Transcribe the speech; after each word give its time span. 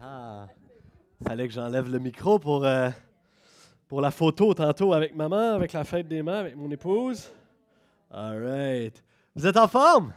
Ah, 0.00 0.46
fallait 1.26 1.48
que 1.48 1.54
j'enlève 1.54 1.90
le 1.90 1.98
micro 1.98 2.38
pour, 2.38 2.64
euh, 2.64 2.88
pour 3.88 4.00
la 4.00 4.12
photo 4.12 4.54
tantôt 4.54 4.92
avec 4.92 5.16
maman, 5.16 5.54
avec 5.54 5.72
la 5.72 5.82
fête 5.82 6.06
des 6.06 6.22
mères, 6.22 6.36
avec 6.36 6.56
mon 6.56 6.70
épouse. 6.70 7.28
All 8.08 8.40
right. 8.40 9.02
Vous 9.34 9.44
êtes 9.44 9.56
en 9.56 9.66
forme? 9.66 10.12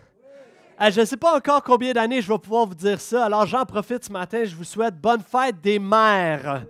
Ah, 0.77 0.91
je 0.91 0.99
ne 1.01 1.05
sais 1.05 1.17
pas 1.17 1.35
encore 1.35 1.63
combien 1.63 1.93
d'années 1.93 2.21
je 2.21 2.31
vais 2.31 2.37
pouvoir 2.37 2.67
vous 2.67 2.75
dire 2.75 3.01
ça, 3.01 3.25
alors 3.25 3.47
j'en 3.47 3.65
profite 3.65 4.05
ce 4.05 4.11
matin. 4.11 4.43
Je 4.45 4.55
vous 4.55 4.63
souhaite 4.63 4.95
bonne 4.99 5.21
fête 5.21 5.59
des 5.59 5.79
mères. 5.79 6.63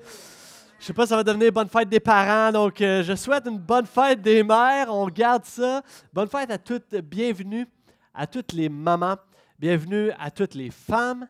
Je 0.80 0.86
sais 0.86 0.94
pas 0.94 1.06
ça 1.06 1.18
va 1.18 1.24
devenir 1.24 1.52
bonne 1.52 1.70
fête 1.70 1.90
des 1.90 2.00
parents, 2.00 2.54
donc 2.54 2.80
euh, 2.80 3.04
je 3.04 3.14
souhaite 3.16 3.46
une 3.46 3.60
bonne 3.60 3.86
fête 3.86 4.22
des 4.22 4.42
mères. 4.42 4.88
On 4.90 5.08
garde 5.08 5.44
ça. 5.44 5.82
Bonne 6.14 6.30
fête 6.30 6.50
à 6.50 6.58
toutes, 6.58 6.96
bienvenue 6.96 7.68
à 8.14 8.26
toutes 8.26 8.54
les 8.54 8.70
mamans, 8.70 9.18
bienvenue 9.60 10.12
à 10.18 10.32
toutes 10.32 10.56
les 10.56 10.70
femmes, 10.70 11.28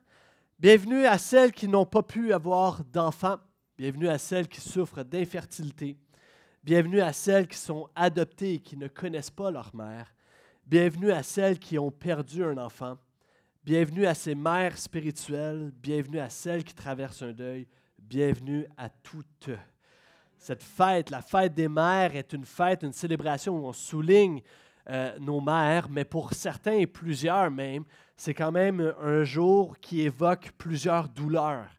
bienvenue 0.61 1.07
à 1.07 1.17
celles 1.17 1.51
qui 1.51 1.67
n'ont 1.67 1.87
pas 1.87 2.03
pu 2.03 2.31
avoir 2.31 2.83
d'enfants, 2.83 3.39
bienvenue 3.79 4.07
à 4.07 4.19
celles 4.19 4.47
qui 4.47 4.61
souffrent 4.61 5.03
d'infertilité, 5.03 5.97
bienvenue 6.63 7.01
à 7.01 7.13
celles 7.13 7.47
qui 7.47 7.57
sont 7.57 7.89
adoptées 7.95 8.53
et 8.53 8.59
qui 8.59 8.77
ne 8.77 8.87
connaissent 8.87 9.31
pas 9.31 9.49
leur 9.49 9.75
mère, 9.75 10.13
bienvenue 10.67 11.11
à 11.11 11.23
celles 11.23 11.57
qui 11.57 11.79
ont 11.79 11.89
perdu 11.89 12.43
un 12.43 12.59
enfant, 12.59 12.99
bienvenue 13.63 14.05
à 14.05 14.13
ces 14.13 14.35
mères 14.35 14.77
spirituelles, 14.77 15.71
bienvenue 15.81 16.19
à 16.19 16.29
celles 16.29 16.63
qui 16.63 16.75
traversent 16.75 17.23
un 17.23 17.33
deuil, 17.33 17.67
bienvenue 17.97 18.67
à 18.77 18.87
toutes. 18.87 19.49
Cette 20.37 20.61
fête, 20.61 21.09
la 21.09 21.23
fête 21.23 21.55
des 21.55 21.69
mères, 21.69 22.15
est 22.15 22.33
une 22.33 22.45
fête, 22.45 22.83
une 22.83 22.93
célébration 22.93 23.57
où 23.57 23.65
on 23.65 23.73
souligne 23.73 24.43
euh, 24.91 25.17
nos 25.17 25.41
mères, 25.41 25.89
mais 25.89 26.05
pour 26.05 26.33
certains 26.33 26.73
et 26.73 26.87
plusieurs 26.87 27.49
même, 27.49 27.83
c'est 28.23 28.35
quand 28.35 28.51
même 28.51 28.93
un 29.01 29.23
jour 29.23 29.75
qui 29.81 30.01
évoque 30.01 30.51
plusieurs 30.55 31.09
douleurs. 31.09 31.71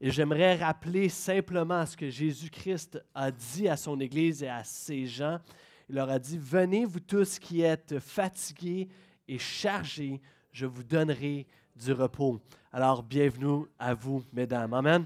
Et 0.00 0.12
j'aimerais 0.12 0.54
rappeler 0.54 1.08
simplement 1.08 1.84
ce 1.84 1.96
que 1.96 2.08
Jésus-Christ 2.08 3.02
a 3.12 3.32
dit 3.32 3.66
à 3.66 3.76
son 3.76 3.98
Église 3.98 4.44
et 4.44 4.48
à 4.48 4.62
ses 4.62 5.04
gens. 5.06 5.40
Il 5.88 5.96
leur 5.96 6.08
a 6.08 6.20
dit, 6.20 6.38
venez 6.38 6.84
vous 6.84 7.00
tous 7.00 7.40
qui 7.40 7.62
êtes 7.62 7.98
fatigués 7.98 8.88
et 9.26 9.36
chargés, 9.40 10.20
je 10.52 10.64
vous 10.64 10.84
donnerai 10.84 11.48
du 11.74 11.90
repos. 11.90 12.40
Alors, 12.72 13.02
bienvenue 13.02 13.64
à 13.76 13.92
vous, 13.92 14.22
mesdames. 14.32 14.72
Amen. 14.72 15.04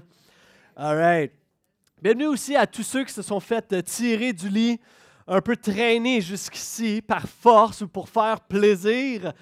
All 0.75 0.97
right. 0.97 1.31
Bienvenue 1.99 2.27
aussi 2.27 2.55
à 2.55 2.67
tous 2.67 2.83
ceux 2.83 3.05
qui 3.05 3.13
se 3.13 3.23
sont 3.23 3.39
fait 3.39 3.81
tirer 3.81 4.33
du 4.33 4.49
lit 4.49 4.79
un 5.25 5.41
peu 5.41 5.57
traîné 5.57 6.21
jusqu'ici 6.21 7.01
par 7.01 7.27
force 7.27 7.81
ou 7.81 7.87
pour 7.87 8.07
faire 8.07 8.39
plaisir. 8.41 9.33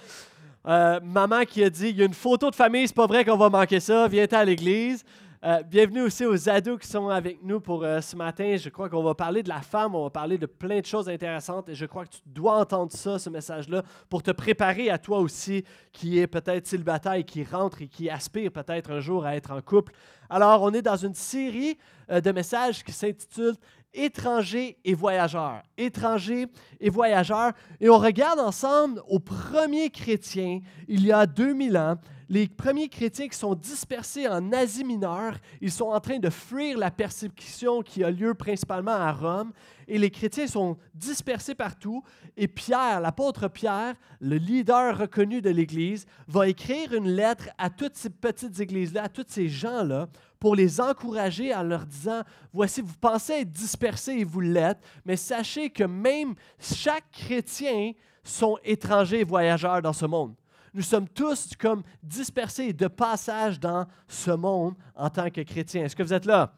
Euh, 0.66 1.02
maman 1.04 1.44
qui 1.44 1.62
a 1.62 1.70
dit 1.70 1.90
il 1.90 1.98
y 1.98 2.02
a 2.02 2.06
une 2.06 2.14
photo 2.14 2.50
de 2.50 2.56
famille, 2.56 2.88
c'est 2.88 2.96
pas 2.96 3.06
vrai 3.06 3.26
qu'on 3.26 3.36
va 3.36 3.50
manquer 3.50 3.82
ça, 3.82 4.08
viens 4.08 4.28
à 4.32 4.46
l'église. 4.46 5.04
Euh, 5.44 5.62
bienvenue 5.62 6.04
aussi 6.04 6.26
aux 6.26 6.48
ados 6.48 6.80
qui 6.80 6.88
sont 6.88 7.10
avec 7.10 7.44
nous 7.44 7.60
pour 7.60 7.84
euh, 7.84 8.00
ce 8.00 8.16
matin. 8.16 8.56
Je 8.56 8.70
crois 8.70 8.88
qu'on 8.88 9.04
va 9.04 9.14
parler 9.14 9.44
de 9.44 9.50
la 9.50 9.60
femme, 9.60 9.94
on 9.94 10.04
va 10.04 10.10
parler 10.10 10.38
de 10.38 10.46
plein 10.46 10.80
de 10.80 10.86
choses 10.86 11.10
intéressantes 11.10 11.68
et 11.68 11.76
je 11.76 11.86
crois 11.86 12.06
que 12.06 12.12
tu 12.12 12.22
dois 12.26 12.62
entendre 12.62 12.94
ça, 12.94 13.20
ce 13.20 13.30
message-là, 13.30 13.84
pour 14.10 14.24
te 14.24 14.32
préparer 14.32 14.90
à 14.90 14.98
toi 14.98 15.20
aussi 15.20 15.66
qui 15.92 16.18
est 16.18 16.28
peut-être 16.28 16.66
célibataire 16.66 17.16
et 17.16 17.26
qui 17.26 17.44
rentre 17.44 17.82
et 17.82 17.88
qui 17.88 18.10
aspire 18.10 18.50
peut-être 18.50 18.90
un 18.90 19.02
jour 19.02 19.26
à 19.26 19.36
être 19.36 19.52
en 19.52 19.60
couple. 19.60 19.92
Alors, 20.30 20.62
on 20.62 20.72
est 20.72 20.82
dans 20.82 20.96
une 20.96 21.14
série 21.14 21.78
de 22.10 22.32
messages 22.32 22.84
qui 22.86 22.94
s'intitule 22.94 23.56
étrangers 23.94 24.78
et 24.84 24.94
voyageurs. 24.94 25.62
Étrangers 25.78 26.48
et 26.80 26.90
voyageurs. 26.90 27.54
Et 27.80 27.90
on 27.90 27.98
regarde 27.98 28.40
ensemble 28.40 29.02
aux 29.08 29.20
premiers 29.20 29.90
chrétiens, 29.90 30.60
il 30.88 31.06
y 31.06 31.12
a 31.12 31.26
2000 31.26 31.78
ans, 31.78 31.98
les 32.30 32.48
premiers 32.48 32.90
chrétiens 32.90 33.28
qui 33.28 33.38
sont 33.38 33.54
dispersés 33.54 34.28
en 34.28 34.52
Asie 34.54 34.84
mineure, 34.84 35.38
ils 35.62 35.72
sont 35.72 35.90
en 35.90 36.00
train 36.00 36.18
de 36.18 36.30
fuir 36.30 36.78
la 36.78 36.90
persécution 36.90 37.82
qui 37.82 38.04
a 38.04 38.10
lieu 38.10 38.34
principalement 38.34 38.92
à 38.92 39.12
Rome, 39.12 39.52
et 39.88 40.00
les 40.00 40.10
chrétiens 40.10 40.48
sont 40.48 40.78
dispersés 40.96 41.54
partout, 41.54 42.04
et 42.36 42.48
Pierre, 42.48 43.02
l'apôtre 43.02 43.48
Pierre, 43.50 43.94
le 44.20 44.38
leader 44.38 44.98
reconnu 44.98 45.42
de 45.42 45.50
l'Église, 45.50 46.06
va 46.28 46.48
écrire 46.48 46.94
une 46.94 47.10
lettre 47.10 47.50
à 47.58 47.70
toutes 47.70 47.96
ces 47.96 48.10
petites 48.10 48.60
églises-là, 48.60 49.04
à 49.04 49.10
tous 49.10 49.26
ces 49.28 49.50
gens-là, 49.50 50.08
pour 50.44 50.58
les 50.58 50.82
encourager 50.82 51.56
en 51.56 51.64
leur 51.64 51.86
disant, 51.86 52.22
voici, 52.52 52.82
vous 52.82 52.98
pensez 53.00 53.32
être 53.32 53.50
dispersés 53.50 54.12
et 54.12 54.24
vous 54.26 54.42
l'êtes, 54.42 54.84
mais 55.06 55.16
sachez 55.16 55.70
que 55.70 55.86
même 55.86 56.36
chaque 56.60 57.10
chrétien 57.14 57.94
sont 58.26 58.58
étrangers 58.62 59.22
et 59.22 59.24
voyageurs 59.24 59.82
dans 59.82 59.94
ce 59.94 60.06
monde. 60.06 60.36
Nous 60.74 60.82
sommes 60.82 61.08
tous 61.08 61.52
comme 61.58 61.82
dispersés 62.04 62.74
de 62.74 62.90
passage 62.90 63.58
dans 63.58 63.88
ce 64.06 64.32
monde 64.32 64.76
en 64.96 65.10
tant 65.10 65.30
que 65.30 65.40
chrétiens. 65.40 65.86
Est-ce 65.86 65.96
que 65.96 66.04
vous 66.04 66.14
êtes 66.14 66.26
là? 66.26 66.54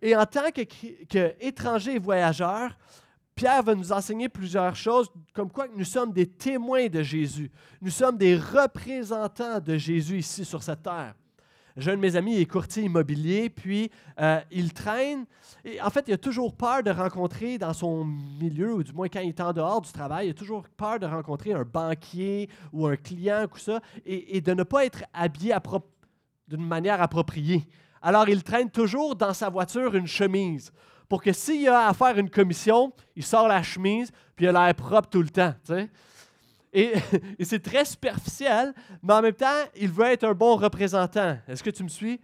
Et 0.00 0.16
en 0.16 0.24
tant 0.24 0.50
qu'étrangers 0.50 1.96
et 1.96 1.98
voyageurs, 1.98 2.74
Pierre 3.34 3.64
va 3.64 3.74
nous 3.74 3.92
enseigner 3.92 4.30
plusieurs 4.30 4.74
choses, 4.74 5.10
comme 5.34 5.50
quoi 5.50 5.66
nous 5.76 5.84
sommes 5.84 6.14
des 6.14 6.26
témoins 6.26 6.86
de 6.86 7.02
Jésus. 7.02 7.50
Nous 7.82 7.90
sommes 7.90 8.16
des 8.16 8.34
représentants 8.34 9.60
de 9.60 9.76
Jésus 9.76 10.20
ici 10.20 10.42
sur 10.42 10.62
cette 10.62 10.82
terre. 10.82 11.14
J'ai 11.78 11.92
un 11.92 11.96
de 11.96 12.00
mes 12.00 12.16
amis, 12.16 12.40
est 12.40 12.46
courtier 12.46 12.82
immobilier, 12.82 13.50
puis 13.50 13.88
euh, 14.20 14.40
il 14.50 14.72
traîne. 14.72 15.26
En 15.80 15.90
fait, 15.90 16.06
il 16.08 16.14
a 16.14 16.18
toujours 16.18 16.56
peur 16.56 16.82
de 16.82 16.90
rencontrer 16.90 17.56
dans 17.56 17.72
son 17.72 18.04
milieu, 18.04 18.74
ou 18.74 18.82
du 18.82 18.92
moins 18.92 19.08
quand 19.08 19.20
il 19.20 19.28
est 19.28 19.40
en 19.40 19.52
dehors 19.52 19.80
du 19.80 19.92
travail, 19.92 20.26
il 20.26 20.30
a 20.30 20.34
toujours 20.34 20.64
peur 20.76 20.98
de 20.98 21.06
rencontrer 21.06 21.52
un 21.52 21.62
banquier 21.62 22.50
ou 22.72 22.88
un 22.88 22.96
client 22.96 23.46
ou 23.54 23.58
ça, 23.58 23.80
et, 24.04 24.40
de 24.40 24.54
ne 24.54 24.64
pas 24.64 24.86
être 24.86 25.04
habillé 25.14 25.54
d'une 26.48 26.66
manière 26.66 27.00
appropriée. 27.00 27.64
Alors, 28.02 28.28
il 28.28 28.42
traîne 28.42 28.70
toujours 28.70 29.14
dans 29.14 29.32
sa 29.32 29.48
voiture 29.48 29.94
une 29.94 30.08
chemise 30.08 30.72
pour 31.08 31.22
que 31.22 31.32
s'il 31.32 31.68
a 31.68 31.86
à 31.86 31.94
faire 31.94 32.18
une 32.18 32.28
commission, 32.28 32.92
il 33.14 33.24
sort 33.24 33.46
la 33.46 33.62
chemise, 33.62 34.10
puis 34.34 34.46
il 34.46 34.48
a 34.48 34.66
l'air 34.66 34.74
propre 34.74 35.08
tout 35.08 35.22
le 35.22 35.30
temps. 35.30 35.54
Et, 36.72 36.92
c'est 37.40 37.62
très 37.62 37.84
superficiel, 37.84 38.74
mais 39.02 39.14
en 39.14 39.22
même 39.22 39.32
temps, 39.32 39.64
il 39.76 39.90
veut 39.90 40.06
être 40.06 40.24
un 40.24 40.34
bon 40.34 40.56
représentant. 40.56 41.38
Est-ce 41.48 41.62
que 41.62 41.70
tu 41.70 41.82
me 41.82 41.88
suis? 41.88 42.20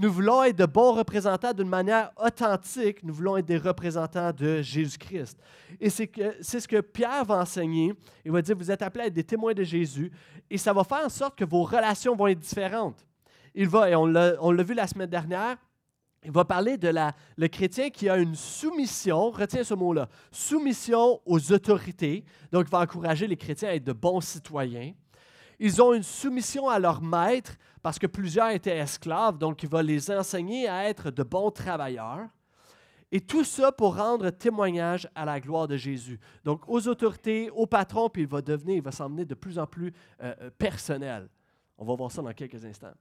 Nous 0.00 0.12
voulons 0.12 0.44
être 0.44 0.56
de 0.56 0.66
bons 0.66 0.92
représentants 0.92 1.52
d'une 1.52 1.68
manière 1.68 2.12
authentique. 2.16 3.02
Nous 3.02 3.12
voulons 3.12 3.36
être 3.36 3.46
des 3.46 3.58
représentants 3.58 4.32
de 4.32 4.62
Jésus-Christ. 4.62 5.36
Et 5.80 5.90
c'est, 5.90 6.08
ce 6.40 6.68
que 6.68 6.80
Pierre 6.80 7.24
va 7.24 7.38
enseigner. 7.38 7.92
Il 8.24 8.30
va 8.30 8.40
dire, 8.40 8.56
vous 8.56 8.70
êtes 8.70 8.82
appelés 8.82 9.04
à 9.04 9.06
être 9.08 9.14
des 9.14 9.24
témoins 9.24 9.54
de 9.54 9.64
Jésus. 9.64 10.12
Et 10.48 10.56
ça 10.56 10.72
va 10.72 10.84
faire 10.84 11.04
en 11.04 11.08
sorte 11.08 11.36
que 11.36 11.44
vos 11.44 11.64
relations 11.64 12.14
vont 12.14 12.28
être 12.28 12.38
différentes. 12.38 13.04
Il 13.56 13.68
va, 13.68 13.90
et 13.90 13.96
on 13.96 14.06
l'a 14.06 14.62
vu 14.62 14.74
la 14.74 14.86
semaine 14.86 15.10
dernière, 15.10 15.56
il 16.24 16.32
va 16.32 16.44
parler 16.44 16.76
de 16.76 16.92
le 17.36 17.48
chrétien 17.48 17.90
qui 17.90 18.08
a 18.08 18.16
une 18.16 18.34
soumission, 18.34 19.30
retiens 19.30 19.62
ce 19.62 19.74
mot-là, 19.74 20.08
soumission 20.32 21.20
aux 21.24 21.52
autorités. 21.52 22.24
Donc, 22.50 22.66
il 22.68 22.70
va 22.70 22.80
encourager 22.80 23.26
les 23.26 23.36
chrétiens 23.36 23.68
à 23.68 23.74
être 23.74 23.84
de 23.84 23.92
bons 23.92 24.20
citoyens. 24.20 24.92
Ils 25.60 25.82
ont 25.82 25.94
une 25.94 26.02
soumission 26.02 26.68
à 26.68 26.78
leur 26.78 27.02
maître 27.02 27.56
parce 27.82 27.98
que 27.98 28.06
plusieurs 28.06 28.50
étaient 28.50 28.76
esclaves, 28.76 29.38
donc 29.38 29.62
il 29.62 29.68
va 29.68 29.82
les 29.82 30.10
enseigner 30.10 30.68
à 30.68 30.88
être 30.88 31.10
de 31.10 31.22
bons 31.22 31.50
travailleurs. 31.50 32.28
Et 33.10 33.20
tout 33.20 33.44
ça 33.44 33.72
pour 33.72 33.96
rendre 33.96 34.30
témoignage 34.30 35.08
à 35.14 35.24
la 35.24 35.40
gloire 35.40 35.66
de 35.66 35.76
Jésus. 35.76 36.20
Donc 36.44 36.68
aux 36.68 36.86
autorités, 36.88 37.50
aux 37.50 37.66
patrons, 37.66 38.10
puis 38.10 38.22
il 38.22 38.28
va 38.28 38.42
devenir, 38.42 38.76
il 38.76 38.82
va 38.82 38.92
s'emmener 38.92 39.24
de 39.24 39.34
plus 39.34 39.58
en 39.58 39.66
plus 39.66 39.92
euh, 40.22 40.34
euh, 40.42 40.50
personnel. 40.50 41.28
On 41.78 41.86
va 41.86 41.94
voir 41.94 42.12
ça 42.12 42.20
dans 42.22 42.32
quelques 42.32 42.64
instants. 42.64 42.92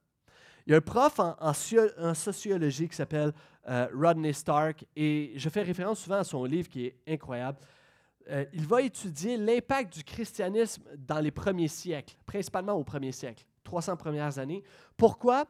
Il 0.67 0.72
y 0.72 0.73
a 0.73 0.78
un 0.79 0.81
prof 0.81 1.17
en, 1.22 2.13
sociologie 2.13 2.89
qui 2.89 2.95
s'appelle 2.97 3.31
euh, 3.69 3.88
Rodney 3.94 4.33
Stark 4.33 4.83
et 4.97 5.31
je 5.38 5.47
fais 5.47 5.61
référence 5.61 6.01
souvent 6.01 6.17
à 6.17 6.25
son 6.25 6.44
livre 6.44 6.67
qui 6.67 6.88
est 6.88 6.97
incroyable. 7.07 7.57
Euh, 8.29 8.44
il 8.51 8.67
va 8.67 8.81
étudier 8.81 9.38
l'impact 9.38 9.94
du 9.94 10.03
christianisme 10.03 10.83
dans 10.97 11.22
les 11.22 11.31
premiers 11.31 11.69
siècles, 11.69 12.17
principalement 12.25 12.73
au 12.73 12.83
premier 12.83 13.13
siècle, 13.13 13.45
300 13.63 13.95
premières 13.95 14.39
années. 14.39 14.61
Pourquoi? 14.97 15.45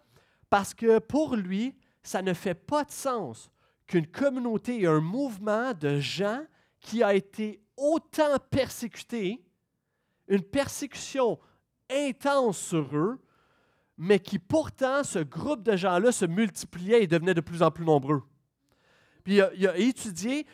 Parce 0.52 0.76
que 0.76 1.00
pour 1.00 1.36
lui, 1.36 1.74
ça 2.04 2.22
ne 2.22 2.34
fait 2.34 2.54
pas 2.54 2.84
de 2.84 2.92
sens 2.92 3.50
qu'une 3.88 4.06
communauté 4.06 4.82
et 4.84 4.86
un 4.86 5.02
mouvement 5.02 5.74
de 5.74 6.00
gens 6.00 6.44
qui 6.80 7.02
a 7.02 7.16
été 7.16 7.60
autant 7.76 8.38
persécuté, 8.52 9.44
une 10.28 10.44
persécution 10.44 11.40
intense 11.90 12.60
sur 12.60 12.96
eux, 12.96 13.20
mais 13.98 14.20
qui 14.20 14.38
pourtant, 14.40 15.04
ce 15.04 15.20
groupe 15.20 15.64
de 15.64 15.76
gens-là 15.76 16.12
se 16.12 16.26
multipliait 16.26 17.04
et 17.04 17.08
devenait 17.08 17.34
de 17.34 17.42
plus 17.42 17.64
en 17.64 17.72
plus 17.72 17.86
nombreux. 17.86 18.24
Puis 19.24 19.40
il 19.56 19.68
a, 19.68 19.78
étudié 19.78 20.46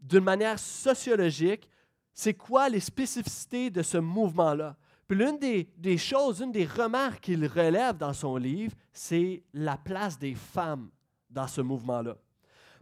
d'une 0.00 0.24
manière 0.24 0.58
sociologique, 0.58 1.68
c'est 2.12 2.34
quoi 2.34 2.68
les 2.68 2.80
spécificités 2.80 3.70
de 3.70 3.82
ce 3.82 3.98
mouvement-là. 3.98 4.76
Puis 5.06 5.16
l'une 5.16 5.38
des, 5.38 5.68
des, 5.76 5.96
choses, 5.96 6.40
une 6.40 6.52
des 6.52 6.66
remarques 6.66 7.20
qu'il 7.20 7.46
relève 7.46 7.96
dans 7.96 8.12
son 8.12 8.36
livre, 8.36 8.74
c'est 8.92 9.42
la 9.54 9.76
place 9.76 10.18
des 10.18 10.34
femmes 10.34 10.90
dans 11.30 11.46
ce 11.46 11.60
mouvement-là. 11.60 12.16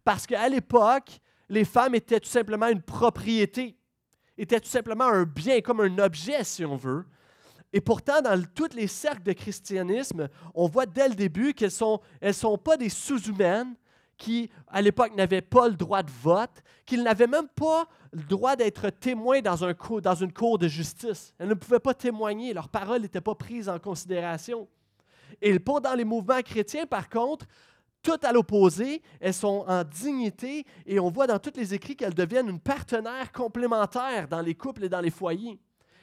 Parce 0.04 0.26
qu'à 0.26 0.48
l'époque, 0.48 1.20
les 1.48 1.64
femmes 1.64 1.94
étaient 1.94 2.20
tout 2.20 2.28
simplement 2.28 2.68
une 2.68 2.82
propriété, 2.82 3.76
étaient 4.38 4.60
tout 4.60 4.68
simplement 4.68 5.04
un 5.04 5.24
bien, 5.24 5.60
comme 5.60 5.80
un 5.80 5.98
objet, 5.98 6.42
si 6.44 6.64
on 6.64 6.76
veut. 6.76 7.04
Et 7.72 7.80
pourtant, 7.80 8.20
dans 8.20 8.42
tous 8.54 8.74
les 8.74 8.86
cercles 8.86 9.22
de 9.22 9.32
christianisme, 9.32 10.28
on 10.54 10.66
voit 10.66 10.86
dès 10.86 11.08
le 11.08 11.14
début 11.14 11.54
qu'elles 11.54 11.70
ne 12.22 12.32
sont, 12.32 12.58
pas 12.58 12.76
des 12.76 12.88
sous-humaines 12.88 13.74
qui, 14.16 14.50
à 14.66 14.82
l'époque, 14.82 15.14
n'avaient 15.16 15.40
pas 15.40 15.68
le 15.68 15.76
droit 15.76 16.02
de 16.02 16.10
vote, 16.10 16.62
qu'ils 16.84 17.02
n'avaient 17.02 17.28
même 17.28 17.48
pas 17.48 17.86
le 18.12 18.24
droit 18.24 18.56
d'être 18.56 18.90
témoins 18.90 19.40
dans, 19.40 19.64
un 19.64 19.72
dans 20.02 20.14
une 20.14 20.32
cour 20.32 20.58
de 20.58 20.68
justice. 20.68 21.32
Elles 21.38 21.48
ne 21.48 21.54
pouvaient 21.54 21.78
pas 21.78 21.94
témoigner, 21.94 22.52
leurs 22.52 22.68
paroles 22.68 23.02
n'étaient 23.02 23.20
pas 23.20 23.36
prises 23.36 23.68
en 23.68 23.78
considération. 23.78 24.68
Et 25.40 25.58
dans 25.58 25.94
les 25.94 26.04
mouvements 26.04 26.42
chrétiens, 26.42 26.86
par 26.86 27.08
contre, 27.08 27.46
tout 28.02 28.18
à 28.22 28.32
l'opposé, 28.32 29.02
elles 29.20 29.34
sont 29.34 29.64
en 29.68 29.84
dignité 29.84 30.64
et 30.86 30.98
on 30.98 31.10
voit 31.10 31.26
dans 31.26 31.38
tous 31.38 31.52
les 31.56 31.74
écrits 31.74 31.96
qu'elles 31.96 32.14
deviennent 32.14 32.48
une 32.48 32.60
partenaire 32.60 33.30
complémentaire 33.30 34.26
dans 34.26 34.40
les 34.40 34.54
couples 34.54 34.84
et 34.84 34.88
dans 34.88 35.00
les 35.00 35.10
foyers. 35.10 35.58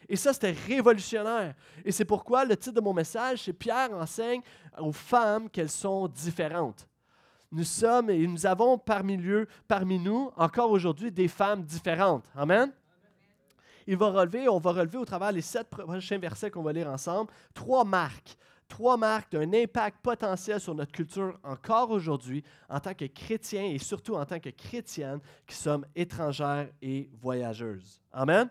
Et 0.09 0.15
ça, 0.15 0.33
c'était 0.33 0.55
révolutionnaire. 0.67 1.53
Et 1.83 1.91
c'est 1.91 2.05
pourquoi 2.05 2.45
le 2.45 2.55
titre 2.55 2.75
de 2.75 2.81
mon 2.81 2.93
message, 2.93 3.43
c'est 3.43 3.53
Pierre 3.53 3.91
enseigne 3.93 4.41
aux 4.77 4.91
femmes 4.91 5.49
qu'elles 5.49 5.69
sont 5.69 6.07
différentes. 6.07 6.87
Nous 7.51 7.63
sommes 7.63 8.09
et 8.09 8.27
nous 8.27 8.45
avons 8.45 8.77
parmi, 8.77 9.19
parmi 9.67 9.99
nous, 9.99 10.31
encore 10.35 10.71
aujourd'hui, 10.71 11.11
des 11.11 11.27
femmes 11.27 11.63
différentes. 11.63 12.25
Amen? 12.35 12.71
Il 13.85 13.95
va 13.95 14.09
relever, 14.09 14.49
on 14.49 14.59
va 14.59 14.71
relever 14.71 14.97
au 14.97 15.05
travers 15.05 15.31
les 15.31 15.41
sept 15.41 15.69
prochains 15.69 16.17
versets 16.17 16.51
qu'on 16.51 16.63
va 16.63 16.73
lire 16.73 16.89
ensemble, 16.89 17.31
trois 17.53 17.85
marques 17.85 18.37
trois 18.67 18.97
marques 18.97 19.31
d'un 19.31 19.51
impact 19.53 19.99
potentiel 20.01 20.59
sur 20.59 20.75
notre 20.75 20.91
culture 20.91 21.39
encore 21.43 21.91
aujourd'hui 21.91 22.43
en 22.69 22.79
tant 22.79 22.93
que 22.93 23.05
chrétiens 23.05 23.63
et 23.63 23.77
surtout 23.77 24.15
en 24.15 24.25
tant 24.25 24.39
que 24.39 24.49
chrétiennes 24.49 25.19
qui 25.45 25.55
sommes 25.55 25.85
étrangères 25.95 26.69
et 26.81 27.09
voyageuses. 27.21 28.01
Amen? 28.11 28.49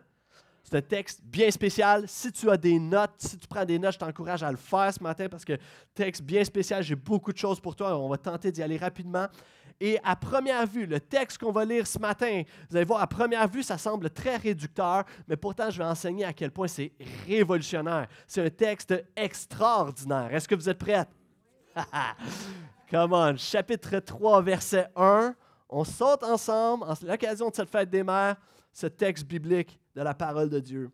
C'est 0.68 0.78
un 0.78 0.82
texte 0.82 1.20
bien 1.22 1.48
spécial. 1.52 2.04
Si 2.08 2.32
tu 2.32 2.50
as 2.50 2.56
des 2.56 2.80
notes, 2.80 3.12
si 3.18 3.38
tu 3.38 3.46
prends 3.46 3.64
des 3.64 3.78
notes, 3.78 3.92
je 3.92 3.98
t'encourage 4.00 4.42
à 4.42 4.50
le 4.50 4.56
faire 4.56 4.92
ce 4.92 5.00
matin 5.00 5.28
parce 5.28 5.44
que 5.44 5.56
texte 5.94 6.22
bien 6.22 6.42
spécial, 6.42 6.82
j'ai 6.82 6.96
beaucoup 6.96 7.32
de 7.32 7.38
choses 7.38 7.60
pour 7.60 7.76
toi. 7.76 7.96
On 7.96 8.08
va 8.08 8.18
tenter 8.18 8.50
d'y 8.50 8.64
aller 8.64 8.76
rapidement. 8.76 9.28
Et 9.78 10.00
à 10.02 10.16
première 10.16 10.66
vue, 10.66 10.86
le 10.86 10.98
texte 10.98 11.38
qu'on 11.38 11.52
va 11.52 11.64
lire 11.64 11.86
ce 11.86 12.00
matin, 12.00 12.42
vous 12.68 12.76
allez 12.76 12.84
voir, 12.84 13.00
à 13.00 13.06
première 13.06 13.46
vue, 13.46 13.62
ça 13.62 13.78
semble 13.78 14.10
très 14.10 14.36
réducteur, 14.36 15.04
mais 15.28 15.36
pourtant, 15.36 15.70
je 15.70 15.78
vais 15.78 15.84
enseigner 15.84 16.24
à 16.24 16.32
quel 16.32 16.50
point 16.50 16.66
c'est 16.66 16.90
révolutionnaire. 17.28 18.08
C'est 18.26 18.44
un 18.44 18.50
texte 18.50 18.92
extraordinaire. 19.14 20.34
Est-ce 20.34 20.48
que 20.48 20.56
vous 20.56 20.68
êtes 20.68 20.78
prêts? 20.78 21.04
Come 22.90 23.12
on, 23.12 23.36
chapitre 23.36 24.00
3, 24.00 24.42
verset 24.42 24.88
1. 24.96 25.32
On 25.68 25.84
saute 25.84 26.24
ensemble, 26.24 26.84
en 26.84 26.94
l'occasion 27.06 27.50
de 27.50 27.54
cette 27.54 27.70
fête 27.70 27.90
des 27.90 28.02
mères, 28.02 28.36
ce 28.72 28.86
texte 28.88 29.26
biblique 29.26 29.78
de 29.96 30.02
la 30.02 30.14
parole 30.14 30.50
de 30.50 30.60
Dieu. 30.60 30.90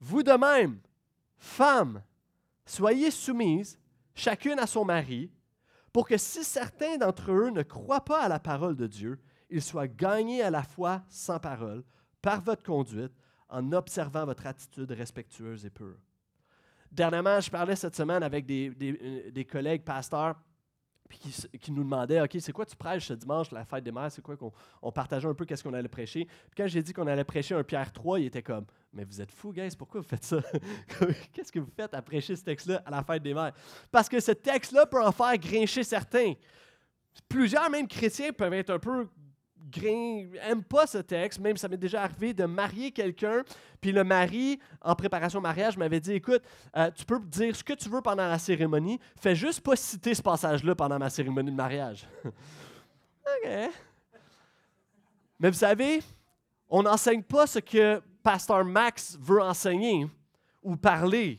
Vous 0.00 0.22
de 0.22 0.32
même, 0.32 0.80
femmes, 1.36 2.02
soyez 2.64 3.10
soumises, 3.10 3.78
chacune 4.14 4.58
à 4.58 4.66
son 4.66 4.84
mari, 4.84 5.30
pour 5.92 6.08
que 6.08 6.16
si 6.16 6.42
certains 6.42 6.96
d'entre 6.96 7.30
eux 7.30 7.50
ne 7.50 7.62
croient 7.62 8.04
pas 8.04 8.22
à 8.22 8.28
la 8.28 8.40
parole 8.40 8.74
de 8.74 8.86
Dieu, 8.86 9.20
ils 9.50 9.62
soient 9.62 9.86
gagnés 9.86 10.42
à 10.42 10.50
la 10.50 10.62
foi 10.62 11.02
sans 11.08 11.38
parole 11.38 11.84
par 12.20 12.40
votre 12.40 12.64
conduite 12.64 13.12
en 13.48 13.72
observant 13.72 14.24
votre 14.24 14.46
attitude 14.46 14.90
respectueuse 14.90 15.64
et 15.64 15.70
pure. 15.70 15.98
Dernièrement, 16.90 17.40
je 17.40 17.50
parlais 17.50 17.76
cette 17.76 17.94
semaine 17.94 18.22
avec 18.22 18.46
des, 18.46 18.70
des 19.30 19.44
collègues 19.44 19.84
pasteurs 19.84 20.40
puis 21.08 21.18
qui, 21.60 21.72
nous 21.72 21.84
demandait 21.84 22.20
OK, 22.20 22.36
c'est 22.40 22.52
quoi 22.52 22.66
tu 22.66 22.76
prêches 22.76 23.06
ce 23.06 23.14
dimanche, 23.14 23.50
la 23.50 23.64
fête 23.64 23.84
des 23.84 23.92
mères? 23.92 24.10
C'est 24.10 24.22
quoi 24.22 24.36
qu'on 24.36 24.52
on 24.82 24.92
partageait 24.92 25.28
un 25.28 25.34
peu 25.34 25.44
qu'est-ce 25.44 25.62
qu'on 25.62 25.74
allait 25.74 25.88
prêcher? 25.88 26.24
Puis 26.24 26.56
quand 26.56 26.66
j'ai 26.66 26.82
dit 26.82 26.92
qu'on 26.92 27.06
allait 27.06 27.24
prêcher 27.24 27.54
un 27.54 27.62
Pierre 27.62 27.92
3, 27.92 28.20
il 28.20 28.26
était 28.26 28.42
comme 28.42 28.66
Mais 28.92 29.04
vous 29.04 29.20
êtes 29.20 29.30
fous, 29.30 29.52
guys, 29.52 29.76
pourquoi 29.76 30.00
vous 30.00 30.06
faites 30.06 30.24
ça? 30.24 30.40
Qu'est-ce 31.32 31.52
que 31.52 31.60
vous 31.60 31.70
faites 31.74 31.94
à 31.94 32.02
prêcher 32.02 32.36
ce 32.36 32.44
texte-là 32.44 32.82
à 32.84 32.90
la 32.90 33.02
fête 33.02 33.22
des 33.22 33.34
mères 33.34 33.52
Parce 33.90 34.08
que 34.08 34.20
ce 34.20 34.32
texte-là 34.32 34.86
peut 34.86 35.02
en 35.02 35.12
faire 35.12 35.36
grincher 35.38 35.84
certains. 35.84 36.34
Plusieurs, 37.28 37.70
même 37.70 37.88
chrétiens, 37.88 38.32
peuvent 38.32 38.52
être 38.52 38.70
un 38.70 38.78
peu 38.78 39.08
n'aime 39.74 40.62
pas 40.62 40.86
ce 40.86 40.98
texte, 40.98 41.40
même 41.40 41.56
ça 41.56 41.68
m'est 41.68 41.76
déjà 41.76 42.02
arrivé 42.02 42.32
de 42.32 42.44
marier 42.44 42.90
quelqu'un, 42.92 43.42
puis 43.80 43.92
le 43.92 44.04
mari, 44.04 44.58
en 44.80 44.94
préparation 44.94 45.38
au 45.38 45.42
mariage, 45.42 45.76
m'avait 45.76 46.00
dit, 46.00 46.12
écoute, 46.12 46.42
euh, 46.76 46.90
tu 46.94 47.04
peux 47.04 47.20
dire 47.20 47.54
ce 47.54 47.64
que 47.64 47.72
tu 47.72 47.88
veux 47.88 48.00
pendant 48.00 48.26
la 48.26 48.38
cérémonie, 48.38 48.98
fais 49.20 49.34
juste 49.34 49.60
pas 49.60 49.76
citer 49.76 50.14
ce 50.14 50.22
passage-là 50.22 50.74
pendant 50.74 50.98
ma 50.98 51.10
cérémonie 51.10 51.50
de 51.50 51.56
mariage. 51.56 52.06
OK. 52.24 53.48
Mais 55.38 55.50
vous 55.50 55.58
savez, 55.58 56.02
on 56.68 56.82
n'enseigne 56.82 57.22
pas 57.22 57.46
ce 57.46 57.58
que 57.58 58.00
Pasteur 58.22 58.64
Max 58.64 59.16
veut 59.20 59.42
enseigner 59.42 60.08
ou 60.62 60.76
parler. 60.76 61.38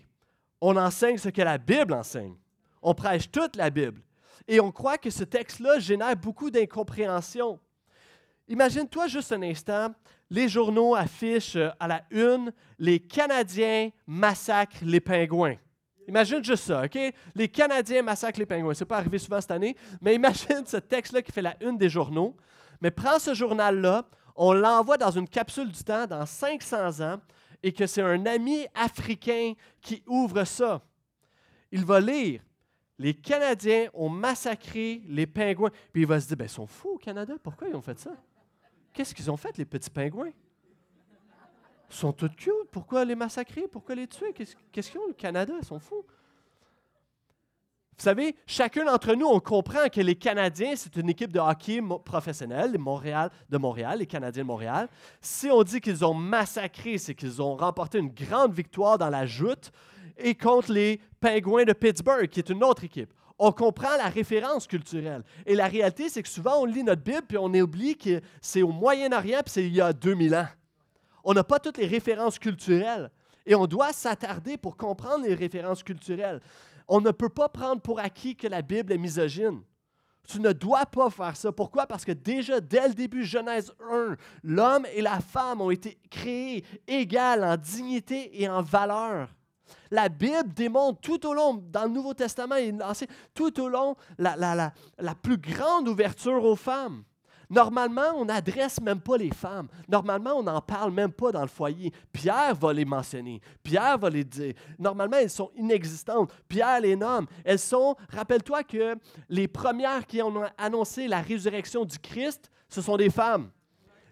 On 0.62 0.76
enseigne 0.78 1.18
ce 1.18 1.30
que 1.30 1.42
la 1.42 1.58
Bible 1.58 1.94
enseigne. 1.94 2.36
On 2.82 2.94
prêche 2.94 3.30
toute 3.30 3.56
la 3.56 3.70
Bible. 3.70 4.02
Et 4.48 4.60
on 4.60 4.72
croit 4.72 4.98
que 4.98 5.10
ce 5.10 5.24
texte-là 5.24 5.80
génère 5.80 6.16
beaucoup 6.16 6.50
d'incompréhension. 6.50 7.60
Imagine-toi 8.48 9.08
juste 9.08 9.32
un 9.34 9.42
instant, 9.42 9.94
les 10.30 10.48
journaux 10.48 10.96
affichent 10.96 11.56
euh, 11.56 11.70
à 11.80 11.88
la 11.88 12.04
une 12.12 12.52
les 12.80 13.00
Canadiens 13.00 13.90
massacrent 14.06 14.84
les 14.84 15.00
pingouins. 15.00 15.56
Imagine 16.08 16.44
juste 16.44 16.64
ça, 16.64 16.86
OK? 16.86 16.98
Les 17.36 17.48
Canadiens 17.50 18.02
massacrent 18.02 18.40
les 18.40 18.46
pingouins. 18.46 18.74
Ce 18.74 18.84
n'est 18.84 18.88
pas 18.88 18.98
arrivé 18.98 19.18
souvent 19.18 19.42
cette 19.42 19.52
année, 19.52 19.76
mais 20.02 20.16
imagine 20.16 20.66
ce 20.66 20.78
texte-là 20.78 21.22
qui 21.22 21.32
fait 21.32 21.42
la 21.42 21.56
une 21.62 21.78
des 21.78 21.90
journaux. 21.90 22.36
Mais 22.80 22.92
prends 22.92 23.20
ce 23.20 23.34
journal-là, 23.34 24.08
on 24.36 24.54
l'envoie 24.54 24.98
dans 24.98 25.12
une 25.12 25.28
capsule 25.28 25.70
du 25.70 25.84
temps 25.84 26.06
dans 26.06 26.26
500 26.26 27.02
ans 27.02 27.20
et 27.64 27.74
que 27.74 27.86
c'est 27.86 28.02
un 28.04 28.26
ami 28.26 28.66
africain 28.76 29.54
qui 29.82 30.04
ouvre 30.08 30.46
ça. 30.46 30.82
Il 31.72 31.84
va 31.84 32.00
lire 32.00 32.42
les 33.00 33.14
Canadiens 33.14 33.90
ont 33.94 34.10
massacré 34.10 35.02
les 35.08 35.28
pingouins. 35.28 35.72
Puis 35.92 36.04
il 36.04 36.08
va 36.08 36.20
se 36.20 36.28
dire, 36.28 36.38
ben, 36.38 36.46
ils 36.46 36.50
sont 36.50 36.68
fous 36.68 36.96
au 36.96 36.98
Canada, 36.98 37.34
pourquoi 37.42 37.68
ils 37.68 37.76
ont 37.76 37.82
fait 37.82 38.00
ça? 38.00 38.12
Qu'est-ce 38.98 39.14
qu'ils 39.14 39.30
ont 39.30 39.38
fait, 39.38 39.56
les 39.60 39.66
petits 39.66 39.92
pingouins? 39.92 40.32
Ils 41.92 41.96
sont 41.96 42.12
tous 42.12 42.30
cute. 42.30 42.52
Pourquoi 42.72 43.06
les 43.06 43.14
massacrer? 43.14 43.68
Pourquoi 43.72 43.94
les 43.94 44.08
tuer? 44.08 44.34
Qu'est-ce 44.34 44.90
qu'ils 44.90 45.00
ont, 45.00 45.06
le 45.08 45.14
Canada? 45.14 45.54
Ils 45.62 45.64
sont 45.64 45.78
fous. 45.78 46.04
Vous 47.96 48.04
savez, 48.04 48.36
chacun 48.48 48.86
d'entre 48.86 49.14
nous, 49.14 49.28
on 49.28 49.40
comprend 49.40 49.88
que 49.90 50.02
les 50.02 50.16
Canadiens, 50.16 50.76
c'est 50.76 50.96
une 50.96 51.12
équipe 51.12 51.32
de 51.32 51.40
hockey 51.40 51.80
professionnelle 52.04 52.76
Montréal, 52.80 53.30
de 53.48 53.60
Montréal, 53.60 54.00
les 54.00 54.08
Canadiens 54.08 54.42
de 54.42 54.48
Montréal. 54.48 54.90
Si 55.22 55.48
on 55.52 55.62
dit 55.62 55.80
qu'ils 55.80 56.04
ont 56.04 56.16
massacré, 56.16 56.98
c'est 56.98 57.14
qu'ils 57.14 57.40
ont 57.40 57.56
remporté 57.56 58.00
une 58.00 58.10
grande 58.10 58.54
victoire 58.54 58.98
dans 58.98 59.12
la 59.12 59.28
joute 59.28 59.72
et 60.18 60.34
contre 60.34 60.72
les 60.72 61.00
Pingouins 61.20 61.66
de 61.66 61.74
Pittsburgh, 61.74 62.28
qui 62.28 62.40
est 62.40 62.50
une 62.50 62.64
autre 62.64 62.84
équipe 62.84 63.14
on 63.40 63.52
comprend 63.52 63.96
la 63.98 64.10
référence 64.10 64.68
culturelle. 64.68 65.24
Et 65.46 65.56
la 65.56 65.68
réalité, 65.68 66.10
c'est 66.10 66.24
que 66.24 66.30
souvent, 66.30 66.62
on 66.62 66.66
lit 66.66 66.84
notre 66.84 67.04
Bible, 67.04 67.24
puis 67.28 67.38
on 67.38 67.54
oublie 67.54 67.98
que 67.98 68.22
c'est 68.42 68.62
au 68.62 68.72
Moyen-Orient, 68.72 69.42
puis 69.46 69.52
c'est 69.52 69.66
il 69.66 69.76
y 69.76 69.82
a 69.82 69.94
2000 69.94 70.36
ans. 70.36 70.48
On 71.24 71.34
n'a 71.34 71.44
pas 71.44 71.60
toutes 71.60 71.78
les 71.78 71.88
références 71.88 72.40
culturelles. 72.40 73.12
Et 73.46 73.56
on 73.56 73.66
doit 73.66 73.94
s'attarder 73.94 74.58
pour 74.58 74.76
comprendre 74.76 75.26
les 75.26 75.34
références 75.34 75.84
culturelles. 75.84 76.42
On 76.88 77.00
ne 77.00 77.12
peut 77.12 77.30
pas 77.30 77.50
prendre 77.50 77.82
pour 77.82 78.00
acquis 78.00 78.36
que 78.36 78.48
la 78.48 78.62
Bible 78.62 78.92
est 78.92 78.98
misogyne. 78.98 79.62
Tu 80.28 80.42
ne 80.42 80.52
dois 80.52 80.86
pas 80.86 81.10
faire 81.10 81.36
ça. 81.38 81.52
Pourquoi? 81.54 81.88
Parce 81.88 82.04
que 82.04 82.12
déjà, 82.12 82.60
dès 82.60 82.90
le 82.90 82.94
début, 82.94 83.24
Genèse 83.24 83.74
1, 83.90 84.18
l'homme 84.44 84.86
et 84.94 85.02
la 85.02 85.22
femme 85.22 85.62
ont 85.62 85.72
été 85.72 85.98
créés 86.12 86.66
égales 86.88 87.46
en 87.46 87.56
dignité 87.56 88.42
et 88.42 88.50
en 88.50 88.62
valeur. 88.62 89.30
La 89.92 90.10
Bible 90.10 90.54
démontre 90.54 91.00
tout 91.02 91.26
au 91.26 91.34
long, 91.34 91.64
dans 91.72 91.84
le 91.84 91.90
Nouveau 91.90 92.14
Testament 92.14 92.56
et 92.56 92.74
tout 93.34 93.60
au 93.60 93.70
long, 93.70 93.96
la, 94.18 94.36
la, 94.36 95.16
plus 95.16 95.38
grande 95.38 95.88
ouverture 95.88 96.44
aux 96.44 96.56
femmes. 96.56 97.04
Normalement, 97.50 98.12
on 98.16 98.26
n'adresse 98.26 98.82
même 98.82 99.00
pas 99.00 99.18
les 99.18 99.32
femmes. 99.32 99.70
Normalement, 99.88 100.34
on 100.34 100.44
n'en 100.44 100.60
parle 100.60 100.92
même 100.92 101.14
pas 101.14 101.32
dans 101.32 101.42
le 101.42 101.48
foyer. 101.48 101.94
Pierre 102.12 102.54
va 102.56 102.74
les 102.74 102.84
mentionner. 102.84 103.40
Pierre 103.64 103.98
va 103.98 104.10
les 104.10 104.26
dire. 104.26 104.54
Normalement, 104.78 105.18
elles 105.18 105.30
sont 105.30 105.52
inexistantes. 105.56 106.30
Pierre 106.50 106.82
les 106.82 106.98
nomme. 106.98 107.26
Elles 107.46 107.60
sont, 107.60 107.96
rappelle-toi 108.10 108.64
que 108.64 108.96
les 109.30 109.48
premières 109.48 110.06
qui 110.06 110.22
ont 110.22 110.44
annoncé 110.58 111.08
la 111.08 111.22
résurrection 111.22 111.86
du 111.86 111.98
Christ, 112.00 112.52
ce 112.68 112.82
sont 112.82 112.98
des 112.98 113.10
femmes. 113.10 113.50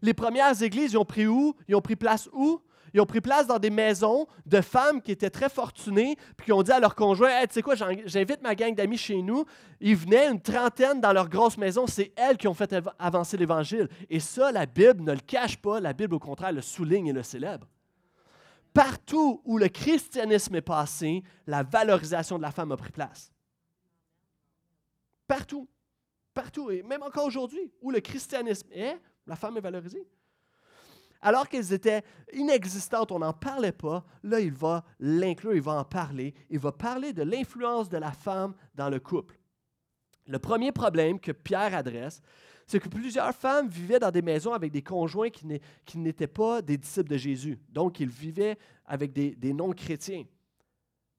Les 0.02 0.14
premières 0.14 0.62
églises, 0.62 0.94
ils 0.94 0.98
ont 0.98 1.06
pris 1.06 1.28
où? 1.28 1.54
Ils 1.68 1.76
ont 1.76 1.82
pris 1.82 1.98
place 1.98 2.30
où? 2.32 2.62
Ils 2.96 3.02
ont 3.02 3.06
pris 3.06 3.20
place 3.20 3.46
dans 3.46 3.60
des 3.60 3.70
maisons 3.70 4.25
de 4.46 4.62
femmes 4.62 5.02
qui 5.02 5.12
étaient 5.12 5.30
très 5.30 5.50
fortunées, 5.50 6.16
puis 6.38 6.46
qui 6.46 6.54
ont 6.54 6.64
dit 6.64 6.72
à 6.72 6.80
leur 6.80 6.96
conjoint 6.96 7.30
Tu 7.42 7.56
sais 7.56 7.62
quoi, 7.62 7.75
j'invite 7.75 8.42
ma 8.42 8.56
gang 8.56 8.74
d'amis 8.74 8.98
chez 8.98 9.22
nous. 9.22 9.44
Ils 9.82 9.98
venaient, 9.98 10.30
une 10.30 10.40
trentaine 10.40 11.02
dans 11.02 11.12
leur 11.12 11.28
grosse 11.28 11.58
maison. 11.58 11.88
C'est 11.88 12.14
elles 12.16 12.38
qui 12.38 12.48
ont 12.48 12.54
fait 12.54 12.74
avancer 12.98 13.36
l'Évangile. 13.36 13.90
Et 14.10 14.22
ça, 14.22 14.50
la 14.54 14.66
Bible 14.66 15.04
ne 15.04 15.12
le 15.12 15.20
cache 15.20 15.58
pas. 15.58 15.82
La 15.82 15.92
Bible, 15.92 16.16
au 16.16 16.20
contraire, 16.20 16.54
le 16.54 16.62
souligne 16.62 17.08
et 17.08 17.12
le 17.12 17.22
célèbre. 17.22 17.68
Partout 18.74 19.42
où 19.44 19.58
le 19.58 19.68
christianisme 19.68 20.56
est 20.56 20.62
passé, 20.62 21.22
la 21.48 21.64
valorisation 21.64 22.38
de 22.38 22.44
la 22.44 22.52
femme 22.52 22.72
a 22.72 22.78
pris 22.78 22.94
place. 22.94 23.30
Partout. 25.28 25.68
Partout. 26.34 26.72
Et 26.72 26.82
même 26.82 27.04
encore 27.04 27.25
aujourd'hui, 27.25 27.74
où 27.82 27.92
le 27.92 28.00
christianisme 28.00 28.70
est, 28.72 28.98
la 29.28 29.36
femme 29.36 29.58
est 29.58 29.62
valorisée. 29.62 30.08
Alors 31.25 31.50
qu'elles 31.50 31.74
étaient 31.74 32.03
inexistantes, 32.34 33.12
on 33.12 33.17
n'en 33.17 33.34
parlait 33.34 33.72
pas, 33.72 34.05
là, 34.22 34.39
il 34.39 34.53
va 34.53 34.86
l'inclure, 35.00 35.55
il 35.55 35.62
va 35.62 35.72
en 35.72 35.84
parler. 35.84 36.36
Il 36.51 36.60
va 36.60 36.72
parler 36.72 37.13
de 37.13 37.24
l'influence 37.24 37.89
de 37.89 37.98
la 37.98 38.12
femme 38.12 38.53
dans 38.75 38.91
le 38.91 39.00
couple. 39.00 39.36
Le 40.27 40.38
premier 40.38 40.72
problème 40.72 41.20
que 41.20 41.32
Pierre 41.32 41.74
adresse, 41.74 42.22
c'est 42.67 42.79
que 42.79 42.89
plusieurs 42.89 43.34
femmes 43.34 43.67
vivaient 43.67 43.98
dans 43.98 44.12
des 44.12 44.22
maisons 44.22 44.53
avec 44.53 44.72
des 44.72 44.84
conjoints 44.84 45.32
qui 45.32 45.98
n'étaient 45.98 46.27
pas 46.27 46.62
des 46.62 46.77
disciples 46.77 47.10
de 47.10 47.17
Jésus. 47.17 47.60
Donc, 47.70 48.00
ils 48.00 48.08
vivaient 48.08 48.60
avec 48.86 49.12
des, 49.12 49.53
non-chrétiens. 49.53 50.25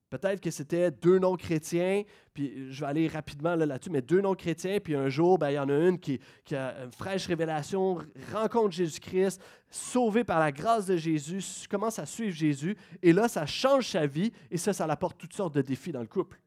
Peut-être 0.09 0.41
que 0.41 0.53
c'était 0.53 0.93
deux 0.93 1.19
non-chrétiens, 1.19 2.05
puis 2.33 2.73
je 2.73 2.81
vais 2.81 2.87
aller 2.87 3.09
rapidement 3.09 3.57
là-dessus, 3.57 3.91
mais 3.91 4.03
deux 4.03 4.21
non-chrétiens, 4.21 4.79
puis 4.79 4.95
un 4.95 5.09
jour, 5.09 5.37
ben, 5.37 5.51
il 5.51 5.55
y 5.55 5.59
en 5.59 5.69
a 5.69 5.77
une 5.77 5.99
qui, 5.99 6.21
a 6.53 6.85
une 6.85 6.93
fraîche 6.93 7.27
révélation, 7.27 7.99
rencontre 8.33 8.71
Jésus-Christ, 8.71 9.43
sauvée 9.69 10.23
par 10.23 10.39
la 10.39 10.53
grâce 10.53 10.87
de 10.87 10.97
Jésus, 10.97 11.43
commence 11.69 11.99
à 11.99 12.07
suivre 12.07 12.37
Jésus, 12.37 12.77
et 13.03 13.13
là, 13.13 13.27
ça 13.27 13.47
change 13.47 13.89
sa 13.89 14.07
vie, 14.07 14.33
et 14.49 14.59
ça, 14.59 14.73
ça 14.73 14.85
apporte 14.85 15.19
toutes 15.19 15.33
sortes 15.33 15.55
de 15.55 15.63
défis 15.63 15.91
dans 15.91 16.03
le 16.03 16.07
couple. 16.07 16.39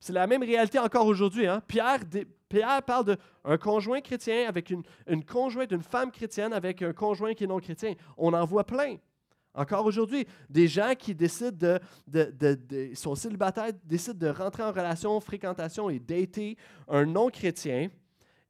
C'est 0.00 0.12
la 0.12 0.26
même 0.26 0.42
réalité 0.42 0.78
encore 0.78 1.06
aujourd'hui. 1.06 1.46
Hein? 1.46 1.62
Pierre, 1.68 2.00
parle 2.84 3.16
d'un 3.44 3.58
conjoint 3.58 4.00
chrétien 4.00 4.48
avec 4.48 4.70
une, 4.70 4.82
une 5.06 5.24
conjointe, 5.24 5.70
une 5.70 5.82
femme 5.82 6.10
chrétienne 6.10 6.54
avec 6.54 6.82
un 6.82 6.92
conjoint 6.92 7.34
qui 7.34 7.44
est 7.44 7.46
non 7.46 7.60
chrétien. 7.60 7.94
On 8.16 8.32
en 8.32 8.44
voit 8.46 8.64
plein. 8.64 8.96
Encore 9.54 9.84
aujourd'hui, 9.84 10.26
des 10.48 10.68
gens 10.68 10.94
qui 10.96 11.14
décident 11.14 11.78
de, 12.06 12.94
sont 12.94 13.14
célibataires, 13.14 13.72
décident 13.84 14.18
de 14.18 14.28
rentrer 14.28 14.62
en 14.62 14.70
relation, 14.70 15.18
fréquentation 15.20 15.90
et 15.90 15.98
dater 15.98 16.56
un 16.88 17.04
non-chrétien 17.04 17.90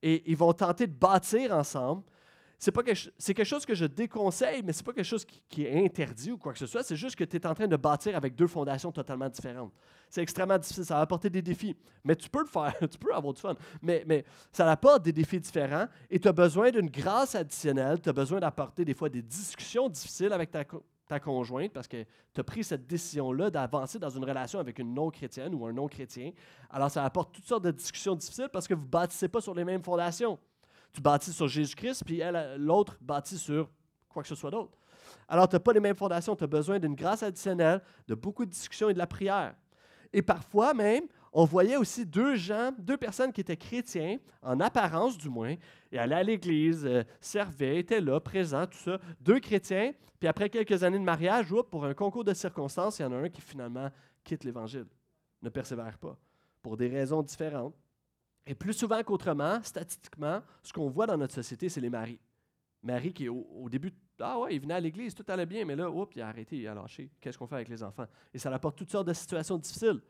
et 0.02 0.22
ils 0.30 0.36
vont 0.36 0.52
tenter 0.52 0.86
de 0.86 0.92
bâtir 0.92 1.52
ensemble 1.52 2.02
c'est 2.60 3.34
quelque 3.34 3.44
chose 3.44 3.64
que 3.64 3.74
je 3.74 3.86
déconseille, 3.86 4.62
mais 4.62 4.74
c'est 4.74 4.84
pas 4.84 4.92
quelque 4.92 5.02
chose 5.06 5.24
qui, 5.24 5.64
est 5.64 5.82
interdit 5.82 6.30
ou 6.30 6.36
quoi 6.36 6.52
que 6.52 6.58
ce 6.58 6.66
soit. 6.66 6.82
C'est 6.82 6.94
juste 6.94 7.16
que 7.16 7.24
tu 7.24 7.38
es 7.38 7.46
en 7.46 7.54
train 7.54 7.66
de 7.66 7.76
bâtir 7.76 8.14
avec 8.14 8.34
deux 8.34 8.46
fondations 8.46 8.92
totalement 8.92 9.30
différentes. 9.30 9.72
C'est 10.10 10.20
extrêmement 10.20 10.58
difficile, 10.58 10.84
ça 10.84 10.96
va 10.96 11.00
apporter 11.00 11.30
des 11.30 11.40
défis. 11.40 11.74
Mais 12.04 12.14
tu 12.14 12.28
peux 12.28 12.40
le 12.40 12.46
faire, 12.46 12.74
tu 12.90 12.98
peux 12.98 13.14
avoir 13.14 13.32
du 13.32 13.40
fun. 13.40 13.54
Mais, 13.80 14.04
mais 14.06 14.24
ça 14.52 14.70
apporte 14.70 15.02
des 15.04 15.12
défis 15.12 15.40
différents 15.40 15.86
et 16.10 16.20
tu 16.20 16.28
as 16.28 16.32
besoin 16.32 16.70
d'une 16.70 16.90
grâce 16.90 17.34
additionnelle. 17.34 17.98
Tu 17.98 18.10
as 18.10 18.12
besoin 18.12 18.40
d'apporter 18.40 18.84
des 18.84 18.94
fois 18.94 19.08
des 19.08 19.22
discussions 19.22 19.88
difficiles 19.88 20.32
avec 20.34 20.50
ta, 20.50 20.62
ta 21.08 21.18
conjointe 21.18 21.72
parce 21.72 21.88
que 21.88 22.04
tu 22.34 22.40
as 22.40 22.44
pris 22.44 22.62
cette 22.62 22.86
décision-là 22.86 23.48
d'avancer 23.48 23.98
dans 23.98 24.10
une 24.10 24.24
relation 24.24 24.58
avec 24.58 24.78
une 24.78 24.92
non-chrétienne 24.92 25.54
ou 25.54 25.64
un 25.64 25.72
non-chrétien. 25.72 26.32
Alors 26.68 26.90
ça 26.90 27.06
apporte 27.06 27.32
toutes 27.32 27.46
sortes 27.46 27.64
de 27.64 27.70
discussions 27.70 28.16
difficiles 28.16 28.50
parce 28.52 28.68
que 28.68 28.74
vous 28.74 28.84
ne 28.84 28.88
bâtissez 28.88 29.28
pas 29.28 29.40
sur 29.40 29.54
les 29.54 29.64
mêmes 29.64 29.82
fondations 29.82 30.38
tu 30.92 31.00
bâtis 31.00 31.32
sur 31.32 31.48
Jésus-Christ, 31.48 32.04
puis 32.04 32.22
l'autre 32.56 32.96
bâtit 33.00 33.38
sur 33.38 33.68
quoi 34.08 34.22
que 34.22 34.28
ce 34.28 34.34
soit 34.34 34.50
d'autre. 34.50 34.76
Alors, 35.28 35.48
tu 35.48 35.54
n'as 35.54 35.60
pas 35.60 35.72
les 35.72 35.80
mêmes 35.80 35.96
fondations, 35.96 36.34
tu 36.34 36.44
as 36.44 36.48
besoin 36.48 36.78
d'une 36.78 36.94
grâce 36.94 37.22
additionnelle, 37.22 37.80
de 38.08 38.14
beaucoup 38.14 38.44
de 38.44 38.50
discussions 38.50 38.88
et 38.88 38.94
de 38.94 38.98
la 38.98 39.06
prière. 39.06 39.54
Et 40.12 40.22
parfois 40.22 40.74
même, 40.74 41.04
on 41.32 41.44
voyait 41.44 41.76
aussi 41.76 42.04
deux 42.04 42.34
gens, 42.34 42.72
deux 42.78 42.96
personnes 42.96 43.32
qui 43.32 43.40
étaient 43.40 43.56
chrétiens, 43.56 44.18
en 44.42 44.58
apparence 44.58 45.16
du 45.16 45.28
moins, 45.28 45.54
et 45.92 45.98
allaient 45.98 46.16
à 46.16 46.22
l'église, 46.22 46.84
euh, 46.84 47.04
servaient, 47.20 47.78
étaient 47.78 48.00
là, 48.00 48.18
présents, 48.18 48.66
tout 48.66 48.78
ça. 48.78 48.98
Deux 49.20 49.38
chrétiens, 49.38 49.92
puis 50.18 50.28
après 50.28 50.50
quelques 50.50 50.82
années 50.82 50.98
de 50.98 51.04
mariage, 51.04 51.46
pour 51.70 51.84
un 51.84 51.94
concours 51.94 52.24
de 52.24 52.34
circonstances, 52.34 52.98
il 52.98 53.02
y 53.02 53.04
en 53.04 53.12
a 53.12 53.16
un 53.16 53.28
qui 53.28 53.40
finalement 53.40 53.88
quitte 54.24 54.42
l'Évangile, 54.42 54.86
ne 55.42 55.48
persévère 55.48 55.96
pas, 55.98 56.16
pour 56.62 56.76
des 56.76 56.88
raisons 56.88 57.22
différentes. 57.22 57.74
Et 58.46 58.54
plus 58.54 58.72
souvent 58.72 59.02
qu'autrement, 59.02 59.62
statistiquement, 59.62 60.42
ce 60.62 60.72
qu'on 60.72 60.88
voit 60.88 61.06
dans 61.06 61.16
notre 61.16 61.34
société, 61.34 61.68
c'est 61.68 61.80
les 61.80 61.90
maris. 61.90 62.18
Marie 62.82 63.12
qui, 63.12 63.28
au, 63.28 63.68
début, 63.68 63.92
ah 64.18 64.38
ouais, 64.38 64.54
il 64.54 64.60
venait 64.60 64.74
à 64.74 64.80
l'église, 64.80 65.14
tout 65.14 65.24
allait 65.28 65.46
bien, 65.46 65.64
mais 65.64 65.76
là, 65.76 65.90
oups, 65.90 66.16
il 66.16 66.22
a 66.22 66.28
arrêté, 66.28 66.56
il 66.56 66.66
a 66.66 66.74
lâché. 66.74 67.10
Qu'est-ce 67.20 67.36
qu'on 67.36 67.46
fait 67.46 67.56
avec 67.56 67.68
les 67.68 67.82
enfants? 67.82 68.06
Et 68.32 68.38
ça 68.38 68.52
apporte 68.52 68.76
toutes 68.76 68.90
sortes 68.90 69.06
de 69.06 69.12
situations 69.12 69.58
difficiles. 69.58 70.00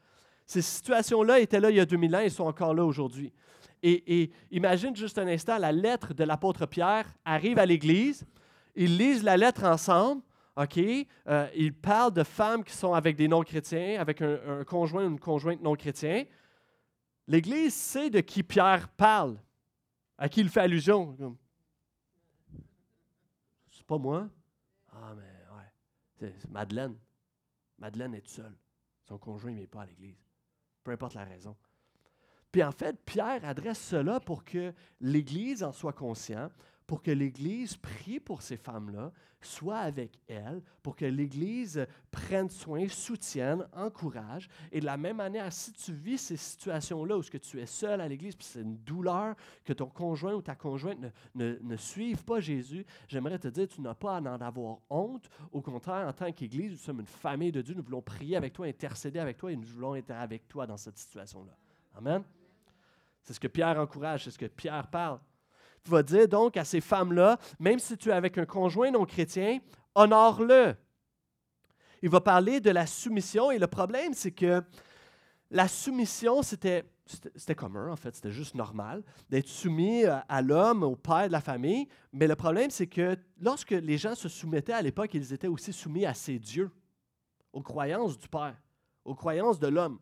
Ces 0.47 0.63
situations-là 0.63 1.41
étaient 1.41 1.61
là 1.61 1.71
il 1.71 1.77
y 1.77 1.81
a 1.81 1.87
2000 1.87 2.17
ans 2.17 2.21
et 2.21 2.29
sont 2.29 2.45
encore 2.45 2.75
là 2.75 2.85
aujourd'hui. 2.85 3.33
Et, 3.83 4.31
imagine 4.51 4.95
juste 4.95 5.19
un 5.19 5.27
instant, 5.27 5.59
la 5.59 5.73
lettre 5.73 6.13
de 6.13 6.25
l'apôtre 6.25 6.67
Pierre 6.67 7.07
arrive 7.25 7.59
à 7.59 7.65
l'église, 7.65 8.27
ils 8.77 8.97
lisent 8.97 9.23
la 9.23 9.37
lettre 9.37 9.65
ensemble, 9.65 10.23
OK? 10.57 10.79
Euh, 10.79 11.49
ils 11.57 11.73
parlent 11.73 12.13
de 12.13 12.23
femmes 12.23 12.63
qui 12.63 12.75
sont 12.75 12.93
avec 12.93 13.17
des 13.17 13.27
non-chrétiens, 13.27 13.99
avec 13.99 14.21
un, 14.21 14.39
un 14.61 14.65
conjoint 14.65 15.05
ou 15.05 15.11
une 15.11 15.21
conjointe 15.21 15.63
non-chrétien. 15.63 16.25
L'Église 17.31 17.75
sait 17.75 18.11
de 18.11 18.19
qui 18.19 18.43
Pierre 18.43 18.89
parle, 18.89 19.39
à 20.19 20.29
qui 20.29 20.41
il 20.41 20.49
fait 20.49 20.63
allusion. 20.63 21.39
C'est 23.71 23.87
pas 23.87 23.99
moi? 23.99 24.29
Ah, 24.91 25.15
mais 25.15 25.23
ouais. 25.23 25.71
C'est 26.19 26.51
Madeleine. 26.51 26.97
Madeleine 27.79 28.15
est 28.15 28.27
seule. 28.27 28.57
Son 29.05 29.17
conjoint 29.17 29.53
n'est 29.53 29.69
pas 29.69 29.83
à 29.83 29.87
l'Église. 29.87 30.21
Peu 30.83 30.91
importe 30.91 31.15
la 31.15 31.23
raison. 31.23 31.57
Puis 32.51 32.65
en 32.65 32.73
fait, 32.73 33.01
Pierre 33.05 33.45
adresse 33.45 33.79
cela 33.79 34.19
pour 34.19 34.43
que 34.43 34.75
l'Église 35.01 35.63
en 35.63 35.71
soit 35.71 35.93
consciente, 35.93 36.53
pour 36.91 37.05
que 37.05 37.13
l'Église 37.13 37.77
prie 37.77 38.19
pour 38.19 38.43
ces 38.43 38.57
femmes-là, 38.57 39.13
soit 39.41 39.79
avec 39.79 40.19
elles, 40.27 40.61
pour 40.83 40.97
que 40.97 41.05
l'Église 41.05 41.87
prenne 42.11 42.51
soin, 42.51 42.89
soutienne, 42.89 43.65
encourage. 43.73 44.49
Et 44.73 44.81
de 44.81 44.87
la 44.87 44.97
même 44.97 45.19
manière, 45.19 45.53
si 45.53 45.73
tu 45.73 45.93
vis 45.93 46.19
ces 46.19 46.37
situations-là 46.37 47.17
où 47.17 47.23
que 47.23 47.39
tu 47.39 47.61
es 47.61 47.67
seul 47.67 48.01
à 48.01 48.09
l'Église, 48.09 48.35
puis 48.35 48.45
c'est 48.45 48.63
une 48.63 48.77
douleur 48.79 49.37
que 49.65 49.73
ton 49.73 49.87
conjoint 49.87 50.35
ou 50.35 50.43
ta 50.43 50.57
conjointe 50.57 50.99
ne, 50.99 51.11
ne, 51.37 51.59
ne 51.61 51.77
suive 51.77 52.25
pas 52.25 52.41
Jésus, 52.41 52.85
j'aimerais 53.07 53.39
te 53.39 53.47
dire, 53.47 53.69
tu 53.69 53.81
n'as 53.81 53.95
pas 53.95 54.17
à 54.17 54.21
en 54.21 54.41
avoir 54.41 54.79
honte. 54.91 55.31
Au 55.53 55.61
contraire, 55.61 56.09
en 56.09 56.13
tant 56.13 56.33
qu'Église, 56.33 56.73
nous 56.73 56.77
sommes 56.77 56.99
une 56.99 57.07
famille 57.07 57.53
de 57.53 57.63
Dieu, 57.63 57.77
nous 57.77 57.85
voulons 57.85 58.03
prier 58.03 58.35
avec 58.35 58.53
toi, 58.53 58.67
intercéder 58.67 59.21
avec 59.21 59.37
toi 59.37 59.53
et 59.53 59.57
nous 59.57 59.63
voulons 59.63 59.95
être 59.95 60.11
avec 60.11 60.49
toi 60.49 60.67
dans 60.67 60.77
cette 60.77 60.99
situation-là. 60.99 61.57
Amen. 61.95 62.25
C'est 63.23 63.35
ce 63.35 63.39
que 63.39 63.47
Pierre 63.47 63.79
encourage, 63.79 64.25
c'est 64.25 64.33
ce 64.33 64.39
que 64.41 64.47
Pierre 64.47 64.89
parle. 64.89 65.21
Il 65.87 65.91
va 65.91 66.03
dire 66.03 66.29
donc 66.29 66.57
à 66.57 66.65
ces 66.65 66.81
femmes-là, 66.81 67.39
même 67.59 67.79
si 67.79 67.97
tu 67.97 68.11
es 68.11 68.13
avec 68.13 68.39
un 68.39 68.47
conjoint 68.47 68.91
non 68.91 69.05
chrétien, 69.05 69.59
honore-le. 69.95 70.75
Il 72.03 72.09
va 72.09 72.21
parler 72.21 72.61
de 72.61 72.71
la 72.71 72.87
soumission 72.87 73.51
et 73.51 73.59
le 73.59 73.67
problème, 73.67 74.13
c'est 74.15 74.31
que 74.31 74.63
la 75.51 75.69
soumission, 75.69 76.43
c'était, 76.43 76.85
c'était 77.35 77.55
commun 77.55 77.91
en 77.91 77.97
fait, 77.97 78.15
c'était 78.15 78.31
juste 78.31 78.55
normal 78.55 79.03
d'être 79.29 79.49
soumis 79.49 80.05
à 80.05 80.43
l'homme, 80.43 80.83
au 80.83 80.97
père 80.97 81.27
de 81.27 81.33
la 81.33 81.41
famille. 81.41 81.89
Mais 82.13 82.27
le 82.27 82.37
problème, 82.37 82.71
c'est 82.71 82.87
que 82.87 83.17
lorsque 83.41 83.73
les 83.73 83.99
gens 83.99 84.15
se 84.15 84.29
soumettaient 84.29 84.73
à 84.73 84.83
l'époque, 84.83 85.13
ils 85.15 85.33
étaient 85.33 85.49
aussi 85.49 85.73
soumis 85.73 86.07
à 86.07 86.15
ces 86.15 86.39
dieux, 86.39 86.71
aux 87.53 87.63
croyances 87.63 88.17
du 88.17 88.29
père, 88.29 88.57
aux 89.05 89.15
croyances 89.15 89.59
de 89.59 89.67
l'homme. 89.67 89.99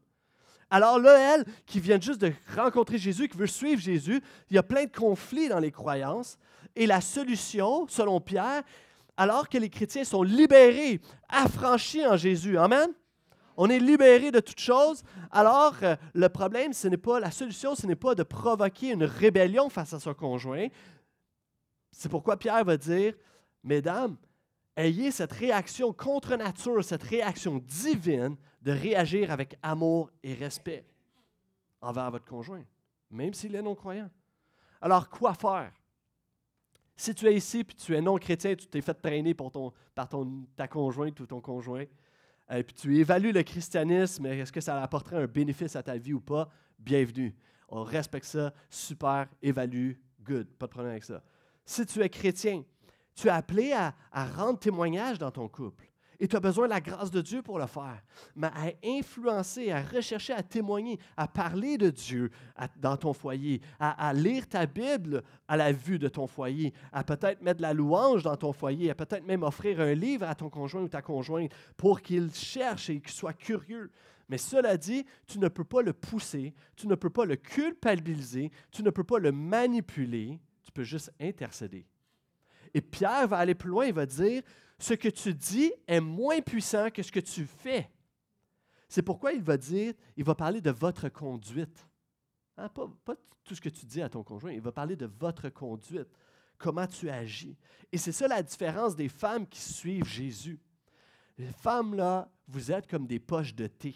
Alors 0.70 0.98
là, 0.98 1.34
elle, 1.34 1.44
qui 1.66 1.80
vient 1.80 2.00
juste 2.00 2.20
de 2.20 2.32
rencontrer 2.54 2.98
Jésus, 2.98 3.28
qui 3.28 3.36
veut 3.36 3.46
suivre 3.46 3.80
Jésus, 3.80 4.22
il 4.50 4.56
y 4.56 4.58
a 4.58 4.62
plein 4.62 4.84
de 4.84 4.90
conflits 4.90 5.48
dans 5.48 5.58
les 5.58 5.70
croyances. 5.70 6.38
Et 6.76 6.86
la 6.86 7.00
solution, 7.00 7.86
selon 7.88 8.20
Pierre, 8.20 8.62
alors 9.16 9.48
que 9.48 9.58
les 9.58 9.70
chrétiens 9.70 10.04
sont 10.04 10.22
libérés, 10.22 11.00
affranchis 11.28 12.06
en 12.06 12.16
Jésus, 12.16 12.58
Amen. 12.58 12.90
On 13.60 13.68
est 13.68 13.80
libérés 13.80 14.30
de 14.30 14.38
toutes 14.38 14.60
choses. 14.60 15.02
Alors, 15.32 15.74
euh, 15.82 15.96
le 16.14 16.28
problème, 16.28 16.72
ce 16.72 16.86
n'est 16.86 16.96
pas 16.96 17.18
la 17.18 17.32
solution, 17.32 17.74
ce 17.74 17.88
n'est 17.88 17.96
pas 17.96 18.14
de 18.14 18.22
provoquer 18.22 18.92
une 18.92 19.02
rébellion 19.02 19.68
face 19.68 19.92
à 19.92 19.98
son 19.98 20.14
conjoint. 20.14 20.68
C'est 21.90 22.08
pourquoi 22.08 22.36
Pierre 22.36 22.64
va 22.64 22.76
dire, 22.76 23.14
Mesdames, 23.64 24.16
ayez 24.76 25.10
cette 25.10 25.32
réaction 25.32 25.92
contre 25.92 26.36
nature, 26.36 26.84
cette 26.84 27.02
réaction 27.02 27.60
divine 27.66 28.36
de 28.60 28.72
réagir 28.72 29.30
avec 29.30 29.56
amour 29.62 30.10
et 30.22 30.34
respect 30.34 30.84
envers 31.80 32.10
votre 32.10 32.24
conjoint, 32.24 32.64
même 33.10 33.34
s'il 33.34 33.54
est 33.54 33.62
non-croyant. 33.62 34.10
Alors, 34.80 35.08
quoi 35.08 35.34
faire? 35.34 35.72
Si 36.96 37.14
tu 37.14 37.26
es 37.26 37.36
ici 37.36 37.60
et 37.60 37.64
tu 37.64 37.94
es 37.94 38.00
non-chrétien, 38.00 38.56
tu 38.56 38.66
t'es 38.66 38.80
fait 38.80 38.94
traîner 38.94 39.34
ton, 39.34 39.72
par 39.94 40.08
ton, 40.08 40.46
ta 40.56 40.66
conjointe 40.66 41.18
ou 41.20 41.26
ton 41.26 41.40
conjoint, 41.40 41.84
et 42.50 42.62
puis 42.62 42.74
tu 42.74 42.96
évalues 42.98 43.32
le 43.32 43.42
christianisme, 43.42 44.26
est-ce 44.26 44.50
que 44.50 44.60
ça 44.60 44.82
apporterait 44.82 45.22
un 45.22 45.26
bénéfice 45.26 45.76
à 45.76 45.82
ta 45.82 45.96
vie 45.96 46.14
ou 46.14 46.20
pas? 46.20 46.48
Bienvenue. 46.78 47.36
On 47.68 47.84
respecte 47.84 48.26
ça, 48.26 48.52
super, 48.70 49.28
évalue, 49.42 49.92
good, 50.22 50.48
pas 50.54 50.66
de 50.66 50.70
problème 50.70 50.92
avec 50.92 51.04
ça. 51.04 51.22
Si 51.64 51.84
tu 51.84 52.00
es 52.00 52.08
chrétien, 52.08 52.64
tu 53.14 53.28
es 53.28 53.30
appelé 53.30 53.72
à 53.72 53.94
rendre 54.26 54.58
témoignage 54.58 55.18
dans 55.18 55.30
ton 55.30 55.48
couple. 55.48 55.87
Et 56.20 56.26
tu 56.26 56.34
as 56.34 56.40
besoin 56.40 56.64
de 56.66 56.70
la 56.70 56.80
grâce 56.80 57.10
de 57.10 57.20
Dieu 57.20 57.42
pour 57.42 57.58
le 57.58 57.66
faire. 57.66 58.02
Mais 58.34 58.48
à 58.48 58.72
influencer, 58.84 59.70
à 59.70 59.82
rechercher, 59.82 60.32
à 60.32 60.42
témoigner, 60.42 60.98
à 61.16 61.28
parler 61.28 61.78
de 61.78 61.90
Dieu 61.90 62.30
dans 62.76 62.96
ton 62.96 63.12
foyer, 63.12 63.60
à, 63.78 64.12
lire 64.12 64.48
ta 64.48 64.66
Bible 64.66 65.22
à 65.46 65.56
la 65.56 65.72
vue 65.72 65.98
de 65.98 66.08
ton 66.08 66.26
foyer, 66.26 66.74
à 66.92 67.04
peut-être 67.04 67.40
mettre 67.40 67.58
de 67.58 67.62
la 67.62 67.72
louange 67.72 68.24
dans 68.24 68.36
ton 68.36 68.52
foyer, 68.52 68.90
à 68.90 68.96
peut-être 68.96 69.24
même 69.24 69.44
offrir 69.44 69.80
un 69.80 69.94
livre 69.94 70.26
à 70.26 70.34
ton 70.34 70.50
conjoint 70.50 70.82
ou 70.82 70.88
ta 70.88 71.02
conjointe 71.02 71.52
pour 71.76 72.00
qu'il 72.00 72.34
cherche 72.34 72.90
et 72.90 73.00
qu'il 73.00 73.12
soit 73.12 73.32
curieux. 73.32 73.90
Mais 74.28 74.38
cela 74.38 74.76
dit, 74.76 75.06
tu 75.26 75.38
ne 75.38 75.48
peux 75.48 75.64
pas 75.64 75.82
le 75.82 75.92
pousser, 75.92 76.52
tu 76.76 76.86
ne 76.86 76.96
peux 76.96 77.10
pas 77.10 77.24
le 77.24 77.36
culpabiliser, 77.36 78.50
tu 78.70 78.82
ne 78.82 78.90
peux 78.90 79.04
pas 79.04 79.18
le 79.18 79.32
manipuler, 79.32 80.38
tu 80.64 80.72
peux 80.72 80.82
juste 80.82 81.12
intercéder. 81.20 81.86
Et 82.74 82.80
Pierre 82.82 83.26
va 83.28 83.38
aller 83.38 83.54
plus 83.54 83.70
loin, 83.70 83.86
il 83.86 83.94
va 83.94 84.04
dire, 84.04 84.42
ce 84.78 84.94
que 84.94 85.08
tu 85.08 85.34
dis 85.34 85.72
est 85.86 86.00
moins 86.00 86.40
puissant 86.40 86.90
que 86.90 87.02
ce 87.02 87.10
que 87.10 87.20
tu 87.20 87.46
fais. 87.46 87.90
C'est 88.88 89.02
pourquoi 89.02 89.32
il 89.32 89.42
va 89.42 89.56
dire, 89.56 89.92
il 90.16 90.24
va 90.24 90.34
parler 90.34 90.60
de 90.60 90.70
votre 90.70 91.08
conduite. 91.08 91.86
Hein, 92.56 92.68
pas, 92.68 93.14
tout 93.44 93.54
ce 93.54 93.60
que 93.60 93.68
tu 93.68 93.86
dis 93.86 94.02
à 94.02 94.08
ton 94.08 94.22
conjoint, 94.22 94.52
il 94.52 94.60
va 94.60 94.72
parler 94.72 94.96
de 94.96 95.06
votre 95.06 95.48
conduite, 95.48 96.08
comment 96.56 96.86
tu 96.86 97.10
agis. 97.10 97.56
Et 97.90 97.98
c'est 97.98 98.12
ça 98.12 98.28
la 98.28 98.42
différence 98.42 98.94
des 98.94 99.08
femmes 99.08 99.46
qui 99.46 99.60
suivent 99.60 100.04
Jésus. 100.04 100.60
Les 101.36 101.52
femmes, 101.52 101.94
là, 101.94 102.30
vous 102.46 102.70
êtes 102.72 102.88
comme 102.88 103.06
des 103.06 103.20
poches 103.20 103.54
de 103.54 103.66
thé. 103.66 103.94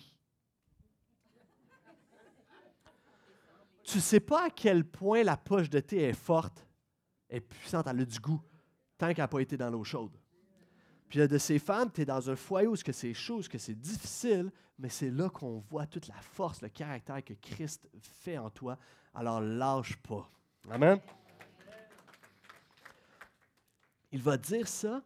Tu 3.82 3.96
ne 3.98 4.02
sais 4.02 4.20
pas 4.20 4.46
à 4.46 4.50
quel 4.50 4.84
point 4.84 5.22
la 5.22 5.36
poche 5.36 5.68
de 5.68 5.80
thé 5.80 6.02
est 6.02 6.12
forte, 6.12 6.66
est 7.28 7.40
puissante, 7.40 7.86
elle 7.88 8.00
a 8.00 8.04
du 8.04 8.20
goût, 8.20 8.40
tant 8.96 9.08
qu'elle 9.08 9.18
n'a 9.18 9.28
pas 9.28 9.40
été 9.40 9.56
dans 9.56 9.70
l'eau 9.70 9.84
chaude. 9.84 10.16
Puis 11.12 11.20
a 11.20 11.28
de 11.28 11.36
ces 11.36 11.58
femmes, 11.58 11.90
tu 11.92 12.00
es 12.00 12.04
dans 12.06 12.30
un 12.30 12.36
foyer 12.36 12.66
où 12.66 12.74
c'est 12.74 13.12
chaud, 13.12 13.42
que 13.42 13.58
c'est 13.58 13.78
difficile, 13.78 14.50
mais 14.78 14.88
c'est 14.88 15.10
là 15.10 15.28
qu'on 15.28 15.58
voit 15.58 15.84
toute 15.84 16.08
la 16.08 16.14
force, 16.14 16.62
le 16.62 16.70
caractère 16.70 17.22
que 17.22 17.34
Christ 17.34 17.86
fait 18.00 18.38
en 18.38 18.48
toi. 18.48 18.78
Alors 19.12 19.42
lâche 19.42 19.94
pas. 19.98 20.26
Amen. 20.70 20.98
Il 24.10 24.22
va 24.22 24.38
dire 24.38 24.66
ça 24.66 25.02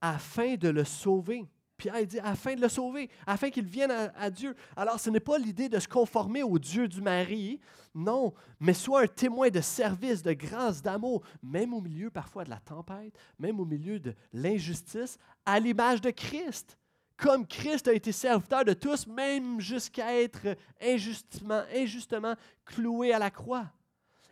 afin 0.00 0.54
de 0.54 0.68
le 0.68 0.84
sauver. 0.84 1.44
Pierre 1.76 2.06
dit 2.06 2.20
afin 2.20 2.54
de 2.54 2.60
le 2.60 2.68
sauver, 2.68 3.10
afin 3.26 3.50
qu'il 3.50 3.66
vienne 3.66 3.90
à, 3.90 4.30
Dieu. 4.30 4.54
Alors, 4.76 5.00
ce 5.00 5.10
n'est 5.10 5.18
pas 5.18 5.38
l'idée 5.38 5.68
de 5.68 5.80
se 5.80 5.88
conformer 5.88 6.44
au 6.44 6.58
Dieu 6.58 6.86
du 6.86 7.00
mari, 7.00 7.60
non, 7.94 8.32
mais 8.60 8.74
soit 8.74 9.02
un 9.02 9.06
témoin 9.06 9.48
de 9.48 9.60
service, 9.60 10.22
de 10.22 10.32
grâce, 10.32 10.82
d'amour, 10.82 11.22
même 11.42 11.72
au 11.72 11.80
milieu 11.80 12.10
parfois 12.10 12.44
de 12.44 12.50
la 12.50 12.60
tempête, 12.60 13.16
même 13.38 13.60
au 13.60 13.64
milieu 13.64 13.98
de 13.98 14.14
l'injustice, 14.32 15.18
à 15.48 15.58
l'image 15.58 16.02
de 16.02 16.10
Christ. 16.10 16.76
Comme 17.16 17.46
Christ 17.46 17.88
a 17.88 17.94
été 17.94 18.12
serviteur 18.12 18.66
de 18.66 18.74
tous, 18.74 19.06
même 19.06 19.60
jusqu'à 19.60 20.14
être 20.20 20.56
injustement, 20.80 21.62
injustement 21.74 22.34
cloué 22.66 23.14
à 23.14 23.18
la 23.18 23.30
croix. 23.30 23.64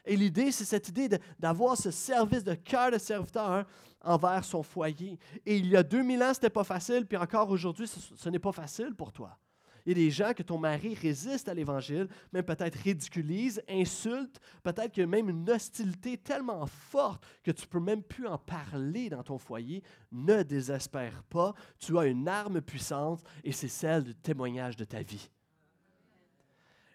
Et 0.04 0.14
l'idée, 0.14 0.52
c'est 0.52 0.66
cette 0.66 0.88
idée 0.90 1.08
d'avoir 1.38 1.76
ce 1.78 1.90
service 1.90 2.44
de 2.44 2.54
cœur 2.54 2.90
de 2.90 2.98
serviteur 2.98 3.50
hein, 3.50 3.66
envers 4.02 4.44
son 4.44 4.62
foyer. 4.62 5.18
Et 5.46 5.56
il 5.56 5.66
y 5.66 5.76
a 5.76 5.82
2000 5.82 6.22
ans, 6.22 6.34
ce 6.34 6.38
n'était 6.38 6.50
pas 6.50 6.64
facile, 6.64 7.06
puis 7.06 7.16
encore 7.16 7.48
aujourd'hui, 7.48 7.88
ce, 7.88 8.28
n'est 8.28 8.38
pas 8.38 8.52
facile 8.52 8.94
pour 8.94 9.10
toi. 9.10 9.38
Il 9.86 9.90
y 9.90 9.92
a 9.92 10.04
des 10.04 10.10
gens 10.10 10.34
que 10.34 10.42
ton 10.42 10.58
mari 10.58 10.96
résiste 10.96 11.48
à 11.48 11.54
l'Évangile, 11.54 12.08
même 12.32 12.42
peut-être 12.42 12.74
ridiculise, 12.74 13.62
insulte, 13.68 14.40
peut-être 14.64 14.90
qu'il 14.90 15.02
y 15.02 15.04
a 15.04 15.06
même 15.06 15.30
une 15.30 15.48
hostilité 15.48 16.18
tellement 16.18 16.66
forte 16.66 17.24
que 17.44 17.52
tu 17.52 17.68
peux 17.68 17.78
même 17.78 18.02
plus 18.02 18.26
en 18.26 18.36
parler 18.36 19.08
dans 19.08 19.22
ton 19.22 19.38
foyer. 19.38 19.84
Ne 20.10 20.42
désespère 20.42 21.22
pas, 21.22 21.54
tu 21.78 21.96
as 21.96 22.06
une 22.06 22.26
arme 22.26 22.60
puissante 22.60 23.22
et 23.44 23.52
c'est 23.52 23.68
celle 23.68 24.02
du 24.02 24.14
témoignage 24.16 24.76
de 24.76 24.84
ta 24.84 25.02
vie. 25.02 25.30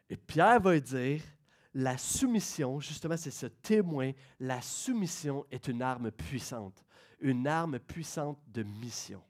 Et 0.09 0.17
Pierre 0.17 0.59
va 0.59 0.77
dire, 0.77 1.21
la 1.73 1.97
soumission, 1.97 2.81
justement, 2.81 3.15
c'est 3.15 3.31
ce 3.31 3.45
témoin, 3.45 4.11
la 4.37 4.61
soumission 4.61 5.45
est 5.49 5.69
une 5.69 5.81
arme 5.81 6.11
puissante, 6.11 6.83
une 7.21 7.47
arme 7.47 7.79
puissante 7.79 8.37
de 8.49 8.63
mission. 8.63 9.23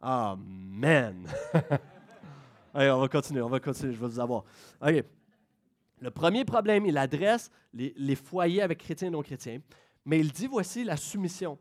Amen. 0.00 1.26
Allez, 2.74 2.90
on 2.90 3.00
va 3.00 3.08
continuer, 3.08 3.40
on 3.40 3.48
va 3.48 3.60
continuer, 3.60 3.92
je 3.92 3.98
vais 3.98 4.06
vous 4.06 4.20
avoir. 4.20 4.44
OK. 4.80 5.04
Le 6.00 6.10
premier 6.10 6.44
problème, 6.44 6.84
il 6.86 6.98
adresse 6.98 7.50
les, 7.72 8.14
foyers 8.16 8.60
avec 8.60 8.78
chrétiens 8.78 9.08
et 9.08 9.10
non 9.10 9.22
chrétiens, 9.22 9.60
mais 10.04 10.20
il 10.20 10.30
dit 10.30 10.46
voici 10.46 10.84
la 10.84 10.96
soumission. 10.96 11.58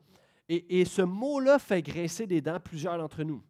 Et, 0.47 0.85
ce 0.85 1.01
mot-là 1.01 1.57
fait 1.57 1.81
grincer 1.81 2.27
des 2.27 2.41
dents 2.41 2.59
plusieurs 2.59 2.97
d'entre 2.97 3.23
nous, 3.23 3.41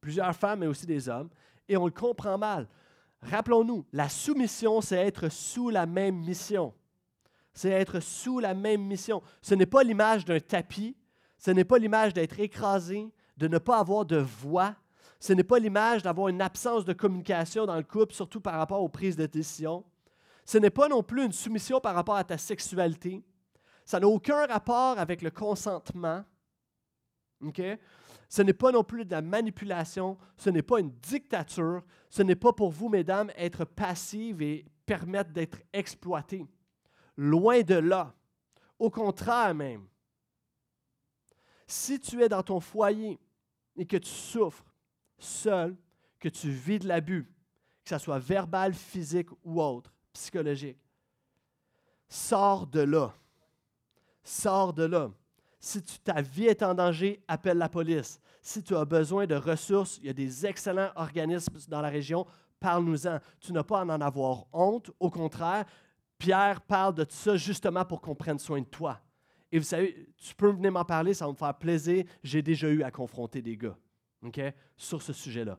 plusieurs 0.00 0.34
femmes, 0.34 0.60
mais 0.60 0.66
aussi 0.66 0.84
des 0.86 1.08
hommes, 1.08 1.30
et 1.68 1.76
on 1.76 1.86
le 1.86 1.92
comprend 1.92 2.36
mal. 2.36 2.68
Rappelons-nous, 3.22 3.86
la 3.92 4.08
soumission, 4.08 4.80
c'est 4.80 4.96
être 4.96 5.30
sous 5.30 5.70
la 5.70 5.86
même 5.86 6.16
mission. 6.16 6.74
C'est 7.54 7.70
être 7.70 8.00
sous 8.00 8.40
la 8.40 8.54
même 8.54 8.82
mission. 8.82 9.22
Ce 9.40 9.54
n'est 9.54 9.66
pas 9.66 9.82
l'image 9.82 10.24
d'un 10.24 10.38
tapis, 10.38 10.96
ce 11.38 11.50
n'est 11.50 11.64
pas 11.64 11.78
l'image 11.78 12.12
d'être 12.12 12.38
écrasé, 12.38 13.08
de 13.38 13.48
ne 13.48 13.58
pas 13.58 13.78
avoir 13.78 14.04
de 14.04 14.18
voix, 14.18 14.74
ce 15.20 15.32
n'est 15.32 15.44
pas 15.44 15.58
l'image 15.58 16.02
d'avoir 16.02 16.28
une 16.28 16.42
absence 16.42 16.84
de 16.84 16.92
communication 16.92 17.66
dans 17.66 17.76
le 17.76 17.82
couple, 17.82 18.14
surtout 18.14 18.40
par 18.40 18.54
rapport 18.54 18.82
aux 18.82 18.88
prises 18.88 19.16
de 19.16 19.26
décision. 19.26 19.84
Ce 20.44 20.58
n'est 20.58 20.70
pas 20.70 20.88
non 20.88 21.02
plus 21.02 21.24
une 21.24 21.32
soumission 21.32 21.80
par 21.80 21.94
rapport 21.94 22.16
à 22.16 22.24
ta 22.24 22.38
sexualité. 22.38 23.22
Ça 23.84 24.00
n'a 24.00 24.08
aucun 24.08 24.46
rapport 24.46 24.98
avec 24.98 25.22
le 25.22 25.30
consentement. 25.30 26.24
OK? 27.42 27.60
Ce 28.28 28.42
n'est 28.42 28.52
pas 28.52 28.70
non 28.70 28.84
plus 28.84 29.04
de 29.04 29.10
la 29.10 29.22
manipulation, 29.22 30.18
ce 30.36 30.50
n'est 30.50 30.62
pas 30.62 30.80
une 30.80 30.90
dictature, 30.90 31.82
ce 32.10 32.22
n'est 32.22 32.36
pas 32.36 32.52
pour 32.52 32.70
vous, 32.70 32.88
mesdames, 32.88 33.30
être 33.36 33.64
passive 33.64 34.42
et 34.42 34.66
permettre 34.84 35.30
d'être 35.30 35.58
exploitée. 35.72 36.44
Loin 37.16 37.62
de 37.62 37.76
là. 37.76 38.14
Au 38.78 38.90
contraire 38.90 39.54
même. 39.54 39.86
Si 41.66 41.98
tu 41.98 42.22
es 42.22 42.28
dans 42.28 42.42
ton 42.42 42.60
foyer 42.60 43.18
et 43.78 43.86
que 43.86 43.96
tu 43.96 44.10
souffres 44.10 44.64
seul, 45.18 45.76
que 46.18 46.28
tu 46.28 46.50
vis 46.50 46.78
de 46.78 46.88
l'abus, 46.88 47.32
que 47.84 47.90
ce 47.90 47.98
soit 47.98 48.18
verbal, 48.18 48.74
physique 48.74 49.28
ou 49.42 49.62
autre, 49.62 49.92
psychologique, 50.12 50.78
sors 52.08 52.66
de 52.66 52.80
là. 52.80 53.14
Sors 54.22 54.74
de 54.74 54.84
là. 54.84 55.10
Si 55.60 55.82
ta 55.82 56.20
vie 56.20 56.46
est 56.46 56.62
en 56.62 56.74
danger, 56.74 57.22
appelle 57.26 57.58
la 57.58 57.68
police. 57.68 58.20
Si 58.42 58.62
tu 58.62 58.76
as 58.76 58.84
besoin 58.84 59.26
de 59.26 59.34
ressources, 59.34 59.98
il 59.98 60.06
y 60.06 60.08
a 60.10 60.12
des 60.12 60.46
excellents 60.46 60.90
organismes 60.94 61.58
dans 61.68 61.80
la 61.80 61.88
région, 61.88 62.26
parle-nous-en. 62.60 63.18
Tu 63.40 63.52
n'as 63.52 63.64
pas 63.64 63.80
à 63.80 63.84
en 63.84 64.00
avoir 64.00 64.44
honte. 64.52 64.90
Au 65.00 65.10
contraire, 65.10 65.64
Pierre 66.18 66.60
parle 66.60 66.94
de 66.94 67.06
ça 67.08 67.36
justement 67.36 67.84
pour 67.84 68.00
qu'on 68.00 68.14
prenne 68.14 68.38
soin 68.38 68.60
de 68.60 68.66
toi. 68.66 69.00
Et 69.50 69.58
vous 69.58 69.64
savez, 69.64 70.08
tu 70.16 70.34
peux 70.34 70.50
venir 70.50 70.72
m'en 70.72 70.84
parler, 70.84 71.14
ça 71.14 71.26
va 71.26 71.32
me 71.32 71.36
faire 71.36 71.56
plaisir. 71.56 72.04
J'ai 72.22 72.42
déjà 72.42 72.68
eu 72.68 72.82
à 72.82 72.90
confronter 72.90 73.40
des 73.40 73.56
gars 73.56 73.76
sur 74.76 75.00
ce 75.00 75.12
sujet-là. 75.12 75.58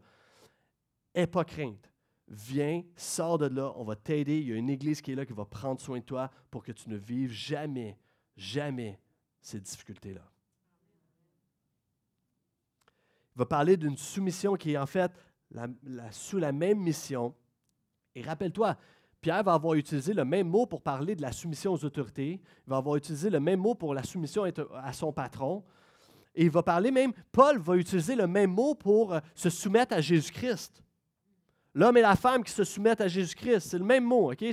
Aie 1.14 1.28
pas 1.28 1.44
crainte. 1.44 1.90
Viens, 2.28 2.84
sors 2.96 3.40
de 3.40 3.48
là, 3.48 3.74
on 3.76 3.84
va 3.84 3.96
t'aider. 3.96 4.40
Il 4.40 4.48
y 4.50 4.54
a 4.54 4.56
une 4.56 4.70
église 4.70 5.02
qui 5.02 5.12
est 5.12 5.16
là 5.16 5.26
qui 5.26 5.34
va 5.34 5.46
prendre 5.46 5.82
soin 5.82 6.00
de 6.00 6.04
toi 6.04 6.30
pour 6.52 6.64
que 6.64 6.72
tu 6.72 6.90
ne 6.90 6.98
vives 6.98 7.32
jamais, 7.32 7.98
jamais 8.38 9.00
ces 9.42 9.60
difficultés-là. 9.60 10.30
Il 13.36 13.40
va 13.40 13.46
parler 13.46 13.78
d'une 13.78 13.98
soumission 13.98 14.56
qui 14.56 14.74
est 14.74 14.78
en 14.78 14.86
fait 14.86 15.12
sous 16.12 16.38
la 16.38 16.52
même 16.52 16.80
mission. 16.80 17.34
Et 18.14 18.22
rappelle-toi, 18.22 18.78
Pierre 19.22 19.44
va 19.44 19.54
avoir 19.54 19.74
utilisé 19.74 20.14
le 20.14 20.24
même 20.24 20.48
mot 20.48 20.66
pour 20.66 20.82
parler 20.82 21.16
de 21.16 21.22
la 21.22 21.32
soumission 21.32 21.74
aux 21.74 21.84
autorités. 21.84 22.42
Il 22.66 22.70
va 22.70 22.78
avoir 22.78 22.96
utilisé 22.96 23.30
le 23.30 23.40
même 23.40 23.60
mot 23.60 23.76
pour 23.76 23.94
la 23.94 24.04
soumission 24.04 24.46
à 24.82 24.94
son 24.94 25.12
patron. 25.12 25.64
Et 26.36 26.46
il 26.46 26.50
va 26.52 26.64
parler 26.64 26.92
même, 26.92 27.12
Paul 27.32 27.60
va 27.60 27.76
utiliser 27.76 28.16
le 28.16 28.28
même 28.28 28.52
mot 28.52 28.76
pour 28.76 29.14
euh, 29.14 29.20
se 29.36 29.50
soumettre 29.50 29.94
à 29.94 30.02
Jésus-Christ. 30.02 30.84
L'homme 31.76 31.98
et 31.98 32.02
la 32.02 32.16
femme 32.16 32.44
qui 32.44 32.52
se 32.52 32.64
soumettent 32.64 33.02
à 33.02 33.08
Jésus-Christ, 33.08 33.60
c'est 33.60 33.78
le 33.78 33.84
même 33.84 34.04
mot, 34.04 34.32
OK? 34.32 34.44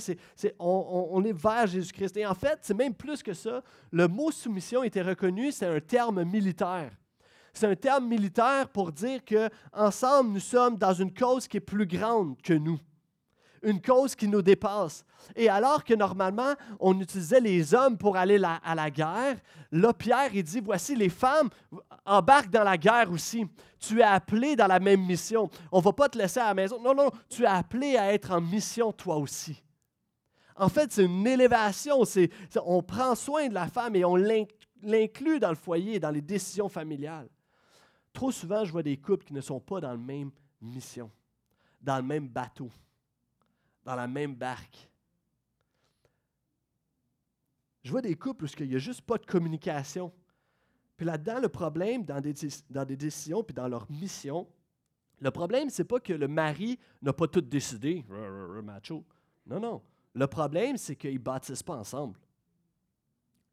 on, 0.59 1.25
est 1.25 1.33
vers 1.33 1.67
Jésus-Christ. 1.67 2.17
Et 2.17 2.27
en 2.27 2.35
fait, 2.35 2.59
c'est 2.63 2.75
même 2.75 2.95
plus 2.95 3.23
que 3.23 3.33
ça. 3.33 3.63
Le 3.91 4.07
mot 4.09 4.31
soumission 4.31 4.83
était 4.83 5.03
reconnu, 5.03 5.53
c'est 5.53 5.67
un 5.67 5.81
terme 5.81 6.25
militaire. 6.25 6.93
C'est 7.55 7.67
un 7.67 7.77
terme 7.77 8.07
militaire 8.07 8.69
pour 8.69 8.93
dire 8.93 9.25
que 9.25 9.49
ensemble 9.73 10.31
nous 10.31 10.41
sommes 10.41 10.77
dans 10.77 10.93
une 10.93 11.13
cause 11.13 11.49
qui 11.49 11.57
est 11.57 11.61
plus 11.61 11.87
grande 11.87 12.41
que 12.43 12.53
nous 12.53 12.79
une 13.67 13.83
cause 13.83 14.15
qui 14.15 14.29
nous 14.29 14.43
dépasse. 14.43 15.05
Et 15.35 15.49
alors 15.49 15.83
que 15.83 15.93
normalement, 15.93 16.55
on 16.79 16.99
utilisait 17.01 17.41
les 17.41 17.75
hommes 17.75 17.99
pour 17.99 18.17
aller 18.17 18.41
à 18.43 18.75
la 18.75 18.91
guerre, 18.91 19.37
là, 19.73 19.93
Pierre, 19.93 20.33
il 20.33 20.45
dit, 20.45 20.61
voici, 20.61 20.95
les 20.95 21.09
femmes 21.09 21.51
embarquent 22.05 22.51
dans 22.51 22.63
la 22.63 22.79
guerre 22.79 23.11
aussi. 23.11 23.45
Tu 23.81 24.01
es 24.01 24.05
appelé 24.05 24.55
dans 24.55 24.69
la 24.69 24.79
même 24.79 25.05
mission. 25.05 25.51
On 25.73 25.79
ne 25.79 25.83
va 25.83 25.93
pas 25.93 26.09
te 26.09 26.17
laisser 26.17 26.39
à 26.39 26.47
la 26.47 26.55
maison. 26.55 26.81
Non, 26.81 26.95
non, 26.95 27.11
tu 27.29 27.43
es 27.43 27.47
appelé 27.47 27.97
à 27.97 28.13
être 28.13 28.31
en 28.31 28.41
mission 28.41 28.93
toi 28.93 29.17
aussi. 29.17 29.61
En 30.55 30.69
fait, 30.69 30.93
c'est 30.93 31.05
une 31.05 31.27
élévation. 31.27 32.03
On 32.65 32.83
prend 32.83 33.15
soin 33.17 33.49
de 33.49 33.55
la 33.55 33.67
femme 33.67 33.97
et 33.97 34.05
on 34.05 34.17
l'inclut 34.17 35.41
dans 35.41 35.51
le 35.51 35.57
foyer, 35.57 35.99
dans 35.99 36.11
les 36.11 36.23
décisions 36.23 36.69
familiales. 36.69 37.29
Trop 38.13 38.31
souvent, 38.31 38.65
je 38.65 38.71
vois 38.71 38.85
des 38.85 38.97
couples 38.97 39.27
qui 39.27 39.35
ne 39.35 39.41
sont 39.41 39.61
pas 39.61 39.81
dans 39.81 39.91
la 39.91 39.97
même 39.97 40.31
mission, 40.63 41.11
dans 41.83 41.97
le 41.97 42.05
même 42.05 42.29
bateau 42.29 42.71
dans 43.87 43.95
la 43.95 44.09
même 44.09 44.35
barque. 44.35 44.91
Je 47.85 47.91
vois 47.93 48.03
des 48.03 48.17
couples 48.17 48.45
où 48.45 48.49
il 48.59 48.69
n'y 48.69 48.75
a 48.75 48.79
juste 48.79 49.03
pas 49.03 49.17
de 49.17 49.25
communication. 49.25 50.13
Puis 50.97 51.07
là-dedans, 51.07 51.39
le 51.39 51.49
problème 51.49 52.05
dans 52.05 52.21
des, 52.21 52.35
dans 52.69 52.85
des 52.85 52.97
décisions 52.97 53.45
puis 53.45 53.55
dans 53.55 53.69
leur 53.69 53.89
mission, 53.89 54.49
le 55.21 55.31
problème, 55.31 55.71
c'est 55.71 55.85
pas 55.85 56.01
que 56.01 56.13
le 56.13 56.27
mari 56.27 56.79
n'a 57.01 57.13
pas 57.13 57.29
tout 57.29 57.41
décidé, 57.41 58.05
macho. 58.65 59.05
Non, 59.47 59.61
non. 59.61 59.83
Le 60.15 60.27
problème, 60.27 60.77
c'est 60.77 60.97
qu'ils 60.97 61.15
ne 61.15 61.19
bâtissent 61.19 61.63
pas 61.63 61.77
ensemble. 61.77 62.19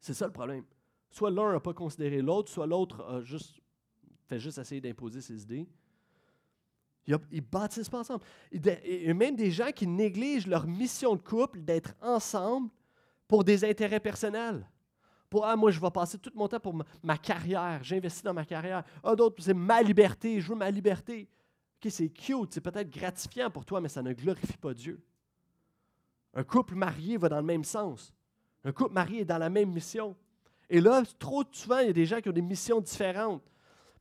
C'est 0.00 0.14
ça 0.14 0.26
le 0.26 0.32
problème. 0.32 0.64
Soit 1.10 1.30
l'un 1.30 1.52
n'a 1.52 1.60
pas 1.60 1.72
considéré 1.72 2.20
l'autre, 2.20 2.50
soit 2.50 2.66
l'autre 2.66 3.02
a 3.04 3.22
juste 3.22 3.60
fait 4.26 4.40
juste 4.40 4.58
essayer 4.58 4.80
d'imposer 4.80 5.20
ses 5.20 5.42
idées. 5.42 5.68
Ils 7.06 7.40
bâtissent 7.40 7.88
pas 7.88 8.00
ensemble. 8.00 8.24
Et 8.52 9.12
même 9.12 9.36
des 9.36 9.50
gens 9.50 9.70
qui 9.72 9.86
négligent 9.86 10.46
leur 10.46 10.66
mission 10.66 11.16
de 11.16 11.22
couple 11.22 11.60
d'être 11.60 11.94
ensemble 12.00 12.70
pour 13.28 13.44
des 13.44 13.64
intérêts 13.64 14.00
personnels. 14.00 14.66
Pour, 15.28 15.44
ah, 15.44 15.56
moi, 15.56 15.70
je 15.70 15.80
vais 15.80 15.90
passer 15.90 16.18
tout 16.18 16.30
mon 16.34 16.46
temps 16.48 16.60
pour 16.60 16.80
ma, 17.02 17.18
carrière, 17.18 17.82
j'investis 17.82 18.22
dans 18.22 18.34
ma 18.34 18.44
carrière. 18.44 18.84
Ah, 19.02 19.14
d'autres, 19.14 19.42
c'est 19.42 19.54
ma 19.54 19.82
liberté, 19.82 20.40
je 20.40 20.48
veux 20.48 20.54
ma 20.54 20.70
liberté. 20.70 21.28
OK, 21.76 21.90
c'est 21.90 22.08
cute, 22.08 22.54
c'est 22.54 22.60
peut-être 22.60 22.90
gratifiant 22.90 23.50
pour 23.50 23.64
toi, 23.64 23.80
mais 23.80 23.88
ça 23.88 24.02
ne 24.02 24.12
glorifie 24.12 24.56
pas 24.56 24.72
Dieu. 24.72 25.02
Un 26.34 26.44
couple 26.44 26.74
marié 26.74 27.16
va 27.16 27.28
dans 27.28 27.38
le 27.38 27.42
même 27.42 27.64
sens. 27.64 28.14
Un 28.64 28.72
couple 28.72 28.94
marié 28.94 29.20
est 29.20 29.24
dans 29.24 29.38
la 29.38 29.50
même 29.50 29.72
mission. 29.72 30.16
Et 30.70 30.80
là, 30.80 31.02
trop 31.18 31.44
souvent, 31.52 31.78
il 31.80 31.86
y 31.88 31.90
a 31.90 31.92
des 31.92 32.06
gens 32.06 32.20
qui 32.20 32.28
ont 32.28 32.32
des 32.32 32.42
missions 32.42 32.80
différentes 32.80 33.42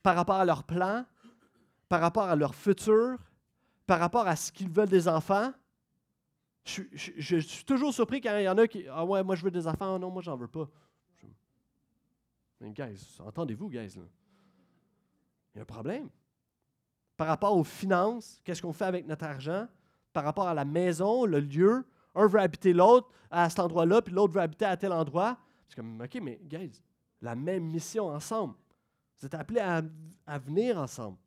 par 0.01 0.15
rapport 0.15 0.35
à 0.35 0.45
leur 0.45 0.63
plan, 0.63 1.05
par 1.89 2.01
rapport 2.01 2.23
à 2.23 2.35
leur 2.35 2.55
futur, 2.55 3.17
par 3.85 3.99
rapport 3.99 4.27
à 4.27 4.35
ce 4.35 4.51
qu'ils 4.51 4.69
veulent 4.69 4.89
des 4.89 5.07
enfants. 5.07 5.51
Je, 6.63 7.39
suis 7.39 7.65
toujours 7.65 7.93
surpris 7.93 8.21
quand 8.21 8.37
il 8.37 8.43
y 8.43 8.49
en 8.49 8.57
a 8.57 8.67
qui 8.67 8.85
Ah 8.89 9.05
ouais, 9.05 9.21
moi 9.23 9.35
je 9.35 9.43
veux 9.43 9.51
des 9.51 9.67
enfants, 9.67 9.99
non, 9.99 10.09
moi 10.09 10.21
j'en 10.21 10.37
veux 10.37 10.47
pas. 10.47 10.69
Mais 12.61 12.71
guys, 12.71 13.19
entendez-vous, 13.19 13.69
guys, 13.69 13.95
là? 13.97 14.03
Il 15.53 15.57
y 15.57 15.59
a 15.59 15.63
un 15.63 15.65
problème. 15.65 16.09
Par 17.17 17.27
rapport 17.27 17.55
aux 17.55 17.63
finances, 17.63 18.39
qu'est-ce 18.43 18.61
qu'on 18.61 18.73
fait 18.73 18.85
avec 18.85 19.05
notre 19.05 19.25
argent? 19.25 19.67
Par 20.13 20.23
rapport 20.23 20.47
à 20.47 20.53
la 20.53 20.65
maison, 20.65 21.25
le 21.25 21.41
lieu, 21.41 21.85
un 22.15 22.27
veut 22.27 22.39
habiter 22.39 22.73
l'autre 22.73 23.09
à 23.29 23.49
cet 23.49 23.59
endroit-là, 23.59 24.01
puis 24.01 24.13
l'autre 24.13 24.33
veut 24.33 24.41
habiter 24.41 24.65
à 24.65 24.77
tel 24.77 24.93
endroit. 24.93 25.37
C'est 25.67 25.75
comme, 25.75 26.01
OK, 26.01 26.19
mais 26.21 26.39
guys, 26.43 26.81
la 27.21 27.35
même 27.35 27.65
mission 27.65 28.07
ensemble. 28.07 28.55
Vous 29.19 29.25
êtes 29.25 29.33
appelés 29.33 29.61
à, 29.61 30.37
venir 30.39 30.77
ensemble. 30.77 31.17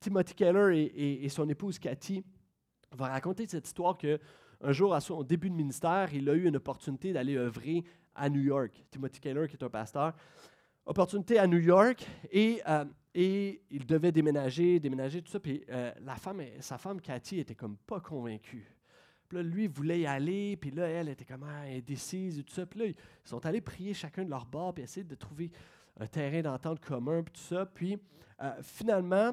Timothy 0.00 0.34
Keller 0.34 0.90
et, 0.94 1.28
son 1.28 1.48
épouse 1.48 1.78
Cathy 1.78 2.24
vont 2.92 3.04
raconter 3.04 3.46
cette 3.46 3.66
histoire 3.66 3.96
que 3.96 4.18
un 4.62 4.72
jour, 4.72 4.94
à 4.94 5.00
son 5.00 5.22
début 5.22 5.48
de 5.48 5.54
ministère, 5.54 6.12
il 6.12 6.28
a 6.28 6.34
eu 6.34 6.46
une 6.46 6.56
opportunité 6.56 7.12
d'aller 7.12 7.36
œuvrer 7.36 7.82
à 8.14 8.28
New 8.28 8.40
York. 8.40 8.84
Timothy 8.90 9.20
Keller, 9.20 9.46
qui 9.48 9.56
est 9.56 9.62
un 9.62 9.70
pasteur, 9.70 10.14
opportunité 10.84 11.38
à 11.38 11.46
New 11.46 11.58
York 11.58 12.06
et, 12.30 12.60
euh, 12.68 12.84
et 13.14 13.62
il 13.70 13.86
devait 13.86 14.12
déménager, 14.12 14.78
déménager, 14.78 15.22
tout 15.22 15.30
ça. 15.30 15.40
Puis 15.40 15.64
euh, 15.70 15.92
la 16.00 16.16
femme, 16.16 16.42
sa 16.60 16.76
femme, 16.76 17.00
Cathy, 17.00 17.40
était 17.40 17.54
comme 17.54 17.76
pas 17.78 18.00
convaincue. 18.00 18.70
Puis 19.28 19.38
là, 19.38 19.42
lui, 19.42 19.66
voulait 19.66 20.00
y 20.00 20.06
aller, 20.06 20.56
puis 20.56 20.72
là, 20.72 20.88
elle 20.88 21.08
était 21.08 21.24
comme 21.24 21.44
ah, 21.44 21.62
indécise 21.62 22.38
et 22.38 22.42
tout 22.42 22.52
ça. 22.52 22.66
Puis 22.66 22.80
là, 22.80 22.86
ils 22.86 22.96
sont 23.24 23.44
allés 23.46 23.60
prier 23.60 23.94
chacun 23.94 24.24
de 24.24 24.30
leur 24.30 24.44
bord, 24.44 24.74
puis 24.74 24.82
essayer 24.82 25.04
de 25.04 25.14
trouver 25.14 25.50
un 25.98 26.06
terrain 26.06 26.42
d'entente 26.42 26.80
commun, 26.80 27.22
puis 27.22 27.32
tout 27.32 27.54
ça. 27.54 27.64
Puis 27.64 27.98
euh, 28.42 28.52
finalement, 28.62 29.32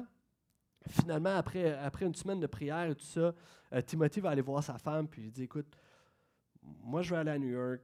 finalement 0.88 1.36
après, 1.36 1.76
après 1.78 2.06
une 2.06 2.14
semaine 2.14 2.40
de 2.40 2.46
prière 2.46 2.90
et 2.90 2.94
tout 2.94 3.04
ça, 3.04 3.34
euh, 3.72 3.82
Timothy 3.82 4.20
va 4.20 4.30
aller 4.30 4.42
voir 4.42 4.62
sa 4.62 4.78
femme, 4.78 5.08
puis 5.08 5.24
il 5.24 5.30
dit 5.30 5.44
Écoute, 5.44 5.78
moi, 6.62 7.02
je 7.02 7.10
vais 7.10 7.16
aller 7.16 7.30
à 7.30 7.38
New 7.38 7.48
York, 7.48 7.80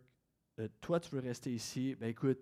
euh, 0.58 0.68
toi, 0.80 1.00
tu 1.00 1.10
veux 1.14 1.20
rester 1.20 1.52
ici. 1.52 1.94
Ben 1.94 2.08
écoute, 2.08 2.38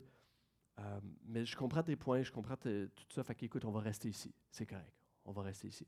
mais 1.24 1.44
je 1.44 1.56
comprends 1.56 1.82
tes 1.82 1.96
points, 1.96 2.22
je 2.22 2.32
comprends 2.32 2.56
tout 2.56 2.88
ça, 3.14 3.22
fait 3.22 3.34
qu'écoute, 3.34 3.64
on 3.64 3.70
va 3.70 3.80
rester 3.80 4.08
ici. 4.08 4.34
C'est 4.50 4.66
correct, 4.66 4.92
on 5.24 5.32
va 5.32 5.42
rester 5.42 5.68
ici. 5.68 5.86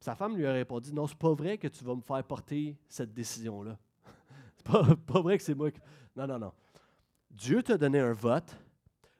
Sa 0.00 0.16
femme 0.16 0.36
lui 0.36 0.44
a 0.46 0.52
répondu 0.52 0.92
Non, 0.92 1.06
c'est 1.06 1.16
pas 1.16 1.32
vrai 1.32 1.56
que 1.58 1.68
tu 1.68 1.84
vas 1.84 1.94
me 1.94 2.00
faire 2.00 2.24
porter 2.24 2.76
cette 2.88 3.14
décision-là. 3.14 3.78
c'est 4.56 4.66
pas, 4.66 4.96
pas 4.96 5.20
vrai 5.20 5.38
que 5.38 5.44
c'est 5.44 5.54
moi 5.54 5.70
qui. 5.70 5.80
Non, 6.16 6.26
non, 6.26 6.40
non. 6.40 6.52
Dieu 7.30 7.62
t'a 7.62 7.78
donné 7.78 8.00
un 8.00 8.12
vote. 8.12 8.56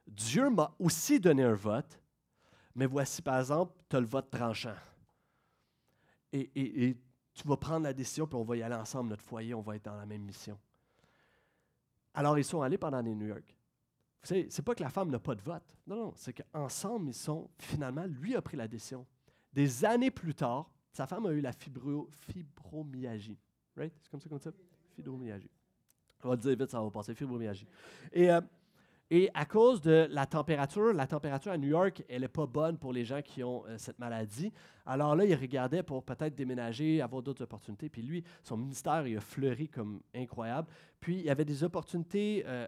Dieu 0.07 0.51
m'a 0.51 0.75
aussi 0.79 1.21
donné 1.21 1.45
un 1.45 1.55
vote. 1.55 2.02
Mais 2.75 2.87
voici, 2.87 3.21
par 3.23 3.39
exemple, 3.39 3.73
tu 3.89 3.97
as 3.97 4.01
le 4.01 4.07
vote 4.07 4.31
tranchant. 4.31 4.75
Et, 6.33 6.97
tu 7.35 7.49
vas 7.49 7.57
prendre 7.57 7.85
la 7.85 7.93
décision, 7.93 8.27
puis 8.27 8.37
on 8.37 8.45
va 8.45 8.57
y 8.57 8.63
aller 8.63 8.75
ensemble, 8.75 9.11
notre 9.11 9.23
foyer, 9.23 9.55
on 9.55 9.63
va 9.63 9.77
être 9.77 9.85
dans 9.87 9.97
la 9.97 10.05
même 10.05 10.23
mission. 10.23 10.59
Alors, 12.15 12.39
ils 12.39 12.45
sont 12.45 12.61
allés 12.61 12.77
pendant 12.77 13.01
les 13.01 13.15
New 13.15 13.27
York. 13.27 13.57
Vous 14.23 14.29
savez, 14.29 14.47
c'est 14.51 14.63
pas 14.63 14.75
que 14.75 14.83
la 14.83 14.91
femme 14.91 15.11
n'a 15.11 15.19
pas 15.19 15.35
de 15.35 15.41
vote. 15.41 15.77
Non, 15.87 15.97
non, 15.97 16.13
c'est 16.15 16.35
qu'ensemble, 16.35 17.09
ils 17.09 17.15
sont, 17.15 17.49
finalement, 17.59 18.05
lui 18.05 18.37
a 18.37 18.43
pris 18.43 18.57
la 18.57 18.69
décision. 18.69 19.07
Des 19.53 19.85
années 19.85 20.11
plus 20.11 20.35
tard, 20.35 20.71
sa 20.93 21.07
femme 21.07 21.27
a 21.27 21.31
eu 21.31 21.41
la 21.41 21.53
fibro, 21.53 22.09
fibromyalgie. 22.13 23.39
Right? 23.77 23.93
C'est 24.03 24.11
comme 24.11 24.21
ça 24.21 24.29
qu'on 24.29 24.37
dit 24.37 24.43
ça? 24.45 24.53
On 26.25 26.29
va 26.29 26.35
le 26.35 26.41
dire 26.41 26.57
vite, 26.57 26.71
ça 26.71 26.81
va 26.81 26.91
passer. 26.91 27.15
Fibromyalgie. 27.15 27.67
Euh, 28.17 28.41
et 29.15 29.29
à 29.35 29.45
cause 29.45 29.83
de 29.83 30.09
la 30.11 30.25
température, 30.25 30.95
la 30.95 31.07
température 31.07 31.53
à 31.53 31.59
New 31.59 31.69
York, 31.69 32.03
elle 32.09 32.23
n'est 32.23 32.29
pas 32.29 32.47
bonne 32.47 32.79
pour 32.79 32.95
les 32.95 33.05
gens 33.05 33.21
qui 33.21 33.45
ont 33.45 33.63
euh, 33.67 33.77
cette 33.77 33.99
maladie. 33.99 34.51
Alors 34.87 35.15
là, 35.15 35.27
il 35.27 35.35
regardait 35.35 35.83
pour 35.83 36.03
peut-être 36.03 36.35
déménager, 36.35 37.03
avoir 37.03 37.21
d'autres 37.21 37.45
opportunités. 37.45 37.91
Puis 37.91 38.01
lui, 38.01 38.25
son 38.43 38.57
ministère, 38.57 39.07
il 39.07 39.19
a 39.19 39.21
fleuri 39.21 39.69
comme 39.69 40.01
incroyable. 40.15 40.67
Puis 40.99 41.17
il 41.17 41.27
y 41.27 41.29
avait 41.29 41.45
des 41.45 41.63
opportunités 41.63 42.43
euh, 42.47 42.67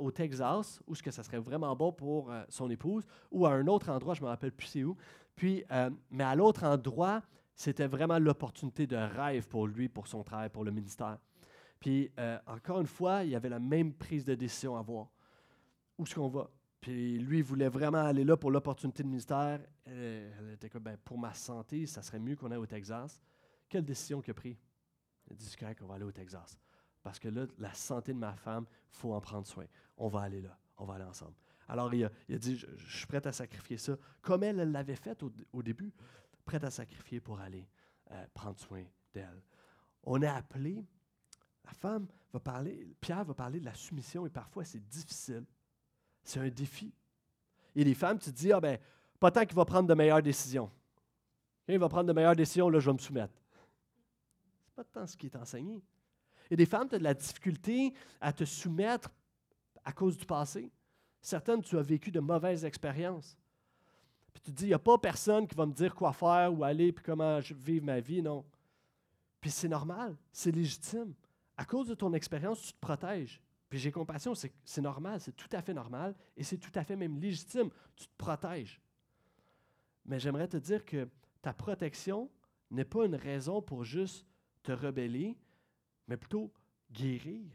au 0.00 0.10
Texas, 0.10 0.82
où 0.88 0.96
ce 0.96 1.04
que 1.04 1.12
ça 1.12 1.22
serait 1.22 1.38
vraiment 1.38 1.76
bon 1.76 1.92
pour 1.92 2.32
son 2.48 2.68
épouse, 2.68 3.06
ou 3.30 3.46
à 3.46 3.52
un 3.52 3.68
autre 3.68 3.90
endroit, 3.90 4.14
je 4.14 4.22
ne 4.22 4.24
me 4.24 4.30
rappelle 4.30 4.50
plus 4.50 4.66
c'est 4.66 4.82
où. 4.82 4.96
Puis, 5.36 5.62
mais 6.10 6.24
à 6.24 6.34
l'autre 6.34 6.64
endroit, 6.64 7.22
c'était 7.54 7.86
vraiment 7.86 8.18
l'opportunité 8.18 8.88
de 8.88 8.96
rêve 8.96 9.46
pour 9.46 9.68
lui, 9.68 9.88
pour 9.88 10.08
son 10.08 10.24
travail, 10.24 10.48
pour 10.48 10.64
le 10.64 10.72
ministère. 10.72 11.18
Puis, 11.80 12.10
euh, 12.18 12.38
encore 12.46 12.80
une 12.80 12.86
fois, 12.86 13.24
il 13.24 13.30
y 13.30 13.34
avait 13.34 13.48
la 13.48 13.58
même 13.58 13.94
prise 13.94 14.24
de 14.24 14.34
décision 14.34 14.76
à 14.76 14.82
voir. 14.82 15.08
Où 16.00 16.04
est-ce 16.04 16.14
qu'on 16.14 16.28
va? 16.28 16.50
Puis 16.80 17.18
lui, 17.18 17.38
il 17.38 17.44
voulait 17.44 17.68
vraiment 17.68 17.98
aller 17.98 18.24
là 18.24 18.38
pour 18.38 18.50
l'opportunité 18.50 19.02
de 19.02 19.08
ministère. 19.08 19.60
Elle, 19.84 20.52
était 20.54 20.70
comme, 20.70 20.82
ben, 20.82 20.96
pour 20.96 21.18
ma 21.18 21.34
santé, 21.34 21.86
ça 21.86 22.00
serait 22.00 22.18
mieux 22.18 22.36
qu'on 22.36 22.50
aille 22.50 22.56
au 22.56 22.64
Texas. 22.66 23.20
Quelle 23.68 23.84
décision 23.84 24.22
qu'il 24.22 24.30
a 24.30 24.34
prise? 24.34 24.56
Il 25.26 25.34
a 25.34 25.36
dit, 25.36 25.44
c'est 25.44 25.74
qu'on 25.78 25.86
va 25.86 25.96
aller 25.96 26.04
au 26.04 26.12
Texas. 26.12 26.58
Parce 27.02 27.18
que 27.18 27.28
là, 27.28 27.44
la 27.58 27.74
santé 27.74 28.14
de 28.14 28.18
ma 28.18 28.32
femme, 28.32 28.64
il 28.92 28.96
faut 28.96 29.12
en 29.12 29.20
prendre 29.20 29.46
soin. 29.46 29.66
On 29.98 30.08
va 30.08 30.22
aller 30.22 30.40
là. 30.40 30.58
On 30.78 30.86
va 30.86 30.94
aller 30.94 31.04
ensemble. 31.04 31.34
Alors, 31.68 31.92
il 31.92 32.04
a, 32.04 32.38
dit, 32.38 32.56
je, 32.56 32.96
suis 32.96 33.06
prêt 33.06 33.24
à 33.26 33.32
sacrifier 33.32 33.76
ça, 33.76 33.96
comme 34.22 34.42
elle 34.42 34.56
l'avait 34.72 34.96
fait 34.96 35.22
au 35.52 35.62
début 35.62 35.92
prête 36.50 36.64
à 36.64 36.70
sacrifier 36.70 37.20
pour 37.20 37.38
aller 37.38 37.68
euh, 38.10 38.26
prendre 38.34 38.58
soin 38.58 38.82
d'elle. 39.12 39.42
On 40.02 40.20
est 40.22 40.26
appelé, 40.26 40.84
la 41.64 41.72
femme 41.72 42.08
va 42.32 42.40
parler, 42.40 42.96
Pierre 43.00 43.24
va 43.24 43.34
parler 43.34 43.60
de 43.60 43.66
la 43.66 43.74
soumission 43.74 44.26
et 44.26 44.30
parfois 44.30 44.64
c'est 44.64 44.84
difficile. 44.88 45.44
C'est 46.22 46.40
un 46.40 46.48
défi. 46.48 46.92
Et 47.74 47.84
les 47.84 47.94
femmes, 47.94 48.18
tu 48.18 48.30
te 48.30 48.36
dis, 48.36 48.52
ah 48.52 48.60
ben, 48.60 48.78
pas 49.18 49.30
tant 49.30 49.44
qu'il 49.44 49.54
va 49.54 49.64
prendre 49.64 49.88
de 49.88 49.94
meilleures 49.94 50.22
décisions. 50.22 50.70
Quand 51.66 51.72
il 51.72 51.78
va 51.78 51.88
prendre 51.88 52.08
de 52.08 52.12
meilleures 52.12 52.36
décisions, 52.36 52.68
là, 52.68 52.80
je 52.80 52.86
vais 52.86 52.94
me 52.94 52.98
soumettre. 52.98 53.34
C'est 54.64 54.74
pas 54.74 54.84
tant 54.84 55.06
ce 55.06 55.16
qui 55.16 55.26
est 55.26 55.36
enseigné. 55.36 55.82
Et 56.50 56.56
des 56.56 56.66
femmes, 56.66 56.88
tu 56.88 56.96
as 56.96 56.98
de 56.98 57.04
la 57.04 57.14
difficulté 57.14 57.94
à 58.20 58.32
te 58.32 58.44
soumettre 58.44 59.10
à 59.84 59.92
cause 59.92 60.16
du 60.16 60.26
passé. 60.26 60.70
Certaines, 61.20 61.62
tu 61.62 61.78
as 61.78 61.82
vécu 61.82 62.10
de 62.10 62.20
mauvaises 62.20 62.64
expériences. 62.64 63.36
Puis 64.32 64.42
tu 64.42 64.50
te 64.52 64.56
dis, 64.56 64.64
il 64.64 64.68
n'y 64.68 64.74
a 64.74 64.78
pas 64.78 64.98
personne 64.98 65.46
qui 65.46 65.54
va 65.54 65.66
me 65.66 65.72
dire 65.72 65.94
quoi 65.94 66.12
faire 66.12 66.52
ou 66.52 66.64
aller, 66.64 66.92
puis 66.92 67.04
comment 67.04 67.40
je 67.40 67.54
vivre 67.54 67.84
ma 67.84 68.00
vie, 68.00 68.22
non. 68.22 68.44
Puis 69.40 69.50
c'est 69.50 69.68
normal, 69.68 70.16
c'est 70.32 70.50
légitime. 70.50 71.14
À 71.56 71.64
cause 71.64 71.88
de 71.88 71.94
ton 71.94 72.12
expérience, 72.14 72.62
tu 72.62 72.72
te 72.72 72.80
protèges. 72.80 73.40
Puis 73.70 73.78
j'ai 73.78 73.92
compassion, 73.92 74.34
c'est 74.34 74.82
normal, 74.82 75.20
c'est 75.20 75.36
tout 75.36 75.48
à 75.52 75.62
fait 75.62 75.72
normal 75.72 76.16
et 76.36 76.42
c'est 76.42 76.58
tout 76.58 76.72
à 76.74 76.82
fait 76.82 76.96
même 76.96 77.18
légitime. 77.18 77.70
Tu 77.94 78.06
te 78.06 78.16
protèges. 78.18 78.80
Mais 80.04 80.18
j'aimerais 80.18 80.48
te 80.48 80.56
dire 80.56 80.84
que 80.84 81.08
ta 81.40 81.54
protection 81.54 82.28
n'est 82.72 82.84
pas 82.84 83.06
une 83.06 83.14
raison 83.14 83.62
pour 83.62 83.84
juste 83.84 84.26
te 84.64 84.72
rebeller, 84.72 85.38
mais 86.08 86.16
plutôt 86.16 86.52
guérir. 86.90 87.48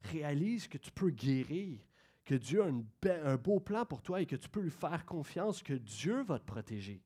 Réalise 0.00 0.66
que 0.66 0.78
tu 0.78 0.90
peux 0.90 1.10
guérir 1.10 1.78
que 2.24 2.34
Dieu 2.34 2.62
a 2.62 2.70
un 3.30 3.36
beau 3.36 3.60
plan 3.60 3.84
pour 3.84 4.00
toi 4.00 4.22
et 4.22 4.26
que 4.26 4.36
tu 4.36 4.48
peux 4.48 4.60
lui 4.60 4.70
faire 4.70 5.04
confiance 5.04 5.62
que 5.62 5.74
Dieu 5.74 6.22
va 6.22 6.38
te 6.38 6.46
protéger. 6.46 7.02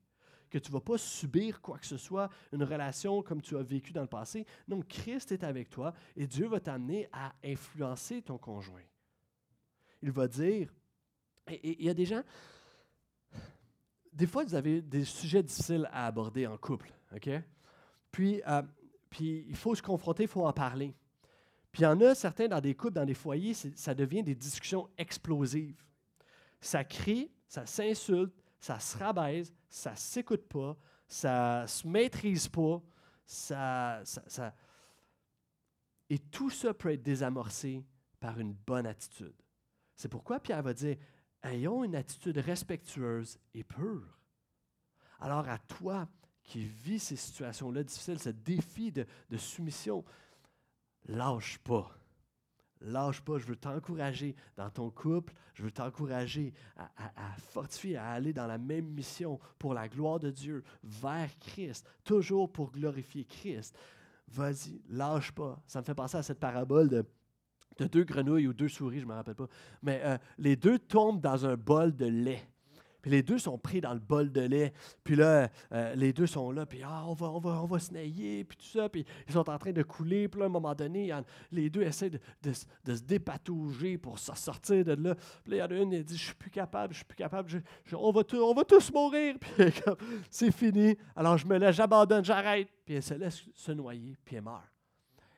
Que 0.49 0.57
tu 0.57 0.69
ne 0.69 0.73
vas 0.73 0.81
pas 0.81 0.97
subir 0.97 1.61
quoi 1.61 1.77
que 1.77 1.85
ce 1.85 1.97
soit, 1.97 2.29
une 2.51 2.63
relation 2.63 3.21
comme 3.21 3.41
tu 3.41 3.55
as 3.57 3.63
vécu 3.63 3.93
dans 3.93 4.01
le 4.01 4.07
passé. 4.07 4.45
Non, 4.67 4.81
Christ 4.81 5.31
est 5.31 5.43
avec 5.43 5.69
toi 5.69 5.93
et 6.15 6.25
Dieu 6.25 6.47
va 6.47 6.59
t'amener 6.59 7.07
à 7.11 7.33
influencer 7.43 8.21
ton 8.21 8.37
conjoint. 8.37 8.81
Il 10.01 10.11
va 10.11 10.27
dire, 10.27 10.73
et 11.47 11.81
il 11.81 11.85
y 11.85 11.89
a 11.89 11.93
des 11.93 12.05
gens, 12.05 12.23
des 14.13 14.27
fois 14.27 14.43
vous 14.43 14.55
avez 14.55 14.81
des 14.81 15.03
sujets 15.03 15.43
difficiles 15.43 15.87
à 15.91 16.07
aborder 16.07 16.47
en 16.47 16.57
couple, 16.57 16.91
OK? 17.15 17.29
Puis, 18.11 18.41
euh, 18.47 18.61
puis 19.09 19.45
il 19.47 19.55
faut 19.55 19.75
se 19.75 19.81
confronter, 19.81 20.23
il 20.23 20.29
faut 20.29 20.45
en 20.45 20.53
parler. 20.53 20.95
Puis 21.71 21.81
il 21.81 21.85
y 21.85 21.87
en 21.87 22.01
a 22.01 22.15
certains 22.15 22.47
dans 22.47 22.61
des 22.61 22.73
couples, 22.73 22.95
dans 22.95 23.05
des 23.05 23.13
foyers, 23.13 23.53
ça 23.53 23.93
devient 23.93 24.23
des 24.23 24.35
discussions 24.35 24.89
explosives. 24.97 25.83
Ça 26.59 26.83
crie, 26.83 27.31
ça 27.47 27.65
s'insulte, 27.65 28.33
ça 28.59 28.79
se 28.79 28.97
rabaisse, 28.97 29.53
ça 29.69 29.91
ne 29.91 29.95
s'écoute 29.95 30.47
pas, 30.47 30.75
ça 31.07 31.61
ne 31.63 31.67
se 31.67 31.87
maîtrise 31.87 32.47
pas, 32.47 32.81
ça, 33.25 34.01
ça, 34.03 34.53
Et 36.09 36.19
tout 36.19 36.49
ça 36.49 36.73
peut 36.73 36.91
être 36.91 37.03
désamorcé 37.03 37.85
par 38.19 38.39
une 38.39 38.53
bonne 38.53 38.87
attitude. 38.87 39.35
C'est 39.95 40.09
pourquoi 40.09 40.39
Pierre 40.39 40.63
va 40.63 40.73
dire, 40.73 40.97
ayons 41.43 41.83
une 41.83 41.95
attitude 41.95 42.37
respectueuse 42.37 43.37
et 43.53 43.63
pure. 43.63 44.19
Alors 45.19 45.47
à 45.47 45.59
toi 45.59 46.07
qui 46.43 46.65
vis 46.65 46.99
ces 46.99 47.15
situations-là 47.15 47.83
difficiles, 47.83 48.19
ce 48.19 48.29
défi 48.29 48.91
de, 48.91 49.05
de 49.29 49.37
soumission, 49.37 50.03
lâche 51.05 51.59
pas. 51.59 51.98
Lâche 52.81 53.21
pas, 53.21 53.37
je 53.37 53.45
veux 53.45 53.57
t'encourager 53.57 54.35
dans 54.55 54.69
ton 54.69 54.89
couple, 54.89 55.33
je 55.53 55.63
veux 55.63 55.71
t'encourager 55.71 56.53
à, 56.77 57.11
fortifier, 57.51 57.97
à 57.97 58.11
aller 58.11 58.31
dans 58.31 58.47
la 58.47 58.57
même 58.57 58.85
mission 58.85 59.39
pour 59.57 59.73
la 59.73 59.89
gloire 59.89 60.19
de 60.19 60.31
Dieu, 60.31 60.63
vers 60.83 61.29
Christ, 61.39 61.85
toujours 62.05 62.49
pour 62.49 62.71
glorifier 62.71 63.25
Christ. 63.25 63.77
Vas-y, 64.29 64.81
lâche 64.89 65.31
pas. 65.33 65.61
Ça 65.67 65.81
me 65.81 65.85
fait 65.85 65.95
penser 65.95 66.17
à 66.17 66.23
cette 66.23 66.39
parabole 66.39 66.87
de, 66.87 67.05
deux 67.87 68.03
grenouilles 68.03 68.47
ou 68.47 68.53
deux 68.53 68.69
souris, 68.69 68.99
je 68.99 69.05
ne 69.05 69.09
me 69.09 69.15
rappelle 69.15 69.35
pas. 69.35 69.47
Mais 69.81 70.01
euh, 70.05 70.17
les 70.37 70.55
deux 70.55 70.79
tombent 70.79 71.21
dans 71.21 71.45
un 71.45 71.57
bol 71.57 71.95
de 71.95 72.05
lait. 72.05 72.47
Puis 73.01 73.11
les 73.11 73.23
deux 73.23 73.37
sont 73.37 73.57
pris 73.57 73.81
dans 73.81 73.93
le 73.93 73.99
bol 73.99 74.31
de 74.31 74.41
lait. 74.41 74.73
Puis 75.03 75.15
là, 75.15 75.49
euh, 75.71 75.95
les 75.95 76.13
deux 76.13 76.27
sont 76.27 76.51
là, 76.51 76.65
puis 76.65 76.81
ah, 76.83 77.03
on, 77.07 77.13
va, 77.13 77.27
on, 77.27 77.39
va, 77.39 77.61
on 77.61 77.65
va 77.65 77.79
se 77.79 77.93
nailler, 77.93 78.43
puis 78.43 78.57
tout 78.57 78.77
ça. 78.77 78.89
Puis 78.89 79.05
ils 79.27 79.33
sont 79.33 79.49
en 79.49 79.57
train 79.57 79.71
de 79.71 79.83
couler. 79.83 80.27
Puis 80.27 80.39
là, 80.39 80.45
à 80.45 80.49
un 80.49 80.51
moment 80.51 80.75
donné, 80.75 81.13
les 81.51 81.69
deux 81.69 81.81
essaient 81.81 82.09
de, 82.09 82.19
se 82.53 83.01
dépatouger 83.03 83.97
pour 83.97 84.19
sortir 84.19 84.83
de 84.83 84.93
là. 84.93 85.15
Puis 85.43 85.51
là, 85.51 85.57
il 85.57 85.59
y 85.59 85.61
en 85.61 85.77
a 85.77 85.81
une, 85.81 85.93
elle 85.93 86.03
dit 86.03 86.17
Je 86.17 86.25
suis 86.25 86.35
plus 86.35 86.51
capable, 86.51 86.93
je 86.93 86.99
suis 86.99 87.05
plus 87.05 87.15
capable, 87.15 87.49
on, 87.93 88.11
va 88.11 88.21
on 88.33 88.53
va 88.53 88.63
tous 88.63 88.91
mourir. 88.91 89.35
Puis 89.57 89.71
c'est 90.29 90.51
fini. 90.51 90.97
Alors 91.15 91.37
je 91.37 91.47
me 91.47 91.57
laisse, 91.57 91.75
j'abandonne, 91.75 92.23
j'arrête. 92.23 92.69
Puis 92.85 92.95
elle 92.95 93.03
se 93.03 93.13
laisse 93.13 93.43
se 93.53 93.71
noyer, 93.71 94.17
puis 94.25 94.35
elle 94.35 94.43
meurt. 94.43 94.78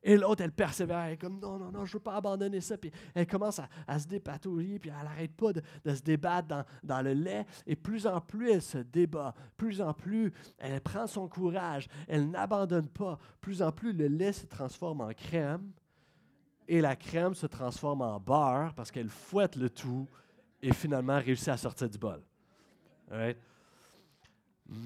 Et 0.04 0.18
l'autre, 0.18 0.42
elle 0.44 0.52
persévère, 0.52 1.06
elle 1.06 1.14
est 1.14 1.18
comme 1.18 1.40
non, 1.40 1.60
non, 1.60 1.72
non, 1.72 1.86
je 1.86 1.92
ne 1.92 1.94
veux 1.94 2.04
pas 2.04 2.16
abandonner 2.16 2.60
ça. 2.60 2.78
Puis 2.78 2.92
elle 3.14 3.28
commence 3.28 3.60
à, 3.88 4.00
se 4.00 4.08
dépatouiller, 4.08 4.80
puis 4.80 4.90
elle 4.90 5.06
n'arrête 5.06 5.36
pas 5.36 5.54
de, 5.54 5.62
se 5.86 6.02
débattre 6.02 6.66
dans, 6.84 7.02
le 7.02 7.14
lait. 7.14 7.46
Et 7.68 7.76
plus 7.76 8.08
en 8.08 8.20
plus, 8.20 8.52
elle 8.52 8.62
se 8.62 8.80
débat. 8.80 9.36
Plus 9.58 9.80
en 9.80 9.94
plus, 9.94 10.34
elle 10.58 10.82
prend 10.82 11.06
son 11.06 11.28
courage. 11.28 11.88
Elle 12.08 12.32
n'abandonne 12.32 12.88
pas. 12.88 13.20
Plus 13.40 13.62
en 13.62 13.72
plus, 13.72 13.94
le 13.94 14.08
lait 14.08 14.34
se 14.34 14.48
transforme 14.48 15.02
en 15.02 15.14
crème. 15.14 15.72
Et 16.68 16.82
la 16.82 16.96
crème 16.96 17.36
se 17.36 17.46
transforme 17.46 18.02
en 18.02 18.20
beurre 18.20 18.74
parce 18.74 18.92
qu'elle 18.92 19.10
fouette 19.10 19.56
le 19.56 19.70
tout 19.70 20.08
et 20.62 20.74
finalement 20.74 21.20
réussit 21.20 21.50
à 21.50 21.58
sortir 21.58 21.90
du 21.90 21.98
bol. 21.98 22.24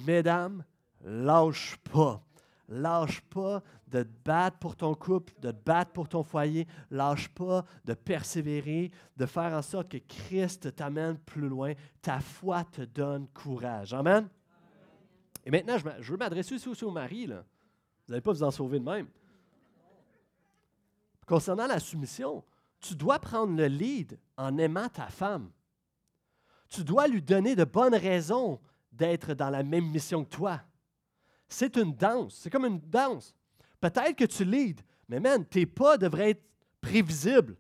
Mesdames, 0.06 0.63
lâche 1.04 1.78
pas. 1.91 2.21
Lâche 2.67 3.21
pas 3.21 3.62
de 3.95 4.03
te 4.03 4.10
battre 4.25 4.58
pour 4.58 4.75
ton 4.75 4.93
couple, 4.93 5.34
de 5.39 5.51
te 5.51 5.63
battre 5.63 5.91
pour 5.91 6.10
ton 6.10 6.23
foyer. 6.23 6.67
Lâche 6.91 7.29
pas 7.29 7.63
de 7.86 7.93
persévérer, 7.93 8.91
de 9.15 9.25
faire 9.25 9.53
en 9.53 9.62
sorte 9.62 9.89
que 9.89 9.97
Christ 9.97 10.75
t'amène 10.75 11.17
plus 11.17 11.47
loin. 11.47 11.73
Ta 12.01 12.19
foi 12.19 12.65
te 12.65 12.81
donne 12.81 13.27
courage. 13.29 13.93
Amen? 13.93 14.27
Et 15.45 15.51
maintenant, 15.51 15.77
je 15.99 16.12
veux 16.12 16.17
m'adresser 16.17 16.55
aussi 16.55 16.84
au 16.84 16.91
mari. 16.91 17.27
Là. 17.27 17.45
Vous 18.05 18.12
n'allez 18.12 18.21
pas 18.21 18.34
vous 18.34 18.43
en 18.43 18.51
sauver 18.51 18.79
de 18.79 18.84
même. 18.84 19.08
Concernant 21.25 21.67
la 21.67 21.79
soumission, 21.79 22.43
tu 22.81 22.95
dois 22.95 23.19
prendre 23.19 23.55
le 23.55 23.67
lead 23.67 24.19
en 24.38 24.58
aimant 24.58 24.89
ta 24.89 25.08
femme. 25.08 25.49
Tu 26.67 26.84
dois 26.84 27.08
lui 27.08 27.21
donner 27.21 27.55
de 27.55 27.63
bonnes 27.63 27.95
raisons 27.95 28.60
d'être 28.91 29.34
dans 29.34 29.49
la 29.49 29.63
même 29.63 29.89
mission 29.89 30.25
que 30.25 30.29
toi. 30.29 30.62
C'est 31.47 31.77
une 31.77 31.95
danse. 31.95 32.36
C'est 32.36 32.49
comme 32.49 32.65
une 32.65 32.79
danse. 32.79 33.34
Peut-être 33.81 34.15
que 34.15 34.25
tu 34.25 34.45
leads, 34.45 34.83
mais 35.07 35.19
man, 35.19 35.45
tes 35.45 35.65
pas 35.65 35.97
devraient 35.97 36.31
être 36.31 36.43
prévisibles. 36.81 37.57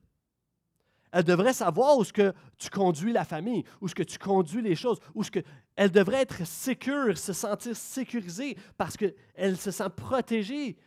Elle 1.11 1.23
devrait 1.23 1.53
savoir 1.53 1.97
où 1.97 2.03
ce 2.03 2.11
que 2.11 2.33
tu 2.57 2.69
conduis 2.69 3.13
la 3.13 3.23
famille, 3.23 3.63
où 3.79 3.87
ce 3.87 3.95
que 3.95 4.03
tu 4.03 4.17
conduis 4.17 4.61
les 4.61 4.75
choses, 4.75 4.99
où 5.13 5.23
ce 5.23 5.31
que 5.31 5.39
elle 5.75 5.91
devrait 5.91 6.21
être 6.21 6.45
sécure, 6.45 7.17
se 7.17 7.33
sentir 7.33 7.75
sécurisée 7.75 8.57
parce 8.77 8.97
qu'elle 8.97 9.57
se 9.57 9.71
sent 9.71 9.89
protégée. 9.95 10.77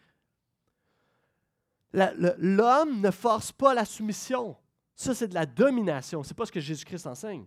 L'homme 1.92 3.00
ne 3.00 3.10
force 3.10 3.52
pas 3.52 3.74
la 3.74 3.84
soumission. 3.84 4.56
Ça, 4.94 5.14
c'est 5.14 5.28
de 5.28 5.34
la 5.34 5.46
domination. 5.46 6.22
Ce 6.22 6.30
n'est 6.30 6.34
pas 6.34 6.46
ce 6.46 6.52
que 6.52 6.60
Jésus-Christ 6.60 7.06
enseigne. 7.06 7.46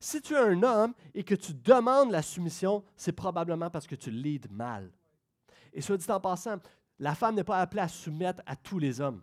Si 0.00 0.20
tu 0.20 0.34
es 0.34 0.38
un 0.38 0.62
homme 0.62 0.94
et 1.14 1.24
que 1.24 1.34
tu 1.34 1.52
demandes 1.54 2.10
la 2.10 2.22
soumission, 2.22 2.84
c'est 2.96 3.12
probablement 3.12 3.70
parce 3.70 3.86
que 3.86 3.94
tu 3.94 4.10
leads 4.10 4.48
mal. 4.50 4.90
Et 5.74 5.80
soit 5.80 5.96
dit 5.96 6.10
en 6.10 6.20
passant, 6.20 6.58
la 6.98 7.14
femme 7.14 7.34
n'est 7.34 7.44
pas 7.44 7.60
appelée 7.60 7.82
à 7.82 7.88
soumettre 7.88 8.42
à 8.46 8.56
tous 8.56 8.78
les 8.78 9.00
hommes. 9.00 9.22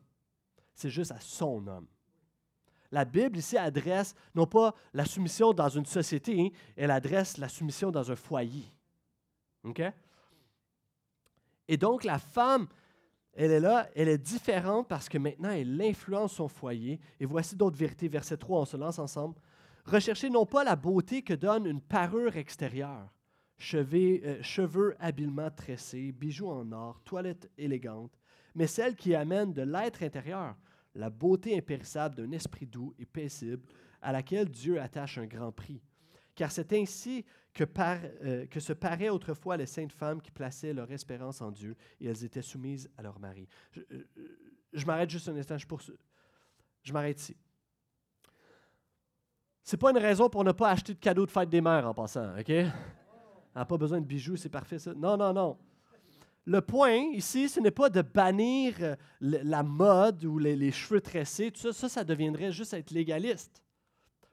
C'est 0.76 0.90
juste 0.90 1.12
à 1.12 1.20
son 1.20 1.66
homme. 1.68 1.88
La 2.92 3.06
Bible 3.06 3.38
ici 3.38 3.58
adresse 3.58 4.14
non 4.36 4.46
pas 4.46 4.76
la 4.94 5.06
soumission 5.06 5.54
dans 5.54 5.70
une 5.70 5.86
société, 5.86 6.40
hein, 6.40 6.50
elle 6.76 6.92
adresse 6.92 7.38
la 7.38 7.48
soumission 7.48 7.90
dans 7.90 8.12
un 8.12 8.16
foyer. 8.16 8.66
OK? 9.64 9.82
Et 11.70 11.78
donc 11.78 12.04
la 12.04 12.20
femme, 12.20 12.68
elle 13.34 13.52
est 13.52 13.60
là, 13.62 13.88
elle 13.96 14.10
est 14.10 14.18
différente 14.18 14.90
parce 14.90 15.08
que 15.08 15.18
maintenant 15.18 15.52
elle 15.52 15.82
influence 15.82 16.34
son 16.34 16.50
foyer. 16.50 17.00
Et 17.20 17.26
voici 17.26 17.56
d'autres 17.56 17.78
vérités. 17.78 18.10
Verset 18.10 18.36
3, 18.36 18.60
on 18.60 18.66
se 18.66 18.76
lance 18.76 19.00
ensemble. 19.00 19.36
Recherchez 19.86 20.30
non 20.30 20.46
pas 20.46 20.66
la 20.66 20.76
beauté 20.76 21.22
que 21.22 21.34
donne 21.34 21.66
une 21.66 21.82
parure 21.82 22.36
extérieure, 22.36 23.10
euh, 23.74 24.41
cheveux, 24.41 24.95
habilement 25.00 25.52
tressés, 25.52 26.12
bijoux 26.12 26.50
en 26.50 26.71
or, 26.71 27.02
toilette 27.04 27.50
élégante, 27.58 28.17
mais 28.56 28.67
celle 28.67 28.95
qui 28.95 29.15
amène 29.15 29.54
de 29.54 29.62
l'être 29.62 30.04
intérieur, 30.04 30.56
la 30.95 31.10
beauté 31.10 31.58
impérissable 31.58 32.15
d'un 32.15 32.32
esprit 32.32 32.65
doux 32.65 32.93
et 33.00 33.06
paisible, 33.06 33.63
à 34.02 34.12
laquelle 34.12 34.50
Dieu 34.50 34.82
attache 34.82 35.17
un 35.17 35.26
grand 35.26 35.52
prix. 35.52 35.82
Car 36.36 36.52
c'est 36.52 36.74
ainsi 36.74 37.24
que, 37.54 37.65
euh, 38.24 38.45
se 38.58 38.74
paraient 38.74 39.10
autrefois 39.10 39.58
les 39.58 39.65
saintes 39.65 39.91
femmes 39.91 40.21
qui 40.21 40.32
plaçaient 40.32 40.74
leur 40.74 40.91
espérance 40.91 41.41
en 41.41 41.52
Dieu 41.52 41.76
et 42.00 42.08
elles 42.08 42.24
étaient 42.24 42.41
soumises 42.41 42.89
à 42.97 43.04
leur 43.04 43.19
mari. 43.19 43.47
Je, 43.71 43.82
euh, 43.91 44.86
m'arrête 44.86 45.10
juste 45.10 45.30
un 45.30 45.36
instant, 45.36 45.58
je, 45.58 45.67
je 46.84 46.93
m'arrête 46.93 47.19
ici. 47.19 47.38
Ce 49.63 49.76
n'est 49.76 49.80
pas 49.80 49.91
une 49.91 49.97
raison 49.97 50.30
pour 50.30 50.43
ne 50.43 50.52
pas 50.52 50.71
acheter 50.71 50.93
de 50.93 51.00
cadeaux 51.00 51.26
de 51.26 51.32
fête 51.32 51.50
des 51.50 51.62
mères 51.62 51.88
en 51.88 51.93
passant, 51.93 52.38
OK? 52.39 52.52
N'a 53.60 53.66
pas 53.66 53.78
besoin 53.78 54.00
de 54.00 54.06
bijoux, 54.06 54.38
c'est 54.38 54.50
parfait 54.50 54.80
ça. 54.80 54.94
Non, 54.94 55.18
non, 55.18 55.34
non. 55.34 55.58
Le 56.46 56.62
point 56.62 56.96
ici, 57.14 57.50
ce 57.50 57.60
n'est 57.60 57.72
pas 57.72 57.90
de 57.90 58.02
bannir 58.02 58.74
euh, 58.82 58.96
la 59.20 59.62
mode 59.62 60.26
ou 60.26 60.40
les, 60.40 60.72
cheveux 60.72 61.02
tressés, 61.02 61.52
tout 61.52 61.62
ça, 61.62 61.74
ça, 61.74 61.90
ça 61.90 62.04
deviendrait 62.04 62.52
juste 62.52 62.74
être 62.74 62.92
légaliste. 62.92 63.62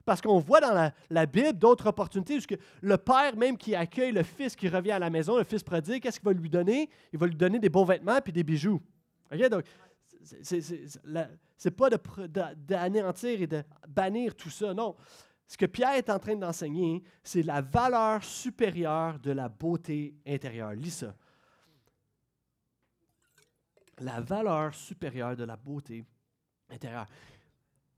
Parce 0.05 0.21
qu'on 0.21 0.39
voit 0.39 0.59
dans 0.59 0.91
la, 1.11 1.25
Bible 1.27 1.53
d'autres 1.53 1.85
opportunités, 1.85 2.39
le 2.81 2.97
père 2.97 3.35
même 3.37 3.57
qui 3.57 3.75
accueille 3.75 4.11
le 4.11 4.23
fils 4.23 4.55
qui 4.55 4.67
revient 4.67 4.93
à 4.93 4.99
la 4.99 5.11
maison, 5.11 5.37
le 5.37 5.43
fils 5.43 5.61
prodigue, 5.61 6.01
qu'est-ce 6.01 6.19
qu'il 6.19 6.25
va 6.25 6.33
lui 6.33 6.49
donner? 6.49 6.89
Il 7.13 7.19
va 7.19 7.27
lui 7.27 7.35
donner 7.35 7.59
des 7.59 7.69
beaux 7.69 7.85
vêtements 7.85 8.19
puis 8.19 8.33
des 8.33 8.43
bijoux. 8.43 8.81
OK? 9.31 9.49
Donc, 9.49 9.65
c'est 11.57 11.71
pas 11.71 11.89
d'anéantir 12.57 13.39
et 13.39 13.45
de 13.45 13.63
bannir 13.87 14.35
tout 14.35 14.49
ça, 14.49 14.73
non. 14.73 14.95
Ce 15.49 15.57
que 15.57 15.65
Pierre 15.65 15.95
est 15.95 16.11
en 16.11 16.19
train 16.19 16.35
d'enseigner, 16.35 17.01
c'est 17.23 17.41
la 17.41 17.61
valeur 17.61 18.23
supérieure 18.23 19.17
de 19.19 19.31
la 19.31 19.49
beauté 19.49 20.13
intérieure. 20.27 20.73
Lis 20.73 20.91
ça. 20.91 21.15
La 23.97 24.21
valeur 24.21 24.75
supérieure 24.75 25.35
de 25.35 25.45
la 25.45 25.57
beauté 25.57 26.05
intérieure. 26.69 27.07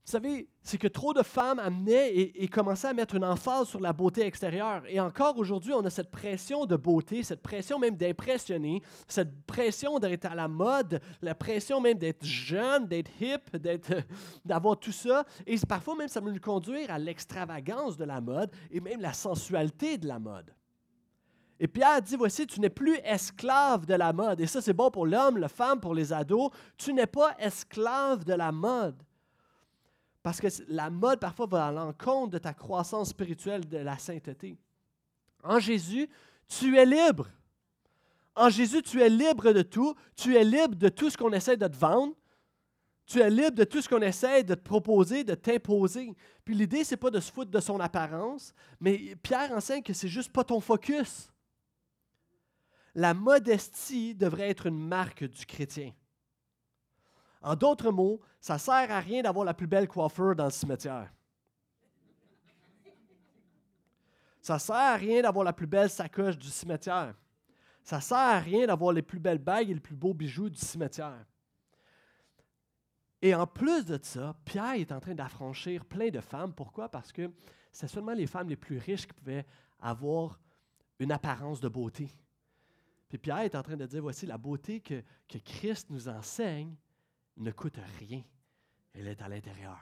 Vous 0.04 0.10
savez, 0.10 0.48
c'est 0.62 0.78
que 0.78 0.88
trop 0.88 1.14
de 1.14 1.22
femmes 1.22 1.60
amenaient 1.60 2.12
et, 2.12 2.48
commençaient 2.48 2.88
à 2.88 2.92
mettre 2.92 3.14
une 3.14 3.24
emphase 3.24 3.68
sur 3.68 3.78
la 3.78 3.92
beauté 3.92 4.22
extérieure. 4.22 4.82
Et 4.88 4.98
encore 4.98 5.38
aujourd'hui, 5.38 5.72
on 5.74 5.84
a 5.84 5.90
cette 5.90 6.10
pression 6.10 6.66
de 6.66 6.74
beauté, 6.74 7.22
cette 7.22 7.40
pression 7.40 7.78
même 7.78 7.96
d'impressionner, 7.96 8.82
cette 9.06 9.44
pression 9.46 10.00
d'être 10.00 10.24
à 10.24 10.34
la 10.34 10.48
mode, 10.48 11.00
la 11.22 11.36
pression 11.36 11.80
même 11.80 11.98
d'être 11.98 12.24
jeune, 12.24 12.88
d'être 12.88 13.12
hip, 13.20 13.56
d'avoir 14.44 14.76
tout 14.76 14.90
ça. 14.90 15.24
Et 15.46 15.56
parfois 15.68 15.94
même, 15.94 16.08
ça 16.08 16.20
peut 16.20 16.32
nous 16.32 16.40
conduire 16.40 16.90
à 16.90 16.98
l'extravagance 16.98 17.96
de 17.96 18.04
la 18.04 18.20
mode 18.20 18.50
et 18.72 18.80
même 18.80 19.00
la 19.00 19.12
sensualité 19.12 19.98
de 19.98 20.08
la 20.08 20.18
mode. 20.18 20.52
Et 21.60 21.68
Pierre 21.68 22.02
dit, 22.02 22.16
voici, 22.16 22.44
tu 22.44 22.58
n'es 22.58 22.70
plus 22.70 22.96
esclave 23.04 23.86
de 23.86 23.94
la 23.94 24.12
mode. 24.12 24.40
Et 24.40 24.48
ça, 24.48 24.60
c'est 24.60 24.72
bon 24.72 24.90
pour 24.90 25.06
l'homme, 25.06 25.38
la 25.38 25.48
femme, 25.48 25.78
pour 25.78 25.94
les 25.94 26.12
ados. 26.12 26.50
Tu 26.76 26.92
n'es 26.92 27.06
pas 27.06 27.36
esclave 27.38 28.24
de 28.24 28.34
la 28.34 28.50
mode. 28.50 29.00
Parce 30.22 30.40
que 30.40 30.48
la 30.68 30.90
mode, 30.90 31.18
parfois, 31.18 31.46
va 31.46 31.66
à 31.66 31.72
l'encontre 31.72 32.32
de 32.32 32.38
ta 32.38 32.54
croissance 32.54 33.10
spirituelle 33.10 33.68
de 33.68 33.78
la 33.78 33.98
sainteté. 33.98 34.56
En 35.42 35.58
Jésus, 35.58 36.08
tu 36.46 36.76
es 36.76 36.86
libre. 36.86 37.28
En 38.36 38.48
Jésus, 38.48 38.82
tu 38.82 39.02
es 39.02 39.08
libre 39.08 39.52
de 39.52 39.62
tout. 39.62 39.94
Tu 40.16 40.36
es 40.36 40.44
libre 40.44 40.76
de 40.76 40.88
tout 40.88 41.10
ce 41.10 41.16
qu'on 41.16 41.32
essaie 41.32 41.56
de 41.56 41.66
te 41.66 41.76
vendre. 41.76 42.14
Tu 43.04 43.20
es 43.20 43.30
libre 43.30 43.56
de 43.56 43.64
tout 43.64 43.82
ce 43.82 43.88
qu'on 43.88 44.00
essaie 44.00 44.44
de 44.44 44.54
te 44.54 44.62
proposer, 44.62 45.24
de 45.24 45.34
t'imposer. 45.34 46.14
Puis 46.44 46.54
l'idée, 46.54 46.84
ce 46.84 46.92
n'est 46.92 46.98
pas 46.98 47.10
de 47.10 47.20
se 47.20 47.32
foutre 47.32 47.50
de 47.50 47.60
son 47.60 47.80
apparence, 47.80 48.54
mais 48.80 49.16
Pierre 49.22 49.52
enseigne 49.52 49.82
que 49.82 49.92
c'est 49.92 50.08
juste 50.08 50.32
pas 50.32 50.44
ton 50.44 50.60
focus. 50.60 51.28
La 52.94 53.12
modestie 53.12 54.14
devrait 54.14 54.50
être 54.50 54.66
une 54.66 54.78
marque 54.78 55.24
du 55.24 55.46
chrétien. 55.46 55.92
En 57.42 57.56
d'autres 57.56 57.90
mots, 57.90 58.20
ça 58.40 58.54
ne 58.54 58.58
sert 58.58 58.90
à 58.90 59.00
rien 59.00 59.22
d'avoir 59.22 59.44
la 59.44 59.54
plus 59.54 59.66
belle 59.66 59.88
coiffure 59.88 60.36
dans 60.36 60.44
le 60.44 60.50
cimetière. 60.50 61.12
Ça 64.40 64.54
ne 64.54 64.58
sert 64.58 64.76
à 64.76 64.96
rien 64.96 65.22
d'avoir 65.22 65.44
la 65.44 65.52
plus 65.52 65.66
belle 65.66 65.90
sacoche 65.90 66.36
du 66.36 66.48
cimetière. 66.48 67.14
Ça 67.82 67.96
ne 67.96 68.02
sert 68.02 68.18
à 68.18 68.38
rien 68.38 68.66
d'avoir 68.66 68.92
les 68.92 69.02
plus 69.02 69.18
belles 69.18 69.38
bagues 69.38 69.70
et 69.70 69.74
les 69.74 69.80
plus 69.80 69.94
beaux 69.94 70.14
bijoux 70.14 70.50
du 70.50 70.58
cimetière. 70.58 71.24
Et 73.20 73.34
en 73.34 73.46
plus 73.46 73.84
de 73.84 73.98
ça, 74.02 74.34
Pierre 74.44 74.74
est 74.74 74.90
en 74.90 74.98
train 74.98 75.14
d'affranchir 75.14 75.84
plein 75.84 76.10
de 76.10 76.20
femmes. 76.20 76.52
Pourquoi? 76.52 76.88
Parce 76.88 77.12
que 77.12 77.30
c'est 77.70 77.86
seulement 77.86 78.14
les 78.14 78.26
femmes 78.26 78.48
les 78.48 78.56
plus 78.56 78.78
riches 78.78 79.06
qui 79.06 79.12
pouvaient 79.12 79.46
avoir 79.80 80.40
une 80.98 81.12
apparence 81.12 81.60
de 81.60 81.68
beauté. 81.68 82.08
Puis 83.08 83.18
Pierre 83.18 83.40
est 83.40 83.54
en 83.54 83.62
train 83.62 83.76
de 83.76 83.86
dire, 83.86 84.02
voici 84.02 84.26
la 84.26 84.38
beauté 84.38 84.80
que, 84.80 85.02
que 85.28 85.38
Christ 85.38 85.88
nous 85.90 86.08
enseigne, 86.08 86.74
ne 87.36 87.50
coûte 87.50 87.78
rien. 87.98 88.22
Elle 88.94 89.08
est 89.08 89.22
à 89.22 89.28
l'intérieur. 89.28 89.78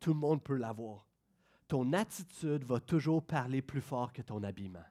Tout 0.00 0.12
le 0.12 0.20
monde 0.20 0.42
peut 0.42 0.56
l'avoir. 0.56 1.06
Ton 1.68 1.92
attitude 1.92 2.64
va 2.64 2.80
toujours 2.80 3.24
parler 3.24 3.62
plus 3.62 3.80
fort 3.80 4.12
que 4.12 4.22
ton 4.22 4.42
habillement. 4.42 4.84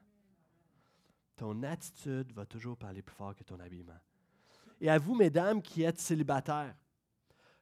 Ton 1.36 1.62
attitude 1.62 2.32
va 2.32 2.44
toujours 2.44 2.76
parler 2.76 3.02
plus 3.02 3.14
fort 3.14 3.34
que 3.34 3.44
ton 3.44 3.60
habillement. 3.60 3.98
Et 4.80 4.90
à 4.90 4.98
vous, 4.98 5.14
mesdames, 5.14 5.62
qui 5.62 5.82
êtes 5.82 5.98
célibataires, 5.98 6.74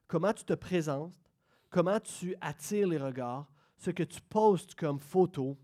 comment 0.06 0.32
tu 0.32 0.44
te 0.44 0.54
présentes, 0.54 1.14
comment 1.70 2.00
tu 2.00 2.34
attires 2.40 2.88
les 2.88 2.98
regards, 2.98 3.46
ce 3.76 3.90
que 3.90 4.02
tu 4.02 4.20
postes 4.20 4.74
comme 4.74 4.98
photo 4.98 5.56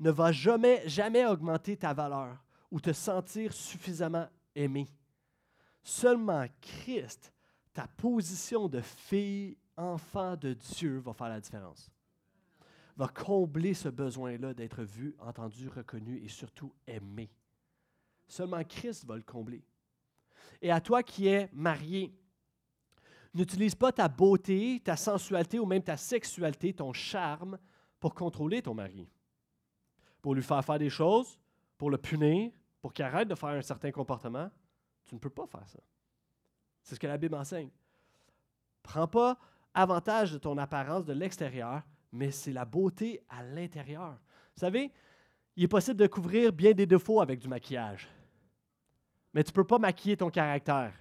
ne 0.00 0.10
va 0.10 0.32
jamais, 0.32 0.82
jamais 0.88 1.24
augmenter 1.24 1.76
ta 1.76 1.94
valeur 1.94 2.42
ou 2.70 2.80
te 2.80 2.92
sentir 2.92 3.52
suffisamment 3.52 4.28
aimé. 4.54 4.88
Seulement 5.82 6.46
Christ, 6.60 7.32
ta 7.72 7.86
position 7.86 8.68
de 8.68 8.80
fille, 8.80 9.56
enfant 9.76 10.36
de 10.36 10.52
Dieu 10.52 10.98
va 10.98 11.12
faire 11.12 11.28
la 11.28 11.40
différence. 11.40 11.90
Va 12.96 13.08
combler 13.08 13.72
ce 13.74 13.88
besoin-là 13.88 14.52
d'être 14.52 14.82
vu, 14.82 15.14
entendu, 15.18 15.68
reconnu 15.68 16.18
et 16.22 16.28
surtout 16.28 16.72
aimé. 16.86 17.30
Seulement 18.28 18.62
Christ 18.64 19.04
va 19.06 19.16
le 19.16 19.22
combler. 19.22 19.64
Et 20.60 20.70
à 20.70 20.80
toi 20.80 21.02
qui 21.02 21.26
es 21.26 21.48
marié, 21.52 22.14
n'utilise 23.34 23.74
pas 23.74 23.92
ta 23.92 24.08
beauté, 24.08 24.80
ta 24.84 24.96
sensualité 24.96 25.58
ou 25.58 25.66
même 25.66 25.82
ta 25.82 25.96
sexualité, 25.96 26.74
ton 26.74 26.92
charme 26.92 27.58
pour 27.98 28.14
contrôler 28.14 28.60
ton 28.60 28.74
mari. 28.74 29.08
Pour 30.20 30.34
lui 30.34 30.42
faire 30.42 30.64
faire 30.64 30.78
des 30.78 30.90
choses, 30.90 31.38
pour 31.78 31.90
le 31.90 31.98
punir, 31.98 32.52
pour 32.80 32.92
qu'il 32.92 33.04
arrête 33.04 33.28
de 33.28 33.34
faire 33.34 33.50
un 33.50 33.62
certain 33.62 33.90
comportement. 33.90 34.50
Tu 35.04 35.14
ne 35.14 35.20
peux 35.20 35.30
pas 35.30 35.46
faire 35.46 35.68
ça. 35.68 35.80
C'est 36.82 36.94
ce 36.94 37.00
que 37.00 37.06
la 37.06 37.18
Bible 37.18 37.34
enseigne. 37.34 37.70
Prends 38.82 39.08
pas 39.08 39.38
avantage 39.74 40.32
de 40.32 40.38
ton 40.38 40.58
apparence 40.58 41.04
de 41.04 41.12
l'extérieur, 41.12 41.82
mais 42.12 42.30
c'est 42.30 42.52
la 42.52 42.64
beauté 42.64 43.22
à 43.28 43.42
l'intérieur. 43.42 44.18
Vous 44.54 44.60
savez, 44.60 44.92
il 45.56 45.64
est 45.64 45.68
possible 45.68 45.98
de 45.98 46.06
couvrir 46.06 46.52
bien 46.52 46.72
des 46.72 46.86
défauts 46.86 47.20
avec 47.20 47.40
du 47.40 47.48
maquillage, 47.48 48.08
mais 49.32 49.42
tu 49.44 49.50
ne 49.50 49.54
peux 49.54 49.64
pas 49.64 49.78
maquiller 49.78 50.16
ton 50.16 50.30
caractère. 50.30 50.92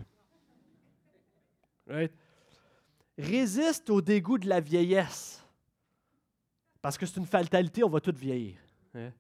Résiste 3.18 3.90
au 3.90 4.02
dégoût 4.02 4.38
de 4.38 4.48
la 4.48 4.60
vieillesse, 4.60 5.44
parce 6.82 6.98
que 6.98 7.06
c'est 7.06 7.20
une 7.20 7.26
fatalité, 7.26 7.84
on 7.84 7.90
va 7.90 8.00
tous 8.00 8.16
vieillir. 8.16 8.58
Hein? 8.96 9.12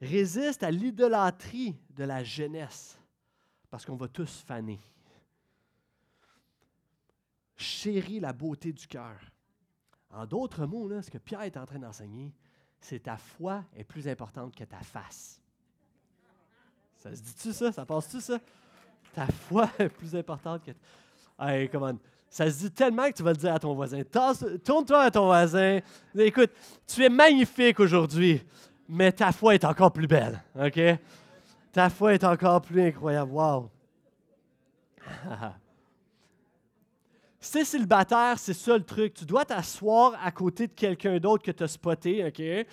Résiste 0.00 0.62
à 0.62 0.70
l'idolâtrie 0.70 1.76
de 1.90 2.04
la 2.04 2.24
jeunesse, 2.24 2.98
parce 3.70 3.84
qu'on 3.84 3.96
va 3.96 4.08
tous 4.08 4.42
faner 4.46 4.80
chéris 7.56 8.20
la 8.20 8.32
beauté 8.32 8.72
du 8.72 8.86
cœur. 8.86 9.18
En 10.10 10.26
d'autres 10.26 10.66
mots, 10.66 10.88
ce 11.02 11.10
que 11.10 11.18
Pierre 11.18 11.42
est 11.42 11.56
en 11.56 11.66
train 11.66 11.78
d'enseigner, 11.78 12.32
c'est 12.80 13.00
ta 13.00 13.16
foi 13.16 13.64
est 13.74 13.84
plus 13.84 14.06
importante 14.06 14.54
que 14.54 14.64
ta 14.64 14.80
face. 14.80 15.40
Ça 16.96 17.14
se 17.14 17.20
dit-tu 17.20 17.52
ça? 17.52 17.72
Ça 17.72 17.84
passe-tu 17.84 18.20
ça? 18.20 18.38
Ta 19.14 19.26
foi 19.26 19.68
est 19.78 19.88
plus 19.88 20.14
importante 20.14 20.62
que... 20.64 20.70
Hey, 21.38 21.68
come 21.68 21.98
Ça 22.28 22.50
se 22.50 22.58
dit 22.58 22.70
tellement 22.70 23.08
que 23.08 23.16
tu 23.16 23.22
vas 23.22 23.32
le 23.32 23.36
dire 23.38 23.54
à 23.54 23.58
ton 23.58 23.74
voisin. 23.74 24.02
Tourne-toi 24.64 25.02
à 25.02 25.10
ton 25.10 25.26
voisin. 25.26 25.80
Écoute, 26.16 26.50
tu 26.86 27.02
es 27.04 27.08
magnifique 27.08 27.80
aujourd'hui, 27.80 28.40
mais 28.88 29.10
ta 29.10 29.32
foi 29.32 29.54
est 29.54 29.64
encore 29.64 29.92
plus 29.92 30.06
belle. 30.06 30.42
OK? 30.54 30.80
Ta 31.72 31.90
foi 31.90 32.14
est 32.14 32.22
encore 32.22 32.60
plus 32.62 32.82
incroyable. 32.82 33.32
Wow! 33.32 33.70
Es 37.54 37.64
célibataire, 37.64 38.38
c'est 38.38 38.54
ça 38.54 38.76
le 38.76 38.84
truc. 38.84 39.14
Tu 39.14 39.24
dois 39.24 39.44
t'asseoir 39.44 40.14
à 40.24 40.32
côté 40.32 40.66
de 40.66 40.72
quelqu'un 40.72 41.18
d'autre 41.18 41.44
que 41.44 41.50
tu 41.50 41.62
as 41.62 41.68
spoté, 41.68 42.24
OK? 42.24 42.66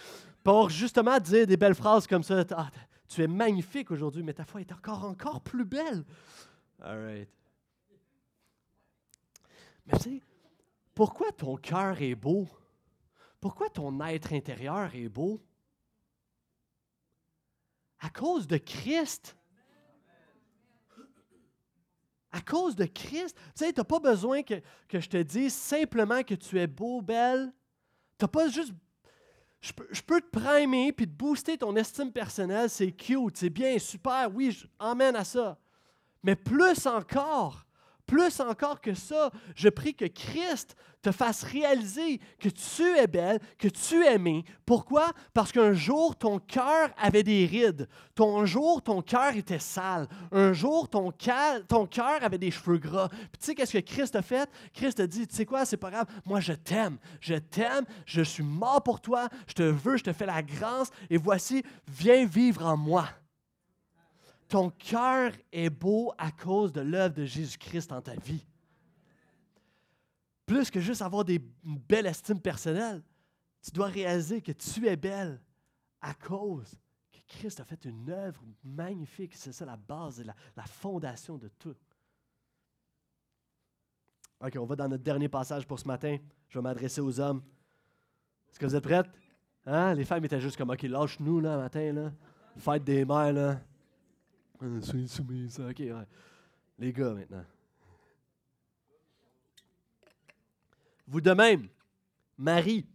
Pour 0.44 0.70
justement 0.70 1.20
dire 1.20 1.46
des 1.46 1.58
belles 1.58 1.76
phrases 1.76 2.08
comme 2.08 2.24
ça. 2.24 2.44
Ah, 2.52 2.70
tu 3.08 3.22
es 3.22 3.28
magnifique 3.28 3.92
aujourd'hui, 3.92 4.24
mais 4.24 4.34
ta 4.34 4.46
foi 4.46 4.62
est 4.62 4.72
encore, 4.72 5.04
encore 5.04 5.42
plus 5.42 5.66
belle. 5.66 6.04
All 6.82 7.04
right. 7.04 7.30
Mais 9.86 9.98
tu 10.00 10.04
sais, 10.04 10.22
pourquoi 10.96 11.32
ton 11.32 11.58
cœur 11.58 12.02
est 12.02 12.16
beau? 12.16 12.48
Pourquoi 13.40 13.70
ton 13.70 14.00
être 14.06 14.34
intérieur 14.34 14.96
est 14.96 15.10
beau? 15.10 15.42
À 18.00 18.10
cause 18.10 18.48
de 18.48 18.58
Christ. 18.58 19.36
À 22.32 22.42
cause 22.42 22.76
de 22.76 22.86
Christ. 22.86 23.36
Tu 23.36 23.66
sais, 23.66 23.74
tu 23.74 23.80
n'as 23.80 23.84
pas 23.84 24.00
besoin 24.00 24.42
que, 24.44 24.56
je 24.92 25.08
te 25.08 25.18
dise 25.18 25.54
simplement 25.54 26.24
que 26.24 26.36
tu 26.36 26.60
es 26.60 26.68
beau, 26.68 27.02
belle. 27.02 27.52
Tu 28.18 28.28
pas 28.28 28.48
juste. 28.48 28.74
Je 29.60 30.02
peux, 30.02 30.22
te 30.22 30.40
primer 30.40 30.92
puis 30.92 31.06
te 31.06 31.12
booster 31.12 31.58
ton 31.58 31.76
estime 31.76 32.12
personnelle. 32.12 32.70
C'est 32.70 32.92
cute, 32.92 33.38
c'est 33.38 33.50
bien, 33.50 33.78
super. 33.78 34.32
Oui, 34.34 34.52
je 34.52 34.66
emmène 34.80 35.16
à 35.16 35.24
ça. 35.24 35.60
Mais 36.24 36.36
plus 36.36 36.88
encore, 36.88 37.66
plus 38.12 38.42
encore 38.42 38.82
que 38.82 38.94
ça, 38.94 39.32
je 39.56 39.70
prie 39.70 39.96
que 39.96 40.04
Christ 40.04 40.76
te 41.02 41.14
fasse 41.14 41.44
réaliser 41.44 42.20
que 42.40 42.50
tu 42.50 42.84
es 42.98 43.08
belle, 43.08 43.40
que 43.58 43.70
tu 43.70 44.04
es 44.04 44.16
aimée. 44.16 44.44
Pourquoi? 44.66 45.14
Parce 45.34 45.54
qu'un 45.54 45.72
jour, 45.72 46.18
ton 46.18 46.38
cœur 46.38 46.90
avait 46.98 47.24
des 47.24 47.46
rides. 47.46 47.88
Un 48.20 48.46
jour, 48.46 48.84
ton 48.84 49.02
cœur 49.02 49.34
était 49.38 49.60
sale. 49.60 50.10
Un 50.34 50.52
jour, 50.52 50.90
ton 50.90 51.10
cœur 51.12 51.64
avait 52.22 52.38
des 52.38 52.52
cheveux 52.52 52.80
gras. 52.80 53.08
Puis 53.08 53.40
tu 53.40 53.46
sais 53.46 53.56
qu'est-ce 53.56 53.78
que 53.78 53.80
Christ 53.80 54.16
a 54.18 54.22
fait? 54.22 54.50
Christ 54.74 55.00
a 55.00 55.08
dit, 55.08 55.26
tu 55.26 55.34
sais 55.34 55.46
quoi, 55.46 55.64
c'est 55.64 55.78
pas 55.78 55.90
grave, 55.90 56.08
moi 56.26 56.42
je 56.42 56.52
t'aime. 56.52 56.98
Je 57.22 57.36
t'aime, 57.36 57.86
je 58.06 58.22
suis 58.22 58.44
mort 58.44 58.84
pour 58.84 59.00
toi, 59.00 59.30
je 59.48 59.54
te 59.54 59.64
veux, 59.64 59.96
je 59.96 60.04
te 60.04 60.12
fais 60.12 60.26
la 60.26 60.44
grâce, 60.44 60.92
et 61.10 61.18
voici, 61.18 61.64
viens 61.88 62.26
vivre 62.26 62.66
en 62.66 62.76
moi. 62.76 63.08
Ton 64.52 64.70
cœur 64.70 65.32
est 65.54 65.70
beau 65.70 66.12
à 66.18 66.30
cause 66.30 66.74
de 66.74 66.82
l'œuvre 66.82 67.16
de 67.16 67.24
Jésus-Christ 67.24 67.90
dans 67.90 68.02
ta 68.02 68.16
vie. 68.16 68.46
Plus 70.46 70.70
que 70.70 70.82
juste 70.82 71.02
avoir 71.02 71.24
des, 71.24 71.42
une 71.64 71.78
belle 71.78 72.06
estime 72.06 72.42
personnelle, 72.42 73.02
tu 73.62 73.72
dois 73.72 73.88
réaliser 73.88 74.42
que 74.42 74.52
tu 74.52 74.86
es 74.90 74.98
belle 74.98 75.40
à 76.02 76.14
cause 76.14 76.76
que 77.14 77.20
Christ 77.30 77.62
a 77.62 77.64
fait 77.64 77.86
une 77.86 78.10
œuvre 78.10 78.44
magnifique. 78.62 79.36
C'est 79.36 79.54
ça 79.54 79.64
la 79.64 79.78
base 79.78 80.22
la, 80.22 80.36
la 80.58 80.64
fondation 80.64 81.38
de 81.38 81.48
tout. 81.48 81.78
OK, 84.42 84.58
on 84.60 84.66
va 84.66 84.76
dans 84.76 84.90
notre 84.90 85.04
dernier 85.04 85.30
passage 85.30 85.66
pour 85.66 85.80
ce 85.80 85.88
matin. 85.88 86.18
Je 86.50 86.60
vais 86.60 86.64
m'adresser 86.64 87.00
aux 87.00 87.22
hommes. 87.22 87.42
Est-ce 88.50 88.60
que 88.60 88.66
vous 88.66 88.76
êtes 88.76 88.84
prêts? 88.84 89.04
Hein? 89.66 89.94
Les 89.94 90.04
femmes 90.04 90.26
étaient 90.26 90.42
juste 90.42 90.58
comme, 90.58 90.72
OK, 90.72 90.82
lâche-nous, 90.82 91.40
là, 91.40 91.56
matin, 91.56 91.94
là. 91.94 92.12
Fête 92.58 92.84
des 92.84 93.06
mères, 93.06 93.32
là. 93.32 93.62
Les 96.78 96.94
gars, 96.94 97.14
maintenant. 97.14 97.46
Vous 101.08 101.22
de 101.22 101.32
même, 101.32 101.68
Marie, 102.38 102.88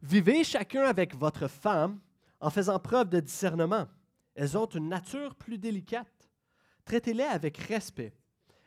vivez 0.00 0.42
chacun 0.44 0.84
avec 0.84 1.14
votre 1.14 1.48
femme 1.48 2.00
en 2.40 2.50
faisant 2.50 2.78
preuve 2.78 3.10
de 3.10 3.20
discernement. 3.20 3.86
Elles 4.34 4.56
ont 4.56 4.66
une 4.66 4.88
nature 4.88 5.34
plus 5.34 5.58
délicate. 5.58 6.30
Traitez-les 6.84 7.24
avec 7.24 7.58
respect. 7.58 8.14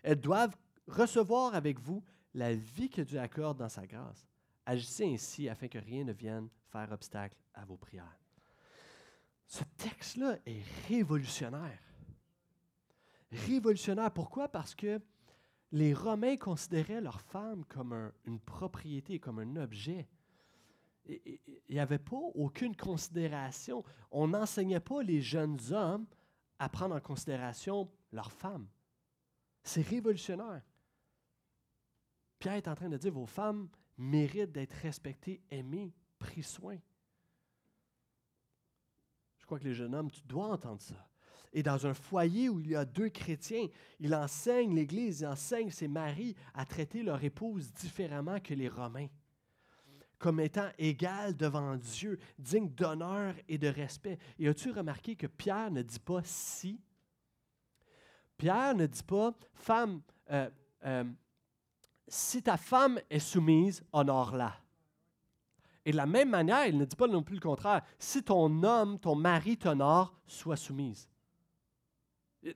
Elles 0.04 0.20
doivent 0.20 0.56
recevoir 0.88 1.56
avec 1.56 1.80
vous 1.80 2.04
la 2.34 2.54
vie 2.54 2.90
que 2.90 3.02
Dieu 3.02 3.20
accorde 3.20 3.58
dans 3.58 3.70
sa 3.70 3.88
grâce. 3.88 4.28
Agissez 4.66 5.06
ainsi 5.06 5.50
afin 5.50 5.68
que 5.68 5.80
rien 5.80 6.04
ne 6.04 6.14
vienne 6.14 6.50
faire 6.72 6.92
obstacle 6.92 7.38
à 7.54 7.66
vos 7.66 7.78
prières. 7.78 8.23
Ce 9.54 9.64
texte-là 9.78 10.40
est 10.48 10.64
révolutionnaire. 10.88 11.78
Révolutionnaire. 13.32 14.12
Pourquoi? 14.12 14.48
Parce 14.48 14.74
que 14.74 15.00
les 15.72 15.94
Romains 15.94 16.38
considéraient 16.38 17.02
leurs 17.02 17.22
femmes 17.22 17.64
comme 17.66 18.12
une 18.26 18.40
propriété, 18.40 19.20
comme 19.20 19.38
un 19.38 19.56
objet. 19.58 20.10
Il 21.06 21.40
n'y 21.70 21.80
avait 21.80 22.00
pas 22.00 22.18
aucune 22.34 22.76
considération. 22.76 23.84
On 24.10 24.30
n'enseignait 24.30 24.80
pas 24.80 25.04
les 25.04 25.22
jeunes 25.22 25.60
hommes 25.70 26.08
à 26.58 26.68
prendre 26.68 26.96
en 26.96 27.00
considération 27.00 27.92
leurs 28.12 28.32
femmes. 28.32 28.68
C'est 29.62 29.88
révolutionnaire. 29.88 30.64
Pierre 32.40 32.56
est 32.56 32.68
en 32.68 32.74
train 32.74 32.90
de 32.90 32.98
dire, 32.98 33.14
vos 33.14 33.28
femmes 33.28 33.70
méritent 34.00 34.52
d'être 34.52 34.74
respectées, 34.82 35.44
aimées, 35.52 35.94
pris 36.18 36.42
soin. 36.42 36.80
Que 39.60 39.66
les 39.66 39.74
jeunes 39.74 39.96
hommes, 39.96 40.12
tu 40.12 40.22
dois 40.26 40.48
entendre 40.48 40.82
ça. 40.82 41.08
Et 41.54 41.62
dans 41.62 41.86
un 41.86 41.94
foyer 41.94 42.50
où 42.50 42.60
il 42.60 42.70
y 42.70 42.76
a 42.76 42.84
deux 42.84 43.10
chrétiens, 43.10 43.68
il 44.00 44.16
enseigne 44.16 44.74
l'Église, 44.74 45.22
il 45.22 45.28
enseigne 45.28 45.70
ses 45.70 45.88
maris 45.88 46.36
à 46.54 46.66
traiter 46.66 47.04
leur 47.04 47.24
épouse 47.24 47.72
différemment 47.74 48.40
que 48.40 48.56
les 48.56 48.68
Romains, 48.68 49.08
comme 50.18 50.40
étant 50.40 50.70
égales 50.80 51.38
devant 51.38 51.76
Dieu, 51.76 52.18
dignes 52.40 52.70
d'honneur 52.70 53.36
et 53.48 53.60
de 53.60 53.68
respect. 53.68 54.18
Et 54.40 54.48
as-tu 54.48 54.72
remarqué 54.72 55.16
que 55.16 55.28
Pierre 55.28 55.70
ne 55.70 55.84
dit 55.84 56.00
pas 56.00 56.22
si? 56.24 56.82
Pierre 58.38 58.74
ne 58.74 58.88
dit 58.88 59.04
pas, 59.04 59.34
femme, 59.54 60.02
euh, 60.32 60.50
euh, 60.86 61.04
si 62.08 62.42
ta 62.42 62.58
femme 62.58 63.00
est 63.10 63.20
soumise, 63.20 63.84
honore-la. 63.94 64.63
Et 65.86 65.92
de 65.92 65.98
la 65.98 66.06
même 66.06 66.30
manière, 66.30 66.66
il 66.66 66.78
ne 66.78 66.86
dit 66.86 66.96
pas 66.96 67.08
non 67.08 67.24
plus 67.24 67.36
le 67.36 67.42
contraire. 67.42 67.82
Si 68.00 68.24
ton 68.24 68.64
homme, 68.64 69.00
ton 69.00 69.16
mari 69.16 69.58
t'honore, 69.58 70.14
sois 70.26 70.56
soumise. 70.56 71.10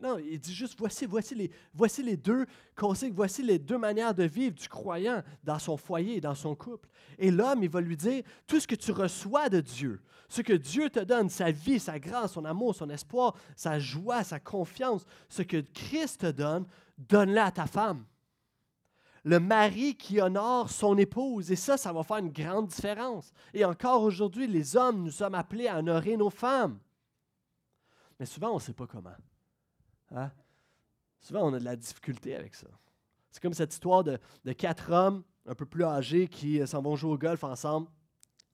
Non, 0.01 0.17
il 0.17 0.37
dit 0.39 0.53
juste 0.53 0.77
voici, 0.77 1.05
voici 1.05 1.33
les, 1.33 1.49
voici 1.73 2.03
les 2.03 2.17
deux 2.17 2.45
conseils, 2.75 3.11
voici 3.11 3.41
les 3.41 3.57
deux 3.57 3.77
manières 3.77 4.13
de 4.13 4.23
vivre 4.23 4.55
du 4.55 4.67
croyant 4.67 5.23
dans 5.43 5.59
son 5.59 5.77
foyer, 5.77 6.19
dans 6.19 6.35
son 6.35 6.55
couple. 6.55 6.89
Et 7.17 7.31
l'homme, 7.31 7.63
il 7.63 7.69
va 7.69 7.79
lui 7.79 7.95
dire 7.95 8.23
tout 8.47 8.59
ce 8.59 8.67
que 8.67 8.75
tu 8.75 8.91
reçois 8.91 9.47
de 9.47 9.61
Dieu, 9.61 10.01
ce 10.27 10.41
que 10.41 10.53
Dieu 10.53 10.89
te 10.89 10.99
donne, 10.99 11.29
sa 11.29 11.51
vie, 11.51 11.79
sa 11.79 11.99
grâce, 11.99 12.33
son 12.33 12.43
amour, 12.43 12.75
son 12.75 12.89
espoir, 12.89 13.35
sa 13.55 13.79
joie, 13.79 14.25
sa 14.25 14.41
confiance, 14.41 15.05
ce 15.29 15.41
que 15.41 15.63
Christ 15.73 16.21
te 16.21 16.31
donne, 16.31 16.65
donne-le 16.97 17.39
à 17.39 17.51
ta 17.51 17.65
femme 17.65 18.03
le 19.27 19.41
mari 19.41 19.95
qui 19.95 20.21
honore 20.21 20.69
son 20.69 20.97
épouse. 20.97 21.51
Et 21.51 21.57
ça, 21.57 21.75
ça 21.75 21.91
va 21.91 22.03
faire 22.03 22.17
une 22.17 22.31
grande 22.31 22.67
différence. 22.67 23.33
Et 23.53 23.65
encore 23.65 24.03
aujourd'hui, 24.03 24.47
les 24.47 24.77
hommes, 24.77 25.03
nous 25.03 25.11
sommes 25.11 25.35
appelés 25.35 25.67
à 25.67 25.79
honorer 25.79 26.15
nos 26.15 26.29
femmes. 26.29 26.79
Mais 28.19 28.25
souvent, 28.25 28.51
on 28.51 28.55
ne 28.55 28.59
sait 28.59 28.73
pas 28.73 28.87
comment. 28.87 29.15
Hein? 30.15 30.31
Souvent, 31.19 31.41
on 31.41 31.53
a 31.53 31.59
de 31.59 31.65
la 31.65 31.75
difficulté 31.75 32.35
avec 32.35 32.55
ça. 32.55 32.67
C'est 33.29 33.41
comme 33.41 33.53
cette 33.53 33.73
histoire 33.73 34.03
de, 34.05 34.17
quatre 34.53 34.93
hommes 34.93 35.23
un 35.45 35.55
peu 35.55 35.65
plus 35.65 35.83
âgés 35.83 36.29
qui 36.29 36.61
euh, 36.61 36.65
s'en 36.65 36.81
vont 36.81 36.95
jouer 36.95 37.11
au 37.11 37.17
golf 37.17 37.43
ensemble. 37.43 37.87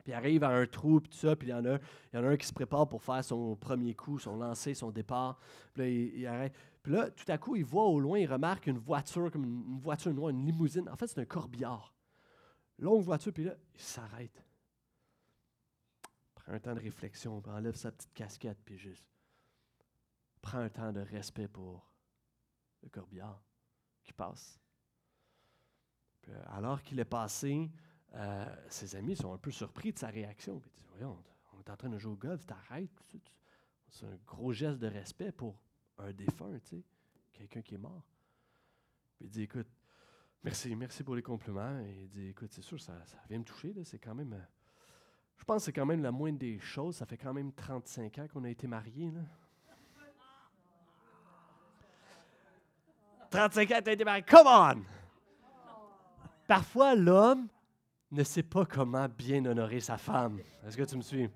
Puis 0.04 0.12
arrivent 0.12 0.44
à 0.44 0.50
un 0.50 0.66
trou, 0.66 1.00
puis 1.00 1.10
tout 1.10 1.18
ça, 1.18 1.36
puis 1.36 1.50
il 1.50 1.52
y, 1.52 1.54
en 1.54 1.66
a, 1.66 1.78
un 2.14 2.36
qui 2.36 2.46
se 2.46 2.52
prépare 2.52 2.90
pour 2.90 3.02
faire 3.02 3.24
son 3.24 3.56
premier 3.56 3.94
coup, 3.94 4.20
son 4.20 4.36
lancer, 4.36 4.74
son 4.74 4.90
départ. 4.92 5.40
Puis 5.74 5.84
là, 5.84 5.90
il 5.90 6.28
arrête. 6.28 6.54
Puis 6.84 6.92
là, 6.92 7.10
tout 7.10 7.30
à 7.32 7.38
coup, 7.38 7.56
il 7.56 7.64
voit 7.64 7.86
au 7.86 8.00
loin, 8.00 8.20
il 8.20 8.32
remarque 8.32 8.68
une 8.68 8.78
voiture, 8.78 9.32
comme 9.32 9.46
une, 9.46 9.80
voiture 9.80 10.14
noire, 10.14 10.30
une 10.30 10.46
limousine. 10.46 10.88
En 10.90 10.98
fait, 10.98 11.08
c'est 11.08 11.22
un 11.22 11.26
corbillard. 11.26 11.94
Longue 12.78 13.04
voiture, 13.04 13.34
puis 13.34 13.46
là, 13.46 13.56
il 13.74 13.82
s'arrête. 13.82 14.46
Prend 16.36 16.52
un 16.52 16.60
temps 16.60 16.76
de 16.76 16.82
réflexion, 16.82 17.42
enlève 17.48 17.76
sa 17.76 17.92
petite 17.92 18.14
casquette, 18.14 18.60
puis 18.66 18.78
juste 18.78 19.06
prend 20.44 20.60
un 20.60 20.70
temps 20.70 20.92
de 20.92 21.00
respect 21.00 21.48
pour 21.48 21.90
le 22.84 22.90
corbillard 22.90 23.42
qui 24.04 24.14
passe. 24.14 24.60
Puis, 26.22 26.32
euh, 26.34 26.44
alors 26.48 26.84
qu'il 26.84 27.00
est 27.00 27.06
passé, 27.06 27.72
euh, 28.14 28.46
ses 28.70 28.96
amis 28.96 29.16
sont 29.16 29.34
un 29.34 29.38
peu 29.38 29.52
surpris 29.52 29.94
de 29.94 30.00
sa 30.00 30.08
réaction. 30.08 30.62
Ils 30.66 30.72
disent 30.74 30.88
Voyons, 30.90 31.18
on 31.54 31.60
est 31.60 31.70
en 31.70 31.78
train 31.78 31.90
de 31.90 31.98
jouer 31.98 32.12
au 32.12 32.18
golf, 32.18 32.46
t'arrêtes. 32.46 32.92
C'est 33.90 34.06
un 34.06 34.18
gros 34.28 34.52
geste 34.52 34.80
de 34.80 34.88
respect 34.88 35.32
pour 35.32 35.63
un 35.98 36.12
défunt, 36.12 36.52
tu 36.60 36.78
sais, 36.78 36.84
quelqu'un 37.34 37.62
qui 37.62 37.76
est 37.76 37.80
mort. 37.80 38.04
Puis 39.16 39.26
il 39.26 39.30
dit, 39.30 39.44
écoute, 39.44 39.68
merci, 40.44 40.76
merci 40.76 41.04
pour 41.04 41.16
les 41.16 41.22
compliments. 41.22 41.80
Il 41.80 42.10
dit, 42.10 42.28
écoute, 42.30 42.52
c'est 42.52 42.62
sûr, 42.62 42.80
ça, 42.82 42.94
ça 43.06 43.18
vient 43.30 43.40
me 43.40 43.44
toucher, 43.44 43.74
c'est 43.84 44.00
quand 44.00 44.16
même, 44.16 44.34
euh, 44.34 44.44
je 45.38 45.44
pense 45.44 45.58
que 45.58 45.66
c'est 45.66 45.74
quand 45.74 45.86
même 45.86 46.02
la 46.02 46.12
moindre 46.12 46.40
des 46.40 46.60
choses. 46.60 46.96
Ça 46.96 47.06
fait 47.06 47.18
quand 47.18 47.34
même 47.34 47.52
35 47.54 48.18
ans 48.20 48.28
qu'on 48.28 48.44
a 48.44 48.50
été 48.50 48.68
mariés, 48.68 49.12
là. 49.12 49.22
35 53.30 53.72
ans, 53.72 53.80
tu 53.84 53.90
as 53.90 53.94
été 53.94 54.06
marié. 54.06 54.24
Come 54.24 54.48
on! 54.48 54.84
Parfois, 56.48 56.94
l'homme 56.94 57.48
ne 58.12 58.24
sait 58.24 58.44
pas 58.44 58.66
comment 58.66 59.10
bien 59.10 59.44
honorer 59.46 59.80
sa 59.80 59.98
femme. 59.98 60.40
Est-ce 60.64 60.78
que 60.78 60.84
tu 60.84 60.96
me 60.96 61.02
suis? 61.02 61.28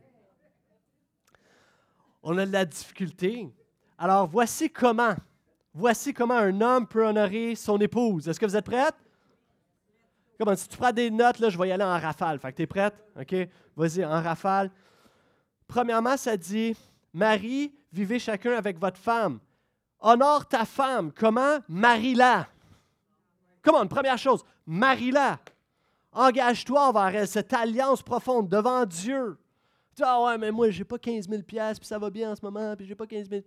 On 2.21 2.37
a 2.37 2.45
de 2.45 2.51
la 2.51 2.65
difficulté 2.65 3.51
alors 3.97 4.27
voici 4.27 4.69
comment. 4.69 5.15
Voici 5.73 6.13
comment 6.13 6.35
un 6.35 6.59
homme 6.61 6.87
peut 6.87 7.05
honorer 7.05 7.55
son 7.55 7.77
épouse. 7.79 8.27
Est-ce 8.27 8.39
que 8.39 8.45
vous 8.45 8.55
êtes 8.55 8.65
prête? 8.65 8.95
Comment, 10.39 10.55
si 10.55 10.67
tu 10.67 10.77
prends 10.77 10.91
des 10.91 11.09
notes, 11.09 11.39
là, 11.39 11.49
je 11.49 11.57
vais 11.57 11.69
y 11.69 11.71
aller 11.71 11.83
en 11.83 11.99
rafale. 11.99 12.39
Fait 12.39 12.51
que 12.51 12.57
tu 12.57 12.61
es 12.63 12.67
prête? 12.67 12.95
OK? 13.19 13.35
Vas-y, 13.75 14.05
en 14.05 14.21
rafale. 14.21 14.71
Premièrement, 15.67 16.17
ça 16.17 16.37
dit 16.37 16.75
Marie, 17.13 17.73
vivez 17.91 18.19
chacun 18.19 18.53
avec 18.53 18.79
votre 18.79 18.99
femme. 18.99 19.39
Honore 19.99 20.47
ta 20.47 20.65
femme. 20.65 21.11
Comment? 21.11 21.59
Marie-la. 21.67 22.47
Comment? 23.61 23.85
Première 23.87 24.17
chose, 24.17 24.43
marie-la. 24.65 25.39
Engage-toi 26.11 26.89
envers 26.89 27.27
cette 27.27 27.53
alliance 27.53 28.01
profonde 28.01 28.47
devant 28.47 28.85
Dieu. 28.85 29.37
Ah 30.01 30.23
ouais, 30.23 30.37
mais 30.37 30.51
moi, 30.51 30.69
j'ai 30.69 30.83
pas 30.83 30.97
15 30.97 31.27
000 31.27 31.41
puis 31.43 31.57
ça 31.81 31.97
va 31.97 32.09
bien 32.09 32.31
en 32.31 32.35
ce 32.35 32.43
moment, 32.43 32.75
puis 32.75 32.85
j'ai 32.85 32.95
pas 32.95 33.07
15 33.07 33.29
000 33.29 33.41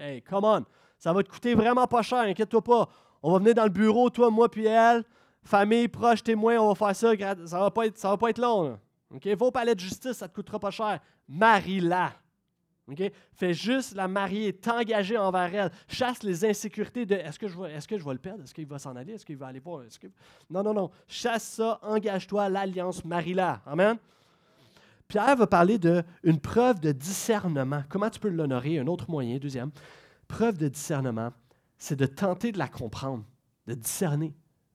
Hey, 0.00 0.22
come 0.22 0.44
on! 0.44 0.64
Ça 0.98 1.12
va 1.12 1.22
te 1.22 1.28
coûter 1.28 1.54
vraiment 1.54 1.86
pas 1.86 2.02
cher, 2.02 2.20
inquiète-toi 2.20 2.62
pas. 2.62 2.88
On 3.22 3.32
va 3.32 3.38
venir 3.38 3.54
dans 3.54 3.64
le 3.64 3.70
bureau, 3.70 4.10
toi, 4.10 4.30
moi, 4.30 4.50
puis 4.50 4.66
elle, 4.66 5.04
famille, 5.42 5.88
proche, 5.88 6.22
témoin, 6.22 6.58
on 6.58 6.72
va 6.72 6.74
faire 6.74 6.96
ça. 6.96 7.36
Ça 7.46 7.60
va 7.60 7.70
pas 7.70 7.86
être, 7.86 7.98
ça 7.98 8.10
va 8.10 8.16
pas 8.16 8.30
être 8.30 8.38
long. 8.38 8.62
Là. 8.64 8.78
OK? 9.14 9.26
Va 9.26 9.46
au 9.46 9.50
palais 9.50 9.74
de 9.74 9.80
justice, 9.80 10.12
ça 10.12 10.28
te 10.28 10.34
coûtera 10.34 10.58
pas 10.58 10.70
cher. 10.70 11.00
Marie-la. 11.28 12.12
OK? 12.90 13.02
Fais 13.32 13.54
juste 13.54 13.94
la 13.94 14.08
marier, 14.08 14.52
t'engager 14.52 15.16
envers 15.16 15.54
elle. 15.54 15.70
Chasse 15.88 16.22
les 16.22 16.44
insécurités 16.44 17.06
de 17.06 17.14
est-ce 17.14 17.38
que 17.38 17.48
je 17.48 17.58
vais, 17.58 17.72
est-ce 17.72 17.86
que 17.86 17.98
je 17.98 18.08
le 18.08 18.18
perdre? 18.18 18.44
Est-ce 18.44 18.54
qu'il 18.54 18.66
va 18.66 18.78
s'en 18.78 18.96
aller? 18.96 19.14
Est-ce 19.14 19.26
qu'il 19.26 19.36
va 19.36 19.48
aller 19.48 19.60
voir? 19.60 19.82
Que... 20.00 20.06
Non, 20.50 20.62
non, 20.62 20.74
non. 20.74 20.90
Chasse 21.06 21.44
ça, 21.44 21.78
engage-toi, 21.82 22.48
l'alliance, 22.48 23.04
marie-la. 23.04 23.60
Amen? 23.66 23.98
Pierre 25.08 25.36
va 25.36 25.46
parler 25.46 25.78
d'une 25.78 26.38
preuve 26.38 26.80
de 26.80 26.92
discernement. 26.92 27.82
Comment 27.88 28.10
tu 28.10 28.20
peux 28.20 28.28
l'honorer? 28.28 28.78
Un 28.78 28.86
autre 28.86 29.10
moyen, 29.10 29.38
deuxième. 29.38 29.70
Preuve 30.28 30.58
de 30.58 30.68
discernement, 30.68 31.32
c'est 31.78 31.96
de 31.96 32.04
tenter 32.04 32.52
de 32.52 32.58
la 32.58 32.68
comprendre, 32.68 33.24
de 33.66 33.74
discerner. 33.74 34.34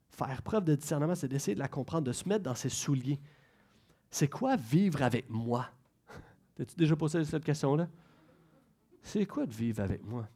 Faire 0.10 0.42
preuve 0.42 0.64
de 0.66 0.74
discernement, 0.74 1.14
c'est 1.14 1.28
d'essayer 1.28 1.54
de 1.54 1.60
la 1.60 1.68
comprendre, 1.68 2.06
de 2.06 2.12
se 2.12 2.28
mettre 2.28 2.44
dans 2.44 2.56
ses 2.56 2.70
souliers. 2.70 3.20
C'est 4.10 4.28
quoi 4.28 4.56
vivre 4.56 5.04
avec 5.04 5.30
moi? 5.30 5.70
T'as-tu 6.56 6.76
déjà 6.76 6.96
posé 6.96 7.24
cette 7.24 7.46
question-là? 7.46 7.88
C'est 9.04 9.28
quoi 9.28 9.46
de 9.46 9.54
vivre 9.54 9.82
avec 9.84 10.04
moi? 10.04 10.28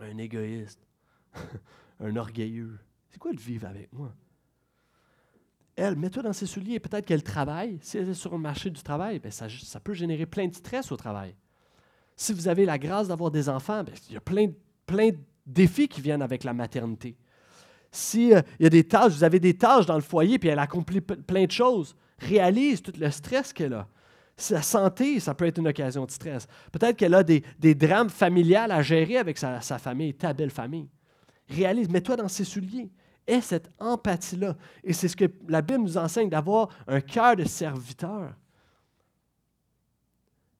Un 0.00 0.18
égoïste, 0.18 0.86
un 2.00 2.14
orgueilleux. 2.16 2.78
C'est 3.08 3.18
quoi 3.18 3.32
de 3.32 3.40
vivre 3.40 3.66
avec 3.66 3.90
moi? 3.92 4.12
Elle, 5.76 5.96
mets-toi 5.96 6.22
dans 6.22 6.32
ses 6.32 6.46
souliers. 6.46 6.80
Peut-être 6.80 7.04
qu'elle 7.04 7.22
travaille. 7.22 7.78
Si 7.82 7.98
elle 7.98 8.08
est 8.08 8.14
sur 8.14 8.32
le 8.32 8.38
marché 8.38 8.70
du 8.70 8.82
travail, 8.82 9.18
bien, 9.18 9.30
ça, 9.30 9.80
peut 9.80 9.92
générer 9.92 10.26
plein 10.26 10.48
de 10.48 10.54
stress 10.54 10.90
au 10.90 10.96
travail. 10.96 11.34
Si 12.16 12.32
vous 12.32 12.48
avez 12.48 12.64
la 12.64 12.78
grâce 12.78 13.08
d'avoir 13.08 13.30
des 13.30 13.48
enfants, 13.48 13.84
bien, 13.84 13.94
il 14.08 14.14
y 14.14 14.16
a 14.16 14.20
plein, 14.20 14.46
de 14.46 15.18
défis 15.44 15.86
qui 15.86 16.00
viennent 16.00 16.22
avec 16.22 16.44
la 16.44 16.54
maternité. 16.54 17.14
Si 17.92 18.34
euh, 18.34 18.40
y 18.58 18.66
a 18.66 18.70
des 18.70 18.84
tâches, 18.84 19.12
vous 19.12 19.24
avez 19.24 19.38
des 19.38 19.54
tâches 19.54 19.86
dans 19.86 19.94
le 19.94 20.00
foyer, 20.00 20.38
puis 20.38 20.48
elle 20.48 20.58
accomplit 20.58 21.02
plein 21.02 21.44
de 21.44 21.50
choses, 21.50 21.94
réalise 22.18 22.80
tout 22.80 22.92
le 22.98 23.10
stress 23.10 23.52
qu'elle 23.52 23.74
a. 23.74 23.86
Sa 24.38 24.60
santé, 24.60 25.20
ça 25.20 25.34
peut 25.34 25.46
être 25.46 25.58
une 25.58 25.68
occasion 25.68 26.04
de 26.04 26.10
stress. 26.10 26.46
Peut-être 26.72 26.96
qu'elle 26.96 27.14
a 27.14 27.22
des, 27.22 27.42
drames 27.74 28.10
familiales 28.10 28.70
à 28.70 28.82
gérer 28.82 29.16
avec 29.16 29.38
sa 29.38 29.60
famille, 29.60 30.12
ta 30.14 30.34
belle 30.34 30.50
famille. 30.50 30.88
Réalise, 31.48 31.88
mets-toi 31.88 32.16
dans 32.16 32.28
ses 32.28 32.44
souliers 32.44 32.90
est 33.26 33.40
cette 33.40 33.70
empathie-là. 33.78 34.56
Et 34.84 34.92
c'est 34.92 35.08
ce 35.08 35.16
que 35.16 35.30
la 35.48 35.62
Bible 35.62 35.82
nous 35.82 35.96
enseigne, 35.96 36.28
d'avoir 36.28 36.68
un 36.86 37.00
cœur 37.00 37.36
de 37.36 37.44
serviteur. 37.44 38.34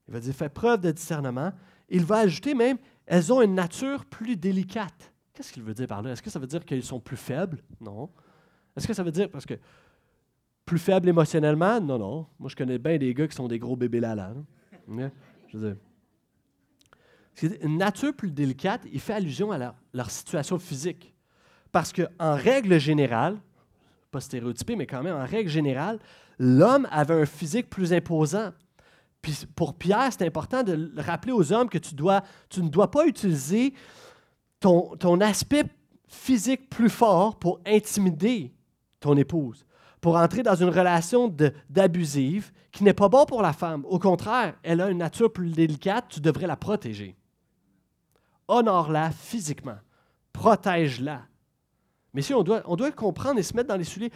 Il 0.07 0.13
va 0.13 0.19
dire, 0.19 0.33
fais 0.33 0.49
preuve 0.49 0.81
de 0.81 0.91
discernement. 0.91 1.51
Il 1.89 2.03
va 2.05 2.17
ajouter 2.19 2.53
même, 2.53 2.77
elles 3.05 3.31
ont 3.31 3.41
une 3.41 3.55
nature 3.55 4.05
plus 4.05 4.35
délicate. 4.35 5.13
Qu'est-ce 5.33 5.51
qu'il 5.53 5.63
veut 5.63 5.73
dire 5.73 5.87
par 5.87 6.01
là? 6.01 6.11
Est-ce 6.11 6.21
que 6.21 6.29
ça 6.29 6.39
veut 6.39 6.47
dire 6.47 6.65
qu'elles 6.65 6.83
sont 6.83 6.99
plus 6.99 7.17
faibles? 7.17 7.61
Non. 7.79 8.09
Est-ce 8.75 8.87
que 8.87 8.93
ça 8.93 9.03
veut 9.03 9.11
dire 9.11 9.29
parce 9.29 9.45
que 9.45 9.53
plus 10.65 10.79
faibles 10.79 11.07
émotionnellement? 11.07 11.79
Non, 11.79 11.97
non. 11.97 12.27
Moi, 12.39 12.49
je 12.49 12.55
connais 12.55 12.77
bien 12.79 12.97
des 12.97 13.13
gars 13.13 13.27
qui 13.27 13.35
sont 13.35 13.47
des 13.47 13.59
gros 13.59 13.75
bébés 13.75 13.99
lala. 13.99 14.33
Dire. 15.53 15.75
Une 17.61 17.77
nature 17.77 18.15
plus 18.15 18.31
délicate, 18.31 18.81
il 18.91 18.99
fait 18.99 19.13
allusion 19.13 19.51
à 19.51 19.75
leur 19.93 20.11
situation 20.11 20.57
physique. 20.57 21.13
Parce 21.77 21.93
qu'en 21.93 22.33
règle 22.33 22.79
générale, 22.79 23.37
pas 24.09 24.19
stéréotypé, 24.19 24.75
mais 24.75 24.87
quand 24.87 25.03
même 25.03 25.15
en 25.15 25.27
règle 25.27 25.47
générale, 25.47 25.99
l'homme 26.39 26.87
avait 26.89 27.13
un 27.13 27.27
physique 27.27 27.69
plus 27.69 27.93
imposant. 27.93 28.49
Puis 29.21 29.45
pour 29.55 29.75
Pierre, 29.75 30.09
c'est 30.09 30.25
important 30.25 30.63
de 30.63 30.91
rappeler 30.97 31.33
aux 31.33 31.53
hommes 31.53 31.69
que 31.69 31.77
tu, 31.77 31.93
dois, 31.93 32.23
tu 32.49 32.63
ne 32.63 32.69
dois 32.69 32.89
pas 32.89 33.05
utiliser 33.05 33.75
ton, 34.59 34.95
ton 34.95 35.21
aspect 35.21 35.65
physique 36.07 36.67
plus 36.67 36.89
fort 36.89 37.37
pour 37.37 37.59
intimider 37.63 38.55
ton 38.99 39.15
épouse. 39.15 39.63
pour 40.01 40.15
entrer 40.15 40.41
dans 40.41 40.55
une 40.55 40.69
relation 40.69 41.27
d'abusive 41.69 42.51
qui 42.71 42.85
n'est 42.85 42.95
pas 42.95 43.07
bon 43.07 43.25
pour 43.25 43.43
la 43.43 43.53
femme. 43.53 43.85
Au 43.85 43.99
contraire, 43.99 44.55
elle 44.63 44.81
a 44.81 44.89
une 44.89 44.97
nature 44.97 45.31
plus 45.31 45.51
délicate, 45.51 46.05
tu 46.09 46.21
devrais 46.21 46.47
la 46.47 46.55
protéger. 46.55 47.15
Honore-la 48.47 49.11
physiquement. 49.11 49.77
Protège-la. 50.33 51.21
Mais 52.17 52.23
si 52.23 52.33
on 52.33 52.41
doit, 52.41 52.63
on 52.65 52.75
doit 52.75 52.91
comprendre 52.91 53.37
et 53.39 53.43
se 53.43 53.55
mettre 53.55 53.69
dans 53.69 53.77
les 53.77 53.83
souliers. 53.83 54.09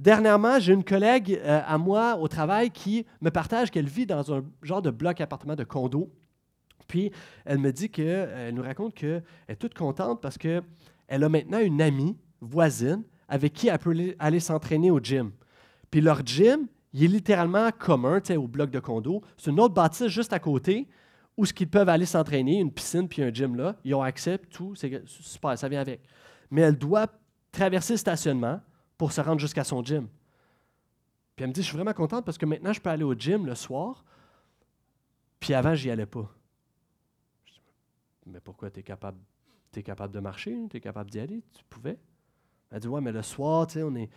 Dernièrement, 0.00 0.60
j'ai 0.60 0.72
une 0.72 0.84
collègue 0.84 1.40
euh, 1.42 1.60
à 1.66 1.76
moi 1.76 2.16
au 2.16 2.28
travail 2.28 2.70
qui 2.70 3.04
me 3.20 3.30
partage 3.30 3.72
qu'elle 3.72 3.88
vit 3.88 4.06
dans 4.06 4.32
un 4.32 4.44
genre 4.62 4.80
de 4.80 4.92
bloc 4.92 5.20
appartement 5.20 5.56
de 5.56 5.64
condo. 5.64 6.08
Puis 6.86 7.10
elle 7.44 7.58
me 7.58 7.72
dit 7.72 7.90
que, 7.90 8.00
elle 8.00 8.54
nous 8.54 8.62
raconte 8.62 8.94
qu'elle 8.94 9.24
est 9.48 9.56
toute 9.56 9.74
contente 9.74 10.20
parce 10.22 10.38
qu'elle 10.38 10.62
a 11.08 11.28
maintenant 11.28 11.58
une 11.58 11.82
amie 11.82 12.16
voisine 12.40 13.02
avec 13.28 13.54
qui 13.54 13.66
elle 13.66 13.78
peut 13.80 14.14
aller 14.20 14.38
s'entraîner 14.38 14.92
au 14.92 15.00
gym. 15.00 15.32
Puis 15.90 16.00
leur 16.00 16.24
gym, 16.24 16.68
il 16.92 17.02
est 17.02 17.08
littéralement 17.08 17.70
commun 17.76 18.20
au 18.36 18.46
bloc 18.46 18.70
de 18.70 18.78
condo. 18.78 19.20
C'est 19.36 19.50
une 19.50 19.58
autre 19.58 19.74
bâtisse 19.74 20.06
juste 20.06 20.32
à 20.32 20.38
côté 20.38 20.86
où 21.36 21.44
ce 21.44 21.52
qu'ils 21.52 21.68
peuvent 21.68 21.88
aller 21.88 22.06
s'entraîner, 22.06 22.60
une 22.60 22.70
piscine 22.70 23.08
puis 23.08 23.20
un 23.20 23.34
gym 23.34 23.56
là. 23.56 23.74
Ils 23.82 23.96
ont 23.96 24.02
accès, 24.02 24.38
tout, 24.38 24.76
c'est 24.76 25.02
super, 25.06 25.58
ça 25.58 25.68
vient 25.68 25.80
avec. 25.80 26.02
Mais 26.52 26.60
elle 26.60 26.78
doit 26.78 27.08
traverser 27.52 27.94
le 27.94 27.98
stationnement 27.98 28.60
pour 28.96 29.12
se 29.12 29.20
rendre 29.20 29.40
jusqu'à 29.40 29.64
son 29.64 29.82
gym. 29.82 30.08
Puis 31.36 31.44
elle 31.44 31.50
me 31.50 31.54
dit, 31.54 31.62
je 31.62 31.66
suis 31.68 31.76
vraiment 31.76 31.92
contente 31.92 32.24
parce 32.24 32.36
que 32.36 32.46
maintenant, 32.46 32.72
je 32.72 32.80
peux 32.80 32.90
aller 32.90 33.04
au 33.04 33.14
gym 33.14 33.46
le 33.46 33.54
soir, 33.54 34.04
puis 35.38 35.54
avant, 35.54 35.74
j'y 35.74 35.90
allais 35.90 36.06
pas. 36.06 36.28
mais 38.26 38.40
pourquoi 38.40 38.70
tu 38.70 38.80
es 38.80 38.82
capable, 38.82 39.18
es 39.74 39.82
capable 39.82 40.12
de 40.12 40.20
marcher, 40.20 40.58
tu 40.68 40.76
es 40.76 40.80
capable 40.80 41.10
d'y 41.10 41.20
aller, 41.20 41.42
tu 41.54 41.64
pouvais? 41.70 41.98
Elle 42.70 42.80
dit, 42.80 42.88
ouais, 42.88 43.00
mais 43.00 43.12
le 43.12 43.22
soir, 43.22 43.66
tu 43.66 43.74
sais, 43.74 43.82
on 43.82 43.94
est... 43.94 44.10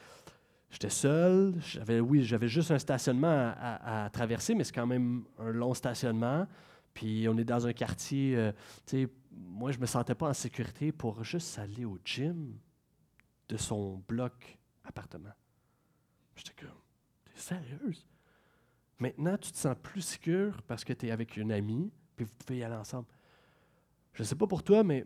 J'étais 0.71 0.89
seul, 0.89 1.53
j'avais, 1.59 1.99
oui, 1.99 2.23
j'avais 2.23 2.47
juste 2.47 2.71
un 2.71 2.79
stationnement 2.79 3.53
à, 3.57 4.09
traverser, 4.11 4.55
mais 4.55 4.63
c'est 4.63 4.73
quand 4.73 4.87
même 4.87 5.25
un 5.37 5.51
long 5.51 5.73
stationnement. 5.73 6.47
Puis 6.93 7.27
on 7.27 7.37
est 7.37 7.43
dans 7.43 7.67
un 7.67 7.73
quartier, 7.73 8.35
euh, 8.37 8.51
moi, 9.31 9.71
je 9.71 9.77
ne 9.77 9.81
me 9.81 9.85
sentais 9.85 10.15
pas 10.15 10.29
en 10.29 10.33
sécurité 10.33 10.93
pour 10.93 11.23
juste 11.25 11.59
aller 11.59 11.83
au 11.83 11.99
gym 12.05 12.53
de 13.51 13.57
son 13.57 14.01
bloc 14.07 14.57
appartement. 14.85 15.33
J'étais 16.35 16.53
comme, 16.61 16.79
t'es 17.25 17.39
sérieuse? 17.39 18.07
Maintenant, 18.97 19.37
tu 19.37 19.51
te 19.51 19.57
sens 19.57 19.75
plus 19.83 20.17
sûr 20.21 20.61
parce 20.67 20.85
que 20.85 20.93
tu 20.93 21.07
es 21.07 21.11
avec 21.11 21.35
une 21.35 21.51
amie, 21.51 21.91
puis 22.15 22.25
vous 22.25 22.31
pouvez 22.39 22.59
y 22.59 22.63
aller 22.63 22.75
ensemble. 22.75 23.07
Je 24.13 24.23
ne 24.23 24.27
sais 24.27 24.35
pas 24.35 24.47
pour 24.47 24.63
toi, 24.63 24.83
mais 24.83 25.05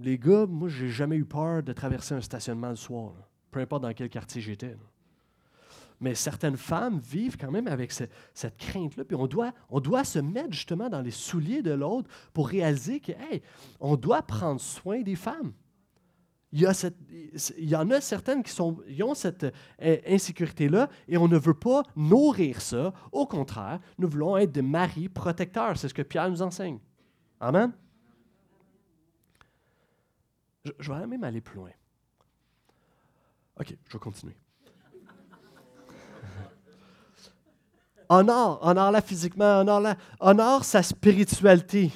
les 0.00 0.18
gars, 0.18 0.46
moi, 0.46 0.68
j'ai 0.68 0.88
jamais 0.88 1.16
eu 1.16 1.24
peur 1.24 1.62
de 1.62 1.72
traverser 1.72 2.14
un 2.14 2.20
stationnement 2.20 2.70
le 2.70 2.76
soir, 2.76 3.12
peu 3.52 3.60
importe 3.60 3.82
dans 3.82 3.92
quel 3.92 4.08
quartier 4.08 4.42
j'étais. 4.42 4.76
Mais 6.00 6.14
certaines 6.14 6.56
femmes 6.56 6.98
vivent 6.98 7.36
quand 7.36 7.52
même 7.52 7.68
avec 7.68 7.92
cette 7.92 8.56
crainte-là. 8.58 9.04
Puis 9.04 9.16
on 9.16 9.26
doit, 9.80 10.04
se 10.04 10.18
mettre 10.18 10.52
justement 10.52 10.88
dans 10.88 11.00
les 11.00 11.12
souliers 11.12 11.62
de 11.62 11.72
l'autre 11.72 12.10
pour 12.34 12.48
réaliser 12.48 13.00
que, 13.00 13.12
hey, 13.12 13.42
on 13.80 13.96
doit 13.96 14.22
prendre 14.22 14.60
soin 14.60 15.02
des 15.02 15.16
femmes. 15.16 15.52
Il 16.56 17.68
y, 17.68 17.76
en 17.76 17.90
a 17.90 18.00
certaines 18.00 18.42
qui, 18.42 18.58
ont 18.62 19.14
cette 19.14 19.44
euh, 19.44 19.98
insécurité-là 20.08 20.88
et 21.06 21.18
on 21.18 21.28
ne 21.28 21.36
veut 21.36 21.52
pas 21.52 21.82
nourrir 21.94 22.62
ça. 22.62 22.94
Au 23.12 23.26
contraire, 23.26 23.78
nous 23.98 24.08
voulons 24.08 24.38
être 24.38 24.52
des 24.52 24.62
maris 24.62 25.10
protecteurs. 25.10 25.76
C'est 25.76 25.90
ce 25.90 25.94
que 25.94 26.00
Pierre 26.00 26.30
nous 26.30 26.40
enseigne. 26.40 26.78
Amen. 27.40 27.74
Je, 30.78 30.90
vais 30.90 31.06
même 31.06 31.24
aller 31.24 31.42
plus 31.42 31.56
loin. 31.56 31.72
OK, 33.60 33.76
je 33.86 33.92
vais 33.92 33.98
continuer. 33.98 34.36
honore, 38.08 38.60
honore-la 38.62 39.02
physiquement, 39.02 39.60
honore-la, 39.60 39.98
honore 40.20 40.64
sa 40.64 40.82
spiritualité. 40.82 41.92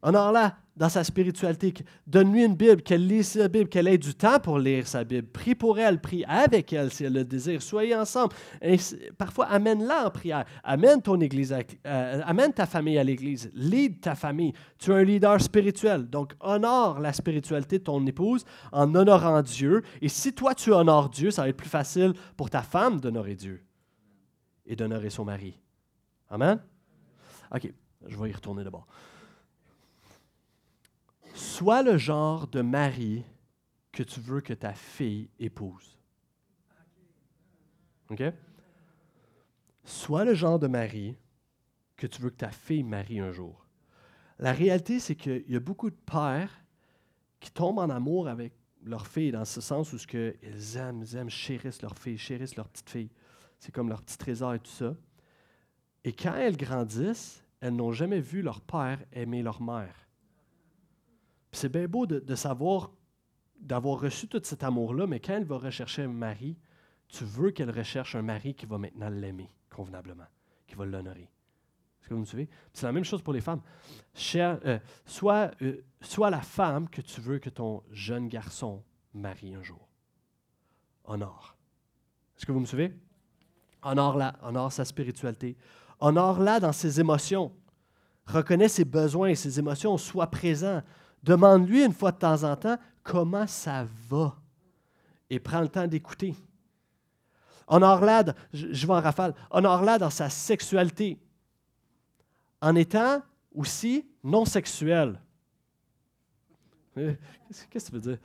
Honore-la 0.00 0.56
dans 0.76 0.88
sa 0.88 1.04
spiritualité. 1.04 1.72
Donne-lui 2.06 2.44
une 2.44 2.56
Bible, 2.56 2.82
qu'elle 2.82 3.06
lise 3.06 3.28
sa 3.28 3.48
Bible, 3.48 3.68
qu'elle 3.68 3.86
ait 3.88 3.98
du 3.98 4.14
temps 4.14 4.40
pour 4.40 4.58
lire 4.58 4.86
sa 4.86 5.04
Bible. 5.04 5.28
Prie 5.28 5.54
pour 5.54 5.78
elle, 5.78 6.00
prie 6.00 6.24
avec 6.26 6.72
elle 6.72 6.90
si 6.90 7.04
elle 7.04 7.12
le 7.12 7.24
désire. 7.24 7.62
Soyez 7.62 7.94
ensemble. 7.94 8.34
parfois, 9.16 9.46
amène-la 9.46 10.06
en 10.06 10.10
prière. 10.10 10.44
Amène 10.62 11.00
ton 11.00 11.20
église, 11.20 11.54
euh, 11.86 12.20
amène 12.24 12.52
ta 12.52 12.66
famille 12.66 12.98
à 12.98 13.04
l'église. 13.04 13.50
Lead 13.54 14.00
ta 14.00 14.14
famille. 14.14 14.52
Tu 14.78 14.90
es 14.90 14.94
un 14.94 15.04
leader 15.04 15.40
spirituel. 15.40 16.08
Donc, 16.08 16.34
honore 16.40 16.98
la 16.98 17.12
spiritualité 17.12 17.78
de 17.78 17.84
ton 17.84 18.04
épouse 18.06 18.44
en 18.72 18.94
honorant 18.94 19.42
Dieu. 19.42 19.82
Et 20.02 20.08
si 20.08 20.32
toi, 20.32 20.54
tu 20.54 20.72
honores 20.72 21.10
Dieu, 21.10 21.30
ça 21.30 21.42
va 21.42 21.48
être 21.48 21.56
plus 21.56 21.68
facile 21.68 22.14
pour 22.36 22.50
ta 22.50 22.62
femme 22.62 23.00
d'honorer 23.00 23.34
Dieu 23.34 23.64
et 24.66 24.74
d'honorer 24.74 25.10
son 25.10 25.24
mari. 25.24 25.58
Amen? 26.30 26.58
OK, 27.54 27.72
je 28.06 28.16
vais 28.16 28.30
y 28.30 28.32
retourner 28.32 28.64
d'abord. 28.64 28.86
Sois 31.34 31.82
le 31.82 31.98
genre 31.98 32.46
de 32.46 32.62
mari 32.62 33.24
que 33.90 34.04
tu 34.04 34.20
veux 34.20 34.40
que 34.40 34.54
ta 34.54 34.72
fille 34.72 35.28
épouse. 35.40 35.98
OK? 38.10 38.22
Sois 39.84 40.24
le 40.24 40.34
genre 40.34 40.60
de 40.60 40.68
mari 40.68 41.16
que 41.96 42.06
tu 42.06 42.22
veux 42.22 42.30
que 42.30 42.36
ta 42.36 42.50
fille 42.50 42.84
marie 42.84 43.18
un 43.18 43.32
jour. 43.32 43.66
La 44.38 44.52
réalité, 44.52 45.00
c'est 45.00 45.16
qu'il 45.16 45.44
y 45.48 45.56
a 45.56 45.60
beaucoup 45.60 45.90
de 45.90 45.96
pères 45.96 46.64
qui 47.40 47.50
tombent 47.50 47.80
en 47.80 47.90
amour 47.90 48.28
avec 48.28 48.52
leur 48.84 49.06
fille, 49.06 49.32
dans 49.32 49.44
ce 49.44 49.60
sens 49.60 49.92
où 49.92 49.98
ce 49.98 50.06
que 50.06 50.36
ils 50.42 50.76
aiment, 50.76 51.02
ils 51.02 51.16
aiment, 51.16 51.30
chérissent 51.30 51.82
leur 51.82 51.98
fille, 51.98 52.18
chérissent 52.18 52.56
leur 52.56 52.68
petite 52.68 52.90
fille. 52.90 53.10
C'est 53.58 53.72
comme 53.72 53.88
leur 53.88 54.02
petit 54.02 54.18
trésor 54.18 54.54
et 54.54 54.60
tout 54.60 54.70
ça. 54.70 54.94
Et 56.04 56.12
quand 56.12 56.34
elles 56.34 56.56
grandissent, 56.56 57.42
elles 57.60 57.74
n'ont 57.74 57.92
jamais 57.92 58.20
vu 58.20 58.42
leur 58.42 58.60
père 58.60 59.02
aimer 59.12 59.42
leur 59.42 59.60
mère. 59.60 60.03
C'est 61.54 61.68
bien 61.68 61.86
beau 61.86 62.04
de, 62.06 62.34
savoir, 62.34 62.90
d'avoir 63.60 64.00
reçu 64.00 64.26
tout 64.26 64.40
cet 64.42 64.64
amour-là, 64.64 65.06
mais 65.06 65.20
quand 65.20 65.34
elle 65.34 65.44
va 65.44 65.58
rechercher 65.58 66.02
un 66.02 66.08
mari, 66.08 66.58
tu 67.08 67.24
veux 67.24 67.52
qu'elle 67.52 67.70
recherche 67.70 68.16
un 68.16 68.22
mari 68.22 68.54
qui 68.54 68.66
va 68.66 68.76
maintenant 68.76 69.08
l'aimer 69.08 69.48
convenablement, 69.70 70.26
qui 70.66 70.74
va 70.74 70.84
l'honorer. 70.84 71.30
Est-ce 72.00 72.08
que 72.08 72.14
vous 72.14 72.20
me 72.20 72.26
suivez? 72.26 72.48
C'est 72.72 72.86
la 72.86 72.92
même 72.92 73.04
chose 73.04 73.22
pour 73.22 73.32
les 73.32 73.40
femmes. 73.40 73.62
Euh, 74.34 74.78
soit, 75.06 75.52
euh, 75.62 75.80
soit 76.00 76.28
la 76.28 76.42
femme 76.42 76.88
que 76.88 77.00
tu 77.00 77.20
veux 77.20 77.38
que 77.38 77.50
ton 77.50 77.82
jeune 77.90 78.28
garçon 78.28 78.82
marie 79.14 79.54
un 79.54 79.62
jour. 79.62 79.88
Honore. 81.04 81.56
Est-ce 82.36 82.46
que 82.46 82.52
vous 82.52 82.60
me 82.60 82.66
suivez? 82.66 82.92
Honore-la, 83.82 84.34
honore 84.42 84.72
sa 84.72 84.84
spiritualité. 84.84 85.56
Honore-la 86.00 86.58
dans 86.58 86.72
ses 86.72 87.00
émotions. 87.00 87.52
Reconnais 88.26 88.68
ses 88.68 88.84
besoins 88.84 89.28
et 89.28 89.34
ses 89.34 89.58
émotions, 89.58 89.96
sois 89.96 90.26
présent. 90.26 90.82
Demande-lui 91.24 91.82
une 91.82 91.94
fois 91.94 92.12
de 92.12 92.18
temps 92.18 92.44
en 92.44 92.54
temps 92.54 92.76
comment 93.02 93.46
ça 93.46 93.86
va 94.10 94.36
et 95.30 95.40
prends 95.40 95.62
le 95.62 95.68
temps 95.68 95.86
d'écouter. 95.86 96.34
Honore-la, 97.66 98.24
je 98.52 98.86
vais 98.86 98.92
en 98.92 99.00
rafale, 99.00 99.34
honore-la 99.50 99.96
dans 99.98 100.10
sa 100.10 100.28
sexualité 100.28 101.18
en 102.60 102.76
étant 102.76 103.22
aussi 103.54 104.06
non 104.22 104.44
sexuel. 104.44 105.18
Euh, 106.98 107.14
qu'est-ce 107.70 107.90
que 107.90 107.90
tu 107.90 107.92
veux 107.92 108.00
dire? 108.00 108.18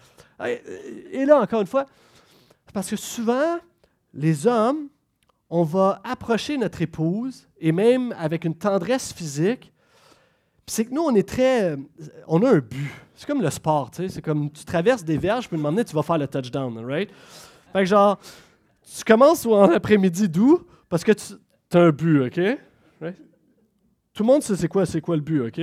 Et 1.11 1.25
là, 1.25 1.39
encore 1.39 1.61
une 1.61 1.67
fois, 1.67 1.85
parce 2.73 2.89
que 2.89 2.97
souvent, 2.97 3.59
les 4.13 4.45
hommes, 4.45 4.89
on 5.49 5.63
va 5.63 6.01
approcher 6.03 6.57
notre 6.57 6.81
épouse, 6.81 7.47
et 7.59 7.71
même 7.71 8.13
avec 8.17 8.43
une 8.43 8.55
tendresse 8.55 9.13
physique, 9.13 9.71
c'est 10.69 10.85
que 10.85 10.93
nous, 10.93 11.01
on 11.01 11.15
est 11.15 11.27
très. 11.27 11.75
On 12.27 12.41
a 12.43 12.49
un 12.49 12.59
but. 12.59 12.91
C'est 13.15 13.27
comme 13.27 13.41
le 13.41 13.49
sport, 13.49 13.91
tu 13.91 14.03
sais. 14.03 14.09
C'est 14.09 14.21
comme 14.21 14.49
tu 14.51 14.63
traverses 14.63 15.03
des 15.03 15.17
verges, 15.17 15.47
puis 15.47 15.57
un 15.57 15.61
moment 15.61 15.83
tu 15.83 15.93
vas 15.93 16.03
faire 16.03 16.17
le 16.17 16.27
touchdown, 16.27 16.77
right? 16.85 17.09
Fait 17.73 17.79
que 17.79 17.85
genre, 17.85 18.19
tu 18.83 19.03
commences 19.03 19.45
en 19.45 19.71
après-midi 19.71 20.29
doux 20.29 20.65
parce 20.87 21.03
que 21.03 21.11
tu 21.11 21.77
as 21.77 21.79
un 21.79 21.91
but, 21.91 22.21
OK? 22.21 22.39
Tout 24.13 24.23
le 24.23 24.27
monde 24.27 24.43
sait 24.43 24.55
c'est 24.55 24.67
quoi, 24.67 24.85
c'est 24.85 25.01
quoi 25.01 25.15
le 25.15 25.21
but, 25.21 25.41
OK? 25.41 25.61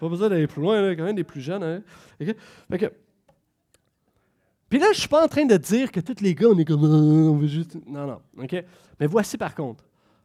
Pas 0.00 0.08
besoin 0.08 0.28
d'aller 0.28 0.46
plus 0.46 0.62
loin, 0.62 0.94
quand 0.96 1.04
même 1.04 1.16
des 1.16 1.24
plus 1.24 1.40
jeunes. 1.40 1.62
Hein? 1.62 1.82
Fait 2.70 2.78
que, 2.78 2.92
puis 4.68 4.78
là, 4.78 4.86
je 4.92 5.00
suis 5.00 5.08
pas 5.08 5.24
en 5.24 5.28
train 5.28 5.44
de 5.44 5.56
dire 5.56 5.92
que 5.92 6.00
tous 6.00 6.20
les 6.20 6.34
gars, 6.34 6.48
on 6.48 6.58
est 6.58 6.64
comme. 6.64 6.82
On 6.82 7.36
veut 7.36 7.46
juste... 7.46 7.76
Non, 7.86 8.06
non. 8.06 8.20
OK? 8.42 8.64
Mais 8.98 9.06
voici 9.06 9.38
par 9.38 9.54
contre. 9.54 9.84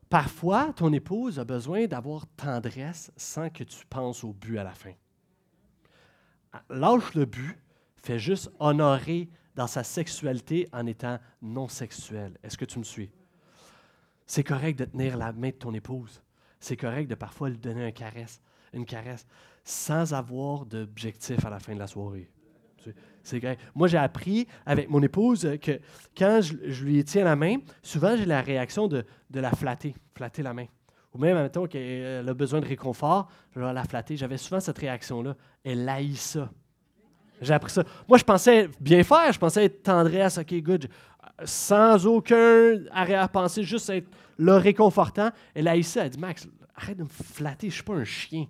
Parfois, 0.10 0.74
ton 0.74 0.91
épouse 0.91 1.39
a 1.39 1.45
besoin 1.45 1.86
d'avoir 1.86 2.26
tendresse 2.36 3.12
sans 3.16 3.49
que 3.49 3.64
tu 3.64 3.86
penses 3.86 4.24
au 4.24 4.34
but 4.34 4.57
à 4.57 4.64
la 4.64 4.74
fin. 4.74 4.93
Lâche 6.70 7.14
le 7.14 7.26
but, 7.26 7.60
fais 7.97 8.18
juste 8.18 8.51
honorer 8.60 9.30
dans 9.55 9.68
sa 9.68 9.84
sexualité 9.84 10.68
en 10.74 10.88
étant 10.88 11.20
non 11.43 11.68
sexuel. 11.68 12.38
Est-ce 12.41 12.57
que 12.57 12.66
tu 12.66 12.80
me 12.80 12.84
suis? 12.84 13.12
C'est 14.26 14.43
correct 14.43 14.80
de 14.80 14.86
tenir 14.86 15.16
la 15.16 15.32
main 15.32 15.49
de 15.49 15.53
ton 15.53 15.74
épouse. 15.74 16.24
C'est 16.60 16.78
correct 16.78 17.07
de 17.07 17.16
parfois 17.16 17.49
lui 17.49 17.57
donner 17.60 17.86
une 17.86 17.93
caresse, 17.93 18.41
une 18.74 18.86
caresse, 18.86 19.28
sans 19.64 20.14
avoir 20.14 20.66
d'objectif 20.66 21.45
à 21.45 21.51
la 21.51 21.60
fin 21.60 21.74
de 21.74 21.80
la 21.80 21.88
soirée. 21.88 22.32
C'est 23.24 23.41
Moi, 23.76 23.88
j'ai 23.88 23.97
appris 23.97 24.47
avec 24.65 24.89
mon 24.89 25.01
épouse 25.01 25.57
que 25.61 25.80
quand 26.17 26.41
je, 26.41 26.84
lui 26.84 27.03
tiens 27.03 27.24
la 27.24 27.36
main, 27.36 27.57
souvent 27.82 28.15
j'ai 28.15 28.26
la 28.26 28.41
réaction 28.41 28.88
de, 28.88 29.05
la 29.34 29.51
flatter, 29.51 29.95
flatter 30.15 30.43
la 30.43 30.53
main. 30.53 30.65
Ou 31.13 31.17
même, 31.17 31.38
mettons 31.38 31.65
qu'elle 31.65 32.28
a 32.28 32.34
besoin 32.34 32.59
de 32.59 32.67
réconfort, 32.67 33.30
je 33.55 33.59
vais 33.59 33.74
la 33.74 33.84
flatter. 33.84 34.15
J'avais 34.15 34.38
souvent 34.38 34.59
cette 34.59 34.78
réaction-là. 34.78 35.36
Elle 35.63 35.88
haït 35.89 36.15
ça. 36.15 36.49
J'ai 37.41 37.53
appris 37.53 37.72
ça. 37.72 37.84
Moi, 38.07 38.17
je 38.17 38.24
pensais 38.24 38.70
bien 38.80 39.03
faire, 39.03 39.32
je 39.32 39.39
pensais 39.39 39.65
être 39.65 39.84
tendresse, 39.84 40.38
OK, 40.38 40.53
good, 40.61 40.89
sans 41.45 42.05
aucun 42.05 42.80
arrière-pensée, 42.91 43.63
juste 43.63 43.89
être 43.89 44.07
là 44.38 44.59
réconfortant. 44.59 45.32
Elle 45.55 45.67
haït 45.67 45.84
ça. 45.84 46.05
Elle 46.05 46.11
dit, 46.11 46.20
Max, 46.20 46.47
arrête 46.76 46.97
de 46.97 47.03
me 47.03 47.09
flatter, 47.09 47.70
je 47.70 47.74
ne 47.74 47.76
suis 47.76 47.84
pas 47.84 47.95
un 47.95 48.03
chien. 48.03 48.45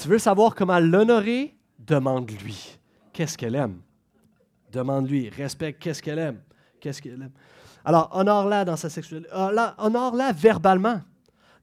Tu 0.00 0.08
veux 0.08 0.18
savoir 0.18 0.54
comment 0.54 0.78
l'honorer? 0.78 1.56
Demande-lui. 1.78 2.78
Qu'est-ce 3.12 3.38
qu'elle 3.38 3.54
aime? 3.54 3.80
Demande-lui. 4.70 5.30
Respecte 5.30 5.82
qu'est-ce 5.82 6.02
qu'elle 6.02 6.18
aime. 6.18 6.42
Qu'est-ce 6.80 7.00
qu'elle 7.00 7.22
aime? 7.22 7.32
Alors, 7.84 8.10
honore-la 8.12 8.64
dans 8.64 8.76
sa 8.76 8.90
sexualité. 8.90 9.28
Honore-la 9.32 10.32
verbalement. 10.32 11.00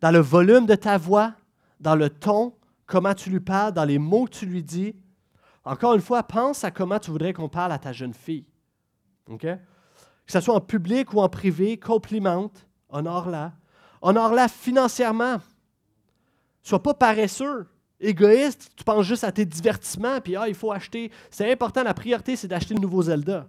Dans 0.02 0.12
le 0.12 0.20
volume 0.20 0.66
de 0.66 0.76
ta 0.76 0.98
voix, 0.98 1.34
dans 1.80 1.96
le 1.96 2.10
ton, 2.10 2.54
comment 2.86 3.14
tu 3.14 3.30
lui 3.30 3.40
parles, 3.40 3.74
dans 3.74 3.86
les 3.86 4.00
mots 4.00 4.26
que 4.26 4.32
tu 4.32 4.46
lui 4.46 4.64
dis. 4.64 4.96
Encore 5.64 5.94
une 5.94 6.02
fois, 6.02 6.24
pense 6.24 6.64
à 6.64 6.72
comment 6.72 7.00
tu 7.00 7.12
voudrais 7.12 7.34
qu'on 7.34 7.50
parle 7.50 7.72
à 7.72 7.78
ta 7.78 7.94
jeune 7.94 8.14
fille. 8.14 8.46
OK? 9.28 9.42
Que 9.42 9.60
ce 10.32 10.40
soit 10.40 10.56
en 10.56 10.62
public 10.62 11.14
ou 11.14 11.22
en 11.22 11.30
privé, 11.30 11.78
complimente, 11.78 12.66
honore-la. 12.90 13.54
Honore-la 14.02 14.48
financièrement. 14.48 15.38
Sois 16.64 16.82
pas 16.82 16.94
paresseux 16.94 17.68
égoïste, 18.04 18.72
tu 18.76 18.84
penses 18.84 19.06
juste 19.06 19.24
à 19.24 19.32
tes 19.32 19.45
divertissements, 19.45 20.20
puis 20.22 20.36
ah, 20.36 20.47
il 20.47 20.56
faut 20.56 20.72
acheter. 20.72 21.12
C'est 21.32 21.51
important, 21.51 21.84
la 21.84 21.93
priorité, 21.93 22.36
c'est 22.36 22.47
d'acheter 22.47 22.74
le 22.74 22.80
nouveau 22.80 23.01
Zelda. 23.01 23.47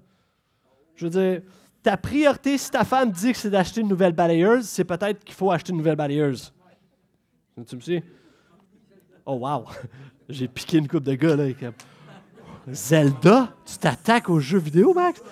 Je 0.96 1.06
veux 1.06 1.10
dire, 1.10 1.42
ta 1.82 1.96
priorité, 1.96 2.56
si 2.56 2.70
ta 2.70 2.84
femme 2.84 3.10
dit 3.10 3.32
que 3.32 3.38
c'est 3.38 3.50
d'acheter 3.50 3.80
une 3.80 3.88
nouvelle 3.88 4.12
balayeuse, 4.12 4.66
c'est 4.66 4.84
peut-être 4.84 5.24
qu'il 5.24 5.34
faut 5.34 5.50
acheter 5.50 5.72
une 5.72 5.78
nouvelle 5.78 5.96
balayeuse. 5.96 6.52
Tu 7.66 7.76
me 7.76 7.80
sais? 7.80 8.02
Oh, 9.26 9.34
wow! 9.34 9.66
J'ai 10.28 10.48
piqué 10.48 10.78
une 10.78 10.88
coupe 10.88 11.04
de 11.04 11.14
gars, 11.14 11.36
là. 11.36 11.44
Zelda? 12.68 13.54
Tu 13.66 13.76
t'attaques 13.76 14.30
aux 14.30 14.40
jeux 14.40 14.58
vidéo, 14.58 14.94
Max? 14.94 15.22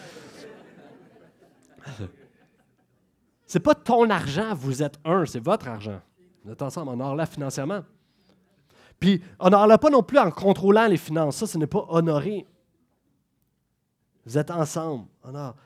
C'est 3.46 3.60
pas 3.60 3.74
ton 3.74 4.08
argent, 4.08 4.54
vous 4.54 4.82
êtes 4.82 4.98
un, 5.04 5.26
c'est 5.26 5.42
votre 5.42 5.68
argent. 5.68 6.00
Vous 6.44 6.52
êtes 6.52 6.62
ensemble 6.62 6.90
en 6.90 7.00
or 7.00 7.14
là 7.14 7.26
financièrement. 7.26 7.82
Puis, 9.02 9.20
on 9.40 9.50
n'en 9.50 9.66
pas 9.78 9.90
non 9.90 10.04
plus 10.04 10.20
en 10.20 10.30
contrôlant 10.30 10.86
les 10.86 10.96
finances. 10.96 11.38
Ça, 11.38 11.48
ce 11.48 11.58
n'est 11.58 11.66
pas 11.66 11.84
honoré. 11.88 12.46
Vous 14.24 14.38
êtes 14.38 14.52
ensemble. 14.52 15.06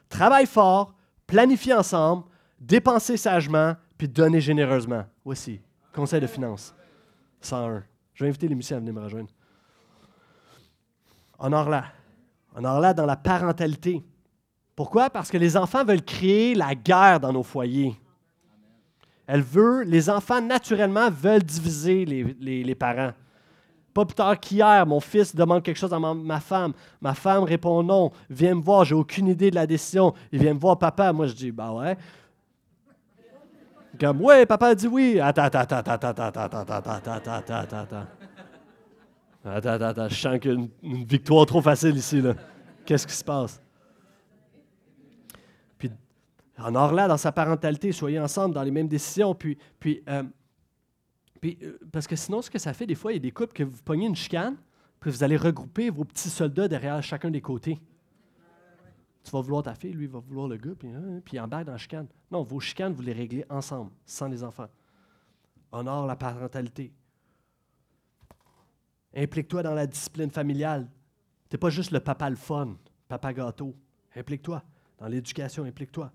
Travaille 0.08 0.46
fort, 0.46 0.94
planifie 1.26 1.74
ensemble, 1.74 2.24
dépensez 2.58 3.18
sagement, 3.18 3.74
puis 3.98 4.08
donnez 4.08 4.40
généreusement. 4.40 5.04
Voici, 5.22 5.60
conseil 5.94 6.22
de 6.22 6.26
finances. 6.26 6.74
101. 7.42 7.84
Je 8.14 8.24
vais 8.24 8.30
inviter 8.30 8.48
les 8.48 8.54
musiciens 8.54 8.78
à 8.78 8.80
venir 8.80 8.94
me 8.94 9.02
rejoindre. 9.02 9.28
Honore-la. 11.38 11.84
Honore-la 12.56 12.94
dans 12.94 13.04
la 13.04 13.16
parentalité. 13.16 14.02
Pourquoi? 14.74 15.10
Parce 15.10 15.30
que 15.30 15.36
les 15.36 15.58
enfants 15.58 15.84
veulent 15.84 16.02
créer 16.02 16.54
la 16.54 16.74
guerre 16.74 17.20
dans 17.20 17.34
nos 17.34 17.42
foyers. 17.42 17.94
Elle 19.26 19.42
veut, 19.42 19.82
les 19.82 20.08
enfants 20.08 20.40
naturellement 20.40 21.10
veulent 21.10 21.42
diviser 21.42 22.06
les 22.06 22.74
parents. 22.74 23.12
Pas 23.96 24.04
plus 24.04 24.14
tard 24.14 24.38
qu'hier, 24.38 24.84
mon 24.86 25.00
fils 25.00 25.34
demande 25.34 25.62
quelque 25.62 25.78
chose 25.78 25.94
à 25.94 25.98
ma, 25.98 26.38
femme. 26.38 26.74
Ma 27.00 27.14
femme 27.14 27.44
répond 27.44 27.82
non. 27.82 28.12
Viens 28.28 28.54
me 28.54 28.60
voir, 28.60 28.84
j'ai 28.84 28.94
aucune 28.94 29.26
idée 29.26 29.48
de 29.48 29.54
la 29.54 29.66
décision. 29.66 30.12
Il 30.30 30.38
vient 30.38 30.52
me 30.52 30.58
voir 30.58 30.78
papa. 30.78 31.14
Moi, 31.14 31.28
je 31.28 31.32
dis, 31.32 31.50
bah 31.50 31.72
ouais. 31.72 31.96
Comme, 33.98 34.20
ouais, 34.20 34.44
papa 34.44 34.74
dit 34.74 34.86
oui. 34.86 35.18
Attends, 35.18 35.44
attends, 35.44 35.60
attends, 35.60 35.76
attends, 35.78 35.94
attends, 35.94 36.22
attends, 36.24 36.42
attends, 36.42 36.60
attends, 36.60 36.92
attends, 36.92 37.32
attends, 37.32 37.54
attends, 37.54 37.76
attends. 37.78 38.06
Attends, 39.46 39.68
attends, 39.70 39.84
attends, 39.86 40.08
je 40.10 40.14
sens 40.14 40.40
qu'il 40.40 40.50
y 40.50 40.54
a 40.54 40.58
une, 40.82 41.04
victoire 41.06 41.46
trop 41.46 41.62
facile 41.62 41.96
ici. 41.96 42.22
Qu'est-ce 42.84 43.06
qui 43.06 43.14
se 43.14 43.24
passe? 43.24 43.62
Puis, 45.78 45.90
en 46.58 46.74
or 46.74 46.92
là, 46.92 47.08
dans 47.08 47.16
sa 47.16 47.32
parentalité, 47.32 47.92
soyez 47.92 48.20
ensemble 48.20 48.54
dans 48.54 48.62
les 48.62 48.70
mêmes 48.70 48.88
décisions. 48.88 49.34
Puis, 49.34 49.56
puis 49.80 50.02
euh, 50.10 50.22
parce 51.92 52.06
que 52.06 52.16
sinon, 52.16 52.42
ce 52.42 52.50
que 52.50 52.58
ça 52.58 52.72
fait, 52.72 52.86
des 52.86 52.94
fois, 52.94 53.12
il 53.12 53.16
y 53.16 53.18
a 53.18 53.20
des 53.20 53.30
couples 53.30 53.52
que 53.52 53.62
vous 53.62 53.82
pognez 53.82 54.06
une 54.06 54.16
chicane, 54.16 54.56
puis 55.00 55.10
vous 55.10 55.22
allez 55.22 55.36
regrouper 55.36 55.90
vos 55.90 56.04
petits 56.04 56.30
soldats 56.30 56.68
derrière 56.68 57.02
chacun 57.02 57.30
des 57.30 57.40
côtés. 57.40 57.80
Tu 59.22 59.30
vas 59.30 59.40
vouloir 59.40 59.62
ta 59.62 59.74
fille, 59.74 59.92
lui 59.92 60.06
va 60.06 60.20
vouloir 60.20 60.46
le 60.48 60.56
gars, 60.56 60.74
puis, 60.78 60.88
hein, 60.88 61.20
puis 61.24 61.36
il 61.36 61.40
embarque 61.40 61.64
dans 61.64 61.72
la 61.72 61.78
chicane. 61.78 62.06
Non, 62.30 62.42
vos 62.42 62.60
chicanes, 62.60 62.92
vous 62.92 63.02
les 63.02 63.12
réglez 63.12 63.44
ensemble, 63.50 63.90
sans 64.04 64.28
les 64.28 64.44
enfants. 64.44 64.68
Honore 65.72 66.06
la 66.06 66.16
parentalité. 66.16 66.92
Implique-toi 69.14 69.62
dans 69.62 69.74
la 69.74 69.86
discipline 69.86 70.30
familiale. 70.30 70.88
Tu 71.48 71.54
n'es 71.54 71.58
pas 71.58 71.70
juste 71.70 71.90
le 71.90 72.00
papa 72.00 72.30
le 72.30 72.36
fun, 72.36 72.76
papa 73.08 73.32
gâteau. 73.32 73.74
Implique-toi. 74.14 74.62
Dans 74.98 75.06
l'éducation, 75.06 75.64
implique-toi. 75.64 76.12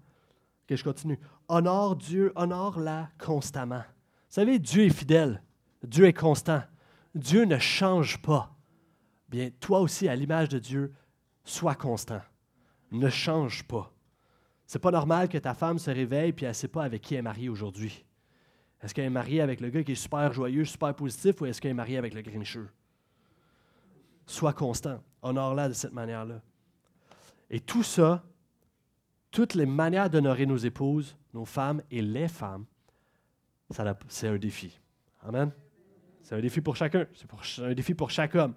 Que 0.67 0.75
je 0.75 0.83
continue. 0.83 1.19
Honore 1.47 1.95
Dieu, 1.95 2.31
honore-la 2.35 3.09
constamment. 3.19 3.83
Vous 4.31 4.35
savez, 4.35 4.59
Dieu 4.59 4.85
est 4.85 4.97
fidèle. 4.97 5.43
Dieu 5.83 6.05
est 6.05 6.13
constant. 6.13 6.63
Dieu 7.13 7.43
ne 7.43 7.57
change 7.57 8.21
pas. 8.21 8.55
Bien, 9.27 9.49
toi 9.59 9.81
aussi, 9.81 10.07
à 10.07 10.15
l'image 10.15 10.47
de 10.47 10.57
Dieu, 10.57 10.93
sois 11.43 11.75
constant. 11.75 12.21
Ne 12.91 13.09
change 13.09 13.67
pas. 13.67 13.93
C'est 14.65 14.79
pas 14.79 14.91
normal 14.91 15.27
que 15.27 15.37
ta 15.37 15.53
femme 15.53 15.79
se 15.79 15.91
réveille 15.91 16.31
puis 16.31 16.45
elle 16.45 16.51
ne 16.51 16.55
sait 16.55 16.69
pas 16.69 16.85
avec 16.85 17.01
qui 17.01 17.15
elle 17.15 17.19
est 17.19 17.23
mariée 17.23 17.49
aujourd'hui. 17.49 18.05
Est-ce 18.81 18.93
qu'elle 18.93 19.03
est 19.03 19.09
mariée 19.09 19.41
avec 19.41 19.59
le 19.59 19.69
gars 19.69 19.83
qui 19.83 19.91
est 19.91 19.95
super 19.95 20.31
joyeux, 20.31 20.63
super 20.63 20.95
positif, 20.95 21.41
ou 21.41 21.45
est-ce 21.45 21.59
qu'elle 21.59 21.71
est 21.71 21.73
mariée 21.73 21.97
avec 21.97 22.13
le 22.13 22.21
grincheux? 22.21 22.69
Sois 24.25 24.53
constant. 24.53 25.03
Honore-la 25.23 25.67
de 25.67 25.73
cette 25.73 25.91
manière-là. 25.91 26.41
Et 27.49 27.59
tout 27.59 27.83
ça, 27.83 28.23
toutes 29.29 29.55
les 29.55 29.65
manières 29.65 30.09
d'honorer 30.09 30.45
nos 30.45 30.55
épouses, 30.55 31.17
nos 31.33 31.43
femmes 31.43 31.81
et 31.91 32.01
les 32.01 32.29
femmes, 32.29 32.65
c'est 34.07 34.27
un 34.27 34.37
défi. 34.37 34.79
Amen. 35.27 35.51
C'est 36.23 36.35
un 36.35 36.39
défi 36.39 36.61
pour 36.61 36.75
chacun. 36.75 37.05
C'est 37.13 37.63
un 37.63 37.73
défi 37.73 37.93
pour 37.93 38.09
chaque 38.09 38.35
homme. 38.35 38.53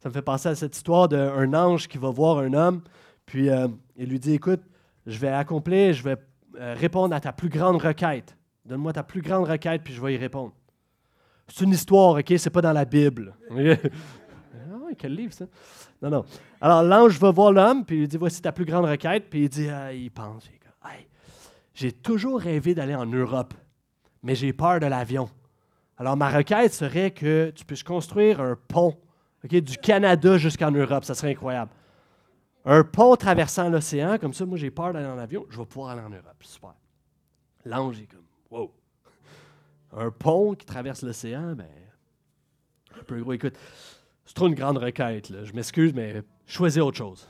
Ça 0.00 0.08
me 0.08 0.14
fait 0.14 0.22
penser 0.22 0.48
à 0.48 0.54
cette 0.54 0.76
histoire 0.76 1.08
d'un 1.08 1.52
ange 1.54 1.88
qui 1.88 1.98
va 1.98 2.10
voir 2.10 2.38
un 2.38 2.52
homme, 2.52 2.82
puis 3.26 3.50
euh, 3.50 3.66
il 3.96 4.08
lui 4.08 4.20
dit 4.20 4.34
Écoute, 4.34 4.60
je 5.06 5.18
vais 5.18 5.28
accomplir, 5.28 5.92
je 5.92 6.02
vais 6.04 6.16
euh, 6.58 6.74
répondre 6.78 7.14
à 7.14 7.20
ta 7.20 7.32
plus 7.32 7.48
grande 7.48 7.82
requête. 7.82 8.36
Donne-moi 8.64 8.92
ta 8.92 9.02
plus 9.02 9.22
grande 9.22 9.48
requête, 9.48 9.82
puis 9.82 9.94
je 9.94 10.00
vais 10.00 10.14
y 10.14 10.16
répondre. 10.16 10.52
C'est 11.48 11.64
une 11.64 11.72
histoire, 11.72 12.18
OK? 12.18 12.32
C'est 12.36 12.50
pas 12.50 12.60
dans 12.60 12.72
la 12.72 12.84
Bible. 12.84 13.34
ah, 13.50 14.92
quel 14.96 15.14
livre, 15.14 15.32
ça? 15.32 15.46
Non, 16.00 16.10
non. 16.10 16.24
Alors, 16.60 16.82
l'ange 16.82 17.18
va 17.18 17.30
voir 17.30 17.52
l'homme, 17.52 17.84
puis 17.84 17.96
il 17.96 18.00
lui 18.00 18.08
dit 18.08 18.18
Voici 18.18 18.40
ta 18.40 18.52
plus 18.52 18.66
grande 18.66 18.84
requête, 18.84 19.28
puis 19.28 19.44
il 19.44 19.48
dit 19.48 19.68
ah, 19.68 19.92
Il 19.92 20.10
pense, 20.10 20.48
J'ai 21.74 21.92
toujours 21.92 22.40
rêvé 22.40 22.74
d'aller 22.74 22.94
en 22.94 23.06
Europe 23.06 23.54
mais 24.22 24.34
j'ai 24.34 24.52
peur 24.52 24.80
de 24.80 24.86
l'avion. 24.86 25.28
Alors, 25.96 26.16
ma 26.16 26.30
requête 26.30 26.72
serait 26.72 27.10
que 27.10 27.50
tu 27.50 27.64
puisses 27.64 27.82
construire 27.82 28.40
un 28.40 28.56
pont 28.68 28.96
du 29.44 29.78
Canada 29.78 30.38
jusqu'en 30.38 30.70
Europe. 30.70 31.04
Ça 31.04 31.14
serait 31.14 31.32
incroyable. 31.32 31.70
Un 32.64 32.84
pont 32.84 33.16
traversant 33.16 33.68
l'océan, 33.68 34.18
comme 34.18 34.34
ça, 34.34 34.44
moi, 34.44 34.58
j'ai 34.58 34.70
peur 34.70 34.92
d'aller 34.92 35.06
en 35.06 35.18
avion, 35.18 35.46
je 35.48 35.58
vais 35.58 35.66
pouvoir 35.66 35.90
aller 35.92 36.02
en 36.02 36.10
Europe. 36.10 36.36
Super. 36.40 36.74
L'ange 37.64 38.00
est 38.00 38.06
comme, 38.06 38.24
wow. 38.50 38.72
Un 39.96 40.10
pont 40.10 40.54
qui 40.54 40.66
traverse 40.66 41.02
l'océan, 41.02 41.54
ben, 41.54 41.66
un 42.98 43.04
peu 43.04 43.20
gros. 43.20 43.32
Écoute, 43.32 43.54
c'est 44.24 44.34
trop 44.34 44.48
une 44.48 44.54
grande 44.54 44.78
requête. 44.78 45.32
Je 45.44 45.52
m'excuse, 45.52 45.94
mais 45.94 46.22
choisis 46.46 46.82
autre 46.82 46.98
chose. 46.98 47.26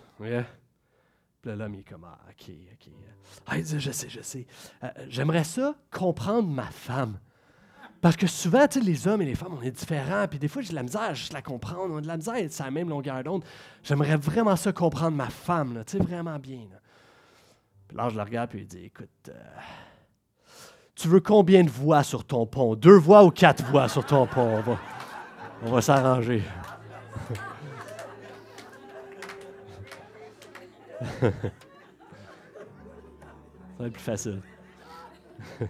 Puis 1.41 1.51
là, 1.51 1.57
l'homme, 1.57 1.75
il 1.75 1.81
est 1.81 1.89
comme, 1.89 2.05
ah, 2.05 2.19
OK, 2.29 2.51
OK. 2.73 2.93
Ah, 3.47 3.59
il 3.59 3.65
dit, 3.65 3.79
je 3.79 3.91
sais, 3.91 4.09
je 4.09 4.21
sais. 4.21 4.47
Euh, 4.83 4.89
j'aimerais 5.09 5.45
ça 5.45 5.75
comprendre 5.91 6.49
ma 6.49 6.65
femme. 6.65 7.19
Parce 8.01 8.17
que 8.17 8.27
souvent, 8.27 8.67
les 8.81 9.09
hommes 9.09 9.23
et 9.23 9.25
les 9.25 9.35
femmes, 9.35 9.57
on 9.59 9.63
est 9.63 9.73
différents. 9.73 10.27
Puis 10.29 10.39
des 10.39 10.49
fois, 10.49 10.63
j'ai 10.63 10.71
de 10.71 10.75
la 10.75 10.83
misère 10.83 11.15
juste 11.15 11.33
la 11.33 11.43
comprendre. 11.43 11.95
On 11.95 11.99
a 11.99 12.01
de 12.01 12.07
la 12.07 12.17
misère 12.17 12.35
à 12.35 12.41
être 12.41 12.53
sur 12.53 12.65
la 12.65 12.71
même 12.71 12.89
longueur 12.89 13.23
d'onde. 13.25 13.45
J'aimerais 13.83 14.17
vraiment 14.17 14.55
ça 14.57 14.73
comprendre 14.73 15.17
ma 15.17 15.31
femme, 15.31 15.75
là, 15.75 15.83
vraiment 15.99 16.39
bien. 16.39 16.67
Puis 17.89 17.97
là, 17.97 18.09
je 18.09 18.17
la 18.17 18.25
regarde 18.25 18.51
puis 18.51 18.61
il 18.61 18.67
dit, 18.67 18.85
écoute, 18.85 19.09
euh, 19.29 19.33
tu 20.95 21.09
veux 21.09 21.21
combien 21.21 21.65
de 21.65 21.71
voix 21.71 22.03
sur 22.03 22.25
ton 22.25 22.47
pont? 22.47 22.75
Deux 22.75 22.99
voix 22.99 23.25
ou 23.25 23.31
quatre 23.31 23.65
voix 23.65 23.89
sur 23.89 24.05
ton 24.05 24.27
pont? 24.27 24.59
On 24.59 24.61
va, 24.61 24.79
on 25.63 25.71
va 25.71 25.81
s'arranger. 25.81 26.43
Ça 31.01 31.33
va 33.79 33.87
être 33.87 33.93
plus 33.93 34.03
facile. 34.03 34.41
Vous 35.61 35.67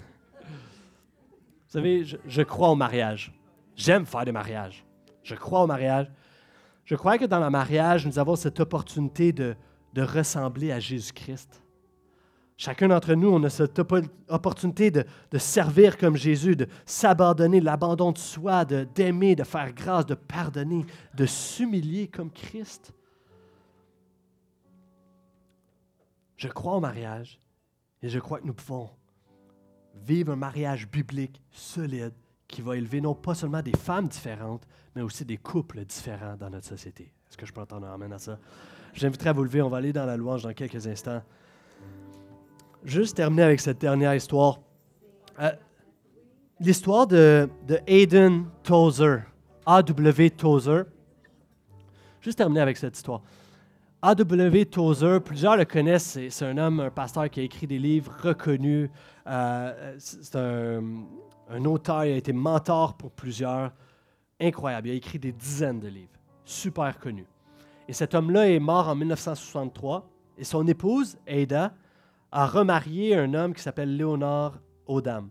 savez, 1.69 2.05
je, 2.05 2.43
crois 2.43 2.71
au 2.71 2.75
mariage. 2.75 3.33
J'aime 3.77 4.07
faire 4.07 4.25
des 4.25 4.33
mariages. 4.33 4.87
Je 5.23 5.35
crois 5.35 5.63
au 5.63 5.67
mariage. 5.67 6.11
Je 6.87 6.95
crois 6.95 7.19
que 7.19 7.27
dans 7.27 7.41
le 7.41 7.51
mariage, 7.51 8.07
nous 8.07 8.19
avons 8.19 8.37
cette 8.37 8.59
opportunité 8.61 9.33
de, 9.33 9.55
de 9.93 10.03
ressembler 10.03 10.73
à 10.73 10.81
Jésus-Christ. 10.81 11.63
Chacun 12.57 12.89
d'entre 12.89 13.15
nous, 13.15 13.29
on 13.29 13.45
a 13.45 13.51
cette 13.51 13.79
opportunité 13.79 14.91
de, 14.91 15.05
de 15.31 15.39
servir 15.39 15.99
comme 15.99 16.17
Jésus, 16.17 16.57
de 16.57 16.67
s'abandonner, 16.87 17.61
l'abandon 17.61 18.11
de 18.11 18.19
soi, 18.19 18.65
d'aimer, 18.65 19.37
de, 19.37 19.45
faire 19.45 19.73
grâce, 19.73 20.07
de 20.07 20.15
pardonner, 20.15 20.87
de 21.15 21.27
s'humilier 21.27 22.09
comme 22.09 22.33
Christ. 22.33 22.93
Je 26.39 26.49
crois 26.49 26.77
au 26.77 26.81
mariage 26.81 27.39
et 28.03 28.09
je 28.09 28.19
crois 28.19 28.41
que 28.41 28.47
nous 28.47 28.55
pouvons 28.55 28.89
vivre 30.07 30.33
un 30.33 30.37
mariage 30.37 30.89
biblique 30.89 31.43
solide 31.51 32.15
qui 32.47 32.63
va 32.63 32.79
élever 32.79 33.03
non 33.03 33.15
pas 33.15 33.35
seulement 33.35 33.61
des 33.61 33.77
femmes 33.77 34.09
différentes, 34.09 34.67
mais 34.97 35.03
aussi 35.03 35.27
des 35.27 35.37
couples 35.37 35.85
différents 35.85 36.37
dans 36.37 36.49
notre 36.49 36.67
société. 36.67 37.13
Est-ce 37.29 37.37
que 37.37 37.45
je 37.45 37.53
peux 37.53 37.61
entendre 37.61 37.87
un 37.87 37.93
amène 37.93 38.15
à 38.15 38.19
ça? 38.19 38.39
J'inviterai 38.95 39.29
à 39.29 39.33
vous 39.35 39.45
lever, 39.45 39.61
on 39.61 39.69
va 39.69 39.77
aller 39.77 39.93
dans 39.93 40.07
la 40.07 40.17
louange 40.17 40.45
dans 40.45 40.55
quelques 40.55 40.87
instants 40.87 41.23
juste 42.85 43.17
terminer 43.17 43.43
avec 43.43 43.61
cette 43.61 43.81
dernière 43.81 44.15
histoire. 44.15 44.61
Euh, 45.41 45.53
l'histoire 46.61 47.07
de, 47.07 47.49
de 47.67 47.79
Aiden 47.87 48.47
Tozer, 48.63 49.23
A.W. 49.67 50.31
Tozer. 50.31 50.85
Juste 52.21 52.39
terminer 52.39 52.61
avec 52.61 52.77
cette 52.77 52.97
histoire. 52.97 53.23
A.W. 54.01 54.67
Tozer, 54.67 55.21
plusieurs 55.21 55.57
le 55.57 55.65
connaissent, 55.65 56.19
c'est 56.31 56.45
un 56.45 56.57
homme, 56.57 56.79
un 56.79 56.91
pasteur 56.91 57.29
qui 57.29 57.41
a 57.41 57.43
écrit 57.43 57.67
des 57.67 57.81
livres 57.81 58.13
reconnus. 58.23 58.91
Euh, 59.27 59.97
c'est 59.99 60.37
un, 60.37 60.85
un, 61.51 61.65
auteur, 61.65 62.05
il 62.05 62.13
a 62.13 62.17
été 62.17 62.33
mentor 62.33 62.97
pour 62.97 63.11
plusieurs. 63.11 63.73
Incroyable, 64.41 64.87
il 64.87 64.91
a 64.93 64.95
écrit 64.95 65.19
des 65.19 65.33
dizaines 65.33 65.81
de 65.81 65.89
livres, 65.89 66.13
super 66.45 66.97
connu. 67.01 67.27
Et 67.89 67.93
cet 67.93 68.15
homme-là 68.15 68.49
est 68.49 68.61
mort 68.61 68.87
en 68.87 68.95
1963 68.95 70.09
et 70.39 70.45
son 70.45 70.65
épouse, 70.69 71.19
Ada, 71.27 71.75
a 72.31 72.47
remarié 72.47 73.17
un 73.17 73.35
homme 73.35 73.53
qui 73.53 73.63
s'appelle 73.63 73.97
Léonard 73.97 74.61
Odam. 74.87 75.29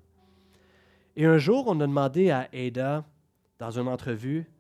Et 1.16 1.26
un 1.26 1.38
jour, 1.38 1.64
on 1.68 1.80
a 1.80 1.88
demandé 1.88 2.32
à 2.32 2.50
Ada, 2.54 3.06
dans 3.60 3.72
une 3.72 3.88
entrevue, 3.88 4.52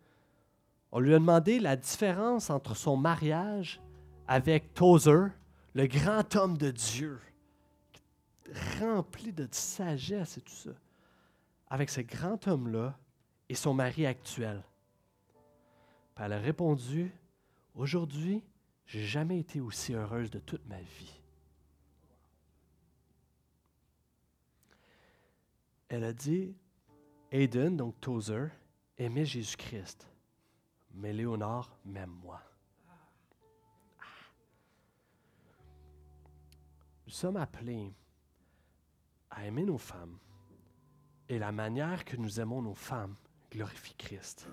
on 0.93 0.99
lui 1.01 1.13
a 1.13 1.19
demandé 1.19 1.59
la 1.59 1.75
différence 1.75 2.49
entre 2.49 2.73
son 2.73 2.95
mariage 2.95 3.81
avec 4.27 4.73
Tozer, 4.73 5.29
le 5.73 5.87
grand 5.87 6.35
homme 6.35 6.57
de 6.57 6.71
Dieu, 6.71 7.19
rempli 8.79 9.31
de 9.31 9.47
sagesse 9.51 10.37
et 10.37 10.41
tout 10.41 10.53
ça, 10.53 10.71
avec 11.69 11.89
ce 11.89 12.01
grand 12.01 12.47
homme-là 12.47 12.97
et 13.49 13.55
son 13.55 13.73
mari 13.73 14.05
actuel. 14.05 14.63
Elle 16.17 16.33
a 16.33 16.39
répondu, 16.39 17.11
aujourd'hui, 17.75 18.43
j'ai 18.85 19.05
jamais 19.05 19.39
été 19.39 19.61
aussi 19.61 19.93
heureuse 19.93 20.31
de 20.31 20.39
toute 20.39 20.65
ma 20.67 20.79
vie. 20.79 21.17
elle 25.89 26.03
a 26.03 26.13
dit 26.13 26.55
Aiden, 27.31 27.77
donc 27.77 27.99
Tozer, 27.99 28.49
aimait 28.97 29.25
Jésus-Christ, 29.25 30.07
mais 30.93 31.13
Léonard 31.13 31.77
m'aime 31.85 32.15
moi. 32.23 32.41
Nous 37.07 37.13
sommes 37.13 37.37
appelés 37.37 37.95
à 39.29 39.45
aimer 39.45 39.63
nos 39.63 39.77
femmes 39.77 40.19
et 41.29 41.39
la 41.39 41.53
manière 41.53 42.03
que 42.03 42.17
nous 42.17 42.41
aimons 42.41 42.61
nos 42.61 42.73
femmes 42.73 43.15
glorifie 43.49 43.95
Christ. 43.95 44.45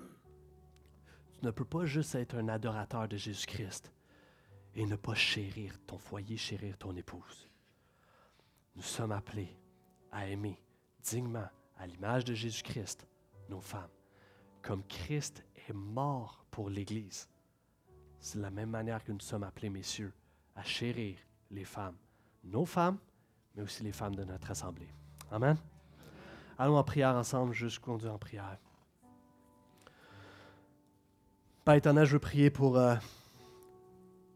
Tu 1.33 1.45
ne 1.45 1.51
peux 1.51 1.65
pas 1.65 1.85
juste 1.85 2.15
être 2.15 2.35
un 2.35 2.47
adorateur 2.47 3.09
de 3.09 3.17
Jésus-Christ 3.17 3.91
et 4.73 4.85
ne 4.85 4.95
pas 4.95 5.15
chérir 5.15 5.77
ton 5.85 5.97
foyer, 5.97 6.37
chérir 6.37 6.77
ton 6.77 6.95
épouse. 6.95 7.49
Nous 8.77 8.83
sommes 8.83 9.11
appelés 9.11 9.59
à 10.13 10.25
aimer 10.25 10.63
dignement, 11.03 11.49
à 11.77 11.85
l'image 11.85 12.23
de 12.23 12.33
Jésus-Christ, 12.33 13.05
nos 13.49 13.59
femmes. 13.59 13.91
Comme 14.61 14.85
Christ 14.87 15.43
est 15.67 15.73
mort 15.73 16.45
pour 16.51 16.69
l'Église. 16.69 17.27
C'est 18.21 18.39
la 18.39 18.49
même 18.49 18.69
manière 18.69 19.03
que 19.03 19.11
nous 19.11 19.19
sommes 19.19 19.43
appelés, 19.43 19.69
messieurs, 19.69 20.13
à 20.55 20.63
chérir 20.63 21.17
les 21.51 21.65
femmes, 21.65 21.97
nos 22.45 22.65
femmes, 22.65 22.97
mais 23.55 23.63
aussi 23.63 23.83
les 23.83 23.91
femmes 23.91 24.15
de 24.15 24.23
notre 24.23 24.51
assemblée. 24.51 24.89
Amen. 25.31 25.57
Allons 26.57 26.77
en 26.77 26.83
prière 26.83 27.15
ensemble, 27.15 27.53
juste 27.53 27.79
conduire 27.79 28.13
en 28.13 28.17
prière. 28.17 28.57
Père 31.63 31.75
éternel, 31.75 32.05
je 32.05 32.13
veux 32.13 32.19
prier 32.19 32.49
pour 32.49 32.77
euh, 32.77 32.95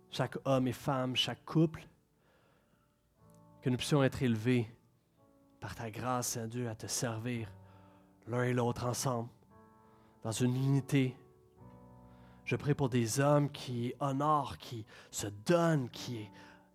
chaque 0.10 0.38
homme 0.46 0.68
et 0.68 0.74
femme, 0.74 1.16
chaque 1.16 1.46
couple, 1.46 1.88
que 3.62 3.70
nous 3.70 3.78
puissions 3.78 4.04
être 4.04 4.24
élevés 4.24 4.68
par 5.60 5.76
ta 5.76 5.92
grâce, 5.92 6.30
Saint 6.30 6.48
Dieu, 6.48 6.70
à 6.70 6.76
te 6.76 6.88
servir 6.88 7.52
l'un 8.28 8.44
et 8.44 8.54
l'autre 8.54 8.86
ensemble, 8.86 9.30
dans 10.24 10.32
une 10.32 10.56
unité. 10.56 11.16
Je 12.46 12.56
prie 12.56 12.74
pour 12.74 12.90
des 12.90 13.20
hommes 13.20 13.50
qui 13.52 13.94
honorent, 14.00 14.58
qui 14.58 14.86
se 15.12 15.28
donnent, 15.28 15.90
qui 15.90 16.28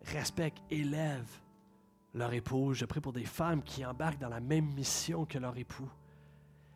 respectent, 0.07 0.61
élèvent 0.69 1.41
leur 2.13 2.33
épouse. 2.33 2.77
Je 2.77 2.85
prie 2.85 3.01
pour 3.01 3.13
des 3.13 3.25
femmes 3.25 3.61
qui 3.61 3.85
embarquent 3.85 4.19
dans 4.19 4.29
la 4.29 4.39
même 4.39 4.73
mission 4.73 5.25
que 5.25 5.37
leur 5.37 5.57
époux 5.57 5.89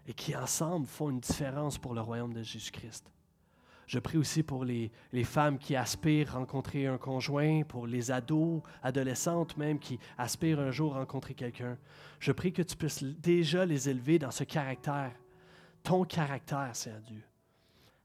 et 0.08 0.14
qui 0.14 0.36
ensemble 0.36 0.88
font 0.88 1.10
une 1.10 1.20
différence 1.20 1.78
pour 1.78 1.94
le 1.94 2.02
royaume 2.02 2.34
de 2.34 2.44
Jésus-Christ. 2.44 3.12
Je 3.90 3.98
prie 3.98 4.20
aussi 4.20 4.44
pour 4.44 4.66
les, 4.66 4.92
femmes 5.24 5.58
qui 5.58 5.76
aspirent 5.76 6.34
rencontrer 6.34 6.86
un 6.86 7.00
conjoint, 7.00 7.64
pour 7.64 7.88
les 7.88 8.12
ados, 8.12 8.62
adolescentes 8.84 9.58
même 9.58 9.80
qui 9.80 9.98
aspirent 10.16 10.60
un 10.60 10.70
jour 10.70 10.94
rencontrer 10.94 11.34
quelqu'un. 11.34 11.76
Je 12.20 12.32
prie 12.32 12.54
que 12.54 12.62
tu 12.62 12.76
puisses 12.76 13.04
déjà 13.04 13.66
les 13.66 13.90
élever 13.90 14.20
dans 14.20 14.30
ce 14.30 14.44
caractère, 14.44 15.12
ton 15.82 16.06
caractère, 16.06 16.76
Seigneur 16.76 17.02
Dieu, 17.02 17.24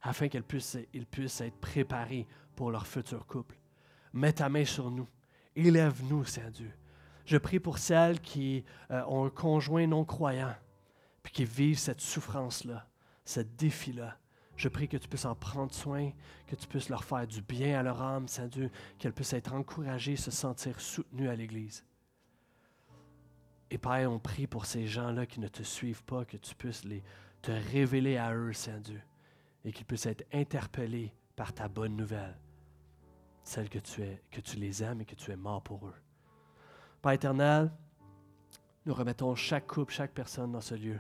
afin 0.01 0.29
qu'ils 0.29 0.43
puissent, 0.43 0.79
ils 0.95 1.07
puissent 1.07 1.43
être 1.43 1.59
préparés 1.59 2.27
pour 2.57 2.71
leur 2.71 2.87
futur 2.87 3.27
couple. 3.27 3.59
Mets 4.15 4.33
ta 4.33 4.49
main 4.49 4.65
sur 4.65 4.91
nous. 4.91 5.09
Élève-nous, 5.57 6.25
Seigneur 6.25 6.53
Dieu. 6.53 6.73
Je 7.27 7.37
prie 7.37 7.59
pour 7.59 7.79
celles 7.79 8.21
qui 8.21 8.65
euh, 8.91 9.03
ont 9.07 9.27
un 9.27 9.31
conjoint 9.31 9.87
non 9.87 10.05
croyant, 10.05 10.55
puis 11.23 11.33
qui 11.33 11.45
vivent 11.45 11.79
cette 11.79 12.01
souffrance-là, 12.01 12.87
ce 13.25 13.41
défi-là. 13.41 14.17
Je 14.57 14.69
prie 14.69 14.87
que 14.89 14.97
tu 14.97 15.09
puisses 15.09 15.25
en 15.25 15.35
prendre 15.35 15.75
soin, 15.75 16.13
que 16.47 16.55
tu 16.55 16.67
puisses 16.69 16.89
leur 16.89 17.03
faire 17.03 17.27
du 17.27 17.43
bien 17.43 17.81
à 17.81 17.83
leur 17.83 18.01
âme, 18.01 18.29
Saint 18.29 18.47
Dieu, 18.47 18.71
qu'elles 18.99 19.13
puissent 19.13 19.33
être 19.33 19.53
encouragées, 19.53 20.17
se 20.17 20.31
sentir 20.31 20.81
soutenues 20.81 21.29
à 21.29 21.35
l'Église. 21.35 21.85
Et 23.71 23.79
Père, 23.79 24.13
on 24.13 24.21
prie 24.21 24.47
pour 24.47 24.67
ces 24.67 24.87
gens-là 24.87 25.27
qui 25.27 25.41
ne 25.41 25.49
te 25.49 25.65
suivent 25.65 26.05
pas, 26.05 26.25
que 26.25 26.37
tu 26.37 26.55
puisses 26.55 26.83
te 27.43 27.51
révéler 27.73 28.17
à 28.17 28.33
eux, 28.33 28.53
Saint 28.53 28.79
Dieu, 28.79 29.03
et 29.65 29.73
qu'ils 29.73 29.87
puissent 29.87 30.07
être 30.07 30.25
interpellés 30.33 31.13
par 31.35 31.53
ta 31.53 31.67
bonne 31.67 31.97
nouvelle, 31.97 32.39
celle 33.45 33.69
que 33.69 33.79
tu, 33.79 34.03
es, 34.03 34.23
que 34.31 34.41
tu 34.41 34.57
les 34.57 34.83
aimes 34.83 35.03
et 35.03 35.05
que 35.05 35.15
tu 35.15 35.31
es 35.31 35.37
mort 35.37 35.63
pour 35.63 35.87
eux. 35.87 35.95
Père 37.03 37.13
éternel, 37.13 37.71
nous 38.87 38.95
remettons 38.95 39.35
chaque 39.35 39.67
couple, 39.67 39.93
chaque 39.93 40.13
personne 40.13 40.53
dans 40.53 40.61
ce 40.61 40.75
lieu. 40.75 40.99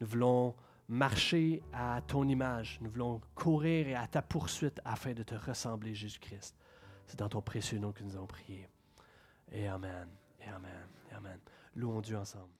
Nous 0.00 0.06
voulons 0.06 0.54
marcher 0.88 1.62
à 1.72 2.00
ton 2.06 2.26
image. 2.28 2.78
Nous 2.80 2.90
voulons 2.90 3.20
courir 3.34 3.88
et 3.88 3.94
à 3.94 4.06
ta 4.06 4.22
poursuite 4.22 4.80
afin 4.84 5.12
de 5.12 5.22
te 5.22 5.34
ressembler, 5.34 5.94
Jésus-Christ. 5.94 6.56
C'est 7.06 7.18
dans 7.18 7.28
ton 7.28 7.40
précieux 7.40 7.78
nom 7.78 7.92
que 7.92 8.02
nous 8.02 8.16
avons 8.16 8.26
prié. 8.26 8.68
Et 9.52 9.66
Amen. 9.66 10.08
Et 10.40 10.48
Amen. 10.48 10.86
Amen. 11.16 11.38
Louons 11.74 12.00
Dieu 12.00 12.18
ensemble. 12.18 12.52